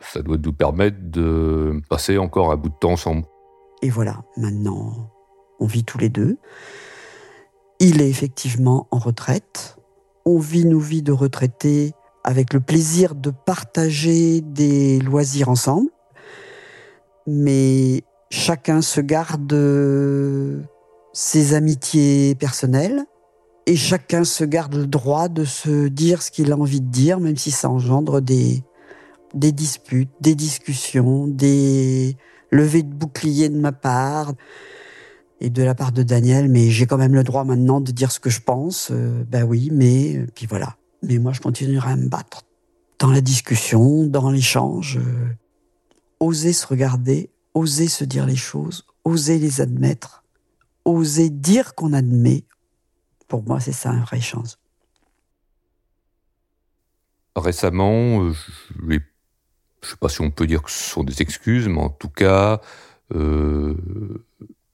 ça 0.00 0.22
doit 0.22 0.38
nous 0.38 0.52
permettre 0.52 0.98
de 1.00 1.80
passer 1.88 2.18
encore 2.18 2.52
un 2.52 2.56
bout 2.56 2.68
de 2.68 2.78
temps 2.80 2.92
ensemble. 2.92 3.24
Et 3.82 3.90
voilà, 3.90 4.24
maintenant, 4.36 5.10
on 5.60 5.66
vit 5.66 5.84
tous 5.84 5.98
les 5.98 6.08
deux. 6.08 6.38
Il 7.78 8.00
est 8.00 8.08
effectivement 8.08 8.86
en 8.90 8.98
retraite. 8.98 9.76
On 10.24 10.38
vit 10.38 10.64
nos 10.64 10.78
vies 10.78 11.02
de 11.02 11.12
retraités 11.12 11.92
avec 12.24 12.52
le 12.52 12.60
plaisir 12.60 13.14
de 13.14 13.30
partager 13.30 14.40
des 14.40 14.98
loisirs 14.98 15.48
ensemble. 15.48 15.90
Mais 17.26 18.02
chacun 18.30 18.80
se 18.80 19.00
garde 19.00 20.66
ses 21.12 21.54
amitiés 21.54 22.34
personnelles 22.34 23.04
et 23.66 23.76
chacun 23.76 24.24
se 24.24 24.44
garde 24.44 24.74
le 24.74 24.86
droit 24.86 25.28
de 25.28 25.44
se 25.44 25.88
dire 25.88 26.22
ce 26.22 26.30
qu'il 26.30 26.52
a 26.52 26.56
envie 26.56 26.80
de 26.80 26.90
dire, 26.90 27.20
même 27.20 27.36
si 27.36 27.50
ça 27.50 27.68
engendre 27.68 28.20
des, 28.20 28.62
des 29.34 29.52
disputes, 29.52 30.10
des 30.20 30.34
discussions, 30.34 31.26
des 31.26 32.16
levées 32.50 32.84
de 32.84 32.94
boucliers 32.94 33.48
de 33.48 33.58
ma 33.58 33.72
part 33.72 34.32
et 35.40 35.50
de 35.50 35.62
la 35.62 35.74
part 35.74 35.92
de 35.92 36.02
Daniel, 36.02 36.48
mais 36.48 36.70
j'ai 36.70 36.86
quand 36.86 36.96
même 36.96 37.14
le 37.14 37.24
droit 37.24 37.44
maintenant 37.44 37.80
de 37.80 37.92
dire 37.92 38.10
ce 38.10 38.20
que 38.20 38.30
je 38.30 38.40
pense. 38.40 38.90
Euh, 38.90 39.24
ben 39.24 39.44
oui, 39.44 39.68
mais 39.72 40.16
euh, 40.16 40.26
puis 40.34 40.46
voilà. 40.46 40.76
Mais 41.02 41.18
moi, 41.18 41.32
je 41.32 41.40
continuerai 41.40 41.90
à 41.90 41.96
me 41.96 42.08
battre 42.08 42.42
dans 42.98 43.10
la 43.10 43.20
discussion, 43.20 44.06
dans 44.06 44.30
l'échange. 44.30 44.96
Euh, 44.96 45.28
oser 46.20 46.52
se 46.52 46.66
regarder, 46.66 47.30
oser 47.54 47.88
se 47.88 48.04
dire 48.04 48.24
les 48.26 48.36
choses, 48.36 48.86
oser 49.04 49.38
les 49.38 49.60
admettre, 49.60 50.24
oser 50.84 51.28
dire 51.28 51.74
qu'on 51.74 51.92
admet. 51.92 52.44
Pour 53.28 53.42
moi, 53.42 53.60
c'est 53.60 53.72
ça 53.72 53.90
un 53.90 54.00
vrai 54.00 54.20
chance. 54.20 54.58
Récemment, 57.34 58.32
je 58.32 58.84
ne 58.86 58.98
sais 59.82 59.96
pas 60.00 60.08
si 60.08 60.22
on 60.22 60.30
peut 60.30 60.46
dire 60.46 60.62
que 60.62 60.70
ce 60.70 60.90
sont 60.90 61.04
des 61.04 61.20
excuses, 61.20 61.68
mais 61.68 61.82
en 61.82 61.90
tout 61.90 62.08
cas, 62.08 62.62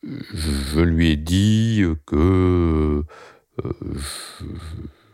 je 0.03 0.81
lui 0.81 1.11
ai 1.11 1.17
dit 1.17 1.85
que 2.07 3.05
euh, 3.65 3.73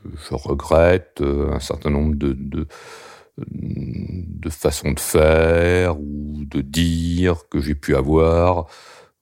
je, 0.04 0.34
regrette 0.34 1.20
un 1.22 1.60
certain 1.60 1.90
nombre 1.90 2.16
de, 2.16 2.34
de, 3.36 4.50
façons 4.50 4.92
de 4.92 5.00
faire 5.00 6.00
ou 6.00 6.44
de 6.44 6.60
dire 6.60 7.48
que 7.50 7.60
j'ai 7.60 7.74
pu 7.74 7.94
avoir, 7.94 8.66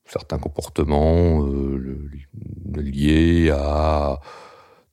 certains 0.05 0.39
comportements 0.39 1.45
euh, 1.47 2.09
liés 2.77 3.51
à 3.51 4.21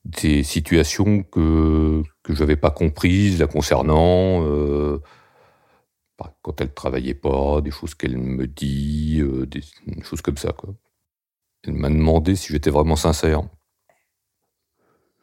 des 0.05 0.43
situations 0.43 1.23
que 1.23 2.03
que 2.23 2.33
j'avais 2.33 2.55
pas 2.55 2.71
comprises 2.71 3.39
la 3.39 3.47
concernant. 3.47 4.43
Euh, 4.45 4.99
quand 6.41 6.61
elle 6.61 6.73
travaillait 6.73 7.13
pas, 7.13 7.61
des 7.61 7.71
choses 7.71 7.95
qu'elle 7.95 8.17
me 8.17 8.47
dit, 8.47 9.19
euh, 9.21 9.45
des, 9.45 9.61
choses 10.03 10.21
comme 10.21 10.37
ça. 10.37 10.53
Elle 11.63 11.73
m'a 11.73 11.89
demandé 11.89 12.35
si 12.35 12.51
j'étais 12.51 12.69
vraiment 12.69 12.95
sincère. 12.95 13.43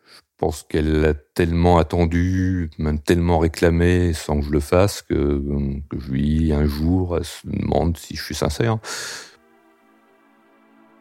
Je 0.06 0.20
pense 0.46 0.62
qu'elle 0.62 1.04
a 1.04 1.12
tellement 1.12 1.76
attendu, 1.78 2.70
même 2.78 2.98
tellement 2.98 3.38
réclamé 3.38 4.14
sans 4.14 4.40
que 4.40 4.46
je 4.46 4.50
le 4.50 4.60
fasse, 4.60 5.02
que, 5.02 5.42
que 5.90 6.00
je 6.00 6.10
lui, 6.10 6.52
un 6.52 6.64
jour, 6.64 7.18
elle 7.18 7.24
se 7.24 7.46
demande 7.46 7.98
si 7.98 8.16
je 8.16 8.24
suis 8.24 8.34
sincère. 8.34 8.78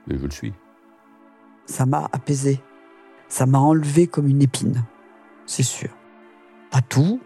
Et 0.10 0.18
je 0.18 0.26
le 0.26 0.32
suis. 0.32 0.54
Ça 1.66 1.86
m'a 1.86 2.10
apaisé. 2.12 2.62
Ça 3.30 3.46
m'a 3.46 3.60
enlevé 3.60 4.08
comme 4.08 4.28
une 4.28 4.42
épine, 4.42 4.84
c'est 5.46 5.64
sûr. 5.64 5.90
Pas 6.72 6.82
tout, 6.82 7.22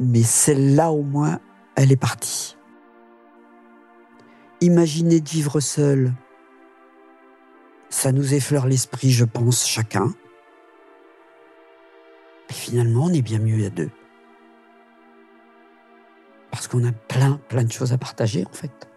mais 0.00 0.22
celle-là 0.22 0.90
au 0.90 1.02
moins, 1.02 1.40
elle 1.76 1.92
est 1.92 1.96
partie. 1.96 2.56
Imaginez 4.60 5.20
de 5.20 5.28
vivre 5.28 5.60
seul, 5.60 6.12
ça 7.90 8.12
nous 8.12 8.34
effleure 8.34 8.66
l'esprit, 8.66 9.10
je 9.10 9.24
pense, 9.24 9.66
chacun. 9.66 10.14
Mais 12.48 12.54
finalement, 12.54 13.04
on 13.04 13.12
est 13.12 13.22
bien 13.22 13.38
mieux 13.38 13.64
à 13.66 13.70
deux. 13.70 13.90
Parce 16.50 16.68
qu'on 16.68 16.84
a 16.84 16.92
plein, 16.92 17.40
plein 17.48 17.64
de 17.64 17.72
choses 17.72 17.92
à 17.92 17.98
partager, 17.98 18.44
en 18.46 18.52
fait. 18.52 18.88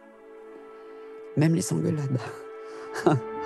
Même 1.36 1.56
les 1.56 1.74
engueulades. 1.74 2.20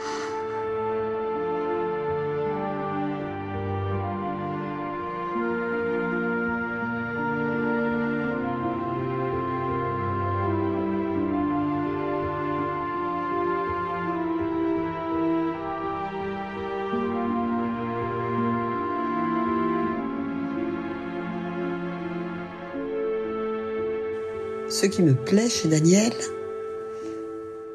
ce 24.82 24.88
qui 24.88 25.04
me 25.04 25.14
plaît 25.14 25.48
chez 25.48 25.70
Daniel 25.70 26.12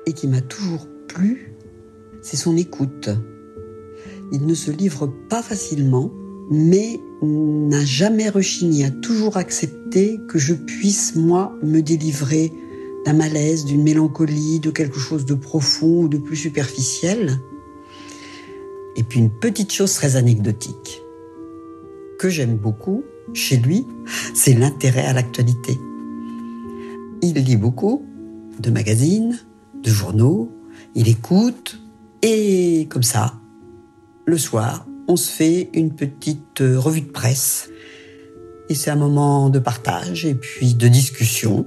et 0.06 0.12
qui 0.12 0.26
m'a 0.26 0.40
toujours 0.40 0.88
plu, 1.06 1.52
c'est 2.20 2.36
son 2.36 2.56
écoute. 2.56 3.10
Il 4.32 4.44
ne 4.44 4.54
se 4.54 4.72
livre 4.72 5.06
pas 5.28 5.40
facilement, 5.40 6.10
mais 6.50 6.98
n'a 7.22 7.84
jamais 7.84 8.28
rechigné, 8.28 8.86
a 8.86 8.90
toujours 8.90 9.36
accepté 9.36 10.18
que 10.26 10.40
je 10.40 10.52
puisse, 10.54 11.14
moi, 11.14 11.56
me 11.62 11.80
délivrer 11.80 12.52
d'un 13.04 13.12
malaise, 13.12 13.64
d'une 13.64 13.84
mélancolie, 13.84 14.58
de 14.58 14.72
quelque 14.72 14.98
chose 14.98 15.24
de 15.26 15.34
profond 15.34 16.02
ou 16.02 16.08
de 16.08 16.18
plus 16.18 16.36
superficiel. 16.36 17.38
Et 18.96 19.04
puis 19.04 19.20
une 19.20 19.30
petite 19.30 19.72
chose 19.72 19.92
très 19.94 20.16
anecdotique 20.16 21.02
que 22.18 22.28
j'aime 22.28 22.56
beaucoup 22.56 23.04
chez 23.32 23.58
lui, 23.58 23.86
c'est 24.34 24.54
l'intérêt 24.54 25.04
à 25.04 25.12
l'actualité. 25.12 25.78
Il 27.22 27.34
lit 27.34 27.56
beaucoup 27.56 28.04
de 28.60 28.70
magazines, 28.70 29.38
de 29.82 29.90
journaux, 29.90 30.50
il 30.94 31.08
écoute 31.08 31.80
et 32.22 32.86
comme 32.90 33.02
ça, 33.02 33.34
le 34.24 34.38
soir, 34.38 34.86
on 35.08 35.16
se 35.16 35.30
fait 35.30 35.70
une 35.74 35.94
petite 35.94 36.60
euh, 36.60 36.78
revue 36.78 37.02
de 37.02 37.10
presse. 37.10 37.70
Et 38.68 38.74
c'est 38.74 38.90
un 38.90 38.96
moment 38.96 39.50
de 39.50 39.58
partage 39.58 40.26
et 40.26 40.34
puis 40.34 40.74
de 40.74 40.88
discussion. 40.88 41.66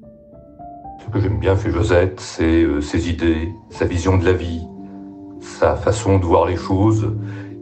Ce 0.00 1.12
que 1.12 1.20
j'aime 1.20 1.38
bien 1.38 1.58
chez 1.58 1.70
Josette, 1.70 2.20
c'est 2.20 2.62
euh, 2.62 2.80
ses 2.80 3.10
idées, 3.10 3.52
sa 3.70 3.84
vision 3.84 4.16
de 4.16 4.24
la 4.24 4.32
vie, 4.32 4.62
sa 5.40 5.76
façon 5.76 6.18
de 6.18 6.24
voir 6.24 6.46
les 6.46 6.56
choses, 6.56 7.12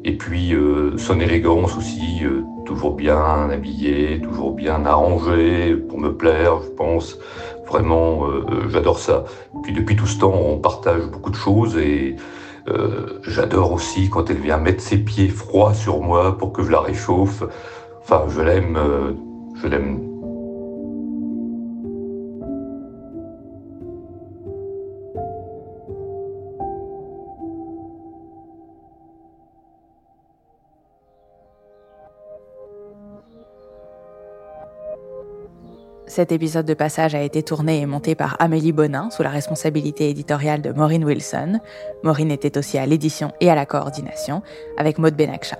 et 0.04 0.16
puis 0.16 0.54
euh, 0.54 0.96
son 0.98 1.18
élégance 1.18 1.76
aussi, 1.76 2.22
toujours 2.66 2.94
bien 2.94 3.48
habillé, 3.50 4.20
toujours 4.20 4.52
bien 4.52 4.84
arrangé 4.84 5.74
pour 5.74 5.98
me 5.98 6.14
plaire, 6.14 6.60
je 6.62 6.70
pense. 6.70 7.18
Vraiment, 7.66 8.26
j'adore 8.68 8.98
ça. 8.98 9.24
Puis 9.62 9.72
depuis 9.72 9.96
tout 9.96 10.06
ce 10.06 10.18
temps, 10.18 10.34
on 10.34 10.58
partage 10.58 11.06
beaucoup 11.06 11.30
de 11.30 11.36
choses 11.36 11.76
et 11.78 12.16
euh, 12.68 13.20
j'adore 13.22 13.72
aussi 13.72 14.10
quand 14.10 14.28
elle 14.28 14.38
vient 14.38 14.58
mettre 14.58 14.82
ses 14.82 14.98
pieds 14.98 15.28
froids 15.28 15.72
sur 15.72 16.00
moi 16.00 16.36
pour 16.36 16.52
que 16.52 16.62
je 16.62 16.70
la 16.70 16.80
réchauffe. 16.80 17.44
Enfin, 18.02 18.24
je 18.28 18.40
l'aime, 18.40 18.76
euh, 18.76 19.12
je 19.54 19.68
l'aime 19.68 20.00
Cet 36.16 36.32
épisode 36.32 36.64
de 36.64 36.72
passage 36.72 37.14
a 37.14 37.20
été 37.20 37.42
tourné 37.42 37.78
et 37.78 37.84
monté 37.84 38.14
par 38.14 38.36
Amélie 38.38 38.72
Bonin 38.72 39.10
sous 39.10 39.22
la 39.22 39.28
responsabilité 39.28 40.08
éditoriale 40.08 40.62
de 40.62 40.72
Maureen 40.72 41.04
Wilson. 41.04 41.60
Maureen 42.04 42.30
était 42.30 42.56
aussi 42.56 42.78
à 42.78 42.86
l'édition 42.86 43.32
et 43.42 43.50
à 43.50 43.54
la 43.54 43.66
coordination 43.66 44.40
avec 44.78 44.96
Maud 44.96 45.14
Benakcha. 45.14 45.58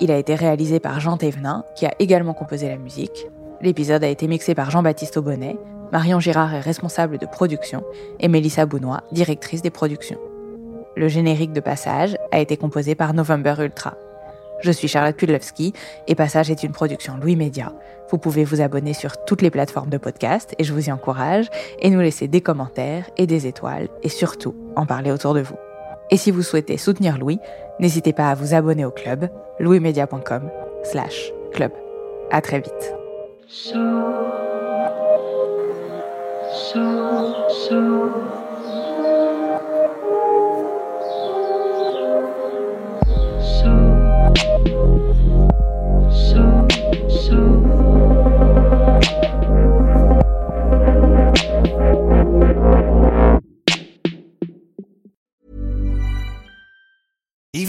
Il 0.00 0.10
a 0.10 0.16
été 0.16 0.34
réalisé 0.34 0.80
par 0.80 1.00
Jean 1.00 1.18
Thévenin, 1.18 1.66
qui 1.76 1.84
a 1.84 1.92
également 1.98 2.32
composé 2.32 2.70
la 2.70 2.78
musique. 2.78 3.26
L'épisode 3.60 4.02
a 4.02 4.08
été 4.08 4.26
mixé 4.26 4.54
par 4.54 4.70
Jean-Baptiste 4.70 5.18
Aubonnet. 5.18 5.58
Marion 5.92 6.18
Girard 6.18 6.54
est 6.54 6.60
responsable 6.60 7.18
de 7.18 7.26
production 7.26 7.84
et 8.20 8.28
Mélissa 8.28 8.64
Bounois, 8.64 9.02
directrice 9.12 9.60
des 9.60 9.68
productions. 9.68 10.18
Le 10.96 11.08
générique 11.08 11.52
de 11.52 11.60
passage 11.60 12.16
a 12.32 12.40
été 12.40 12.56
composé 12.56 12.94
par 12.94 13.12
November 13.12 13.56
Ultra. 13.58 13.98
Je 14.62 14.70
suis 14.70 14.88
Charlotte 14.88 15.16
Kudlowski 15.16 15.72
et 16.06 16.14
Passage 16.14 16.50
est 16.50 16.62
une 16.62 16.72
production 16.72 17.16
Louis 17.16 17.36
Média. 17.36 17.72
Vous 18.10 18.18
pouvez 18.18 18.44
vous 18.44 18.60
abonner 18.60 18.92
sur 18.92 19.24
toutes 19.24 19.40
les 19.40 19.50
plateformes 19.50 19.88
de 19.88 19.96
podcast 19.96 20.54
et 20.58 20.64
je 20.64 20.72
vous 20.72 20.88
y 20.88 20.92
encourage 20.92 21.48
et 21.78 21.88
nous 21.88 22.00
laisser 22.00 22.28
des 22.28 22.40
commentaires 22.40 23.08
et 23.16 23.26
des 23.26 23.46
étoiles 23.46 23.88
et 24.02 24.08
surtout 24.08 24.54
en 24.76 24.84
parler 24.84 25.10
autour 25.10 25.32
de 25.32 25.40
vous. 25.40 25.56
Et 26.10 26.16
si 26.16 26.30
vous 26.30 26.42
souhaitez 26.42 26.76
soutenir 26.76 27.18
Louis, 27.18 27.38
n'hésitez 27.78 28.12
pas 28.12 28.28
à 28.28 28.34
vous 28.34 28.54
abonner 28.54 28.84
au 28.84 28.90
club 28.90 29.30
louismedia.com 29.60 30.50
slash 30.84 31.32
club. 31.52 31.72
À 32.30 32.42
très 32.42 32.60
vite. 32.60 32.94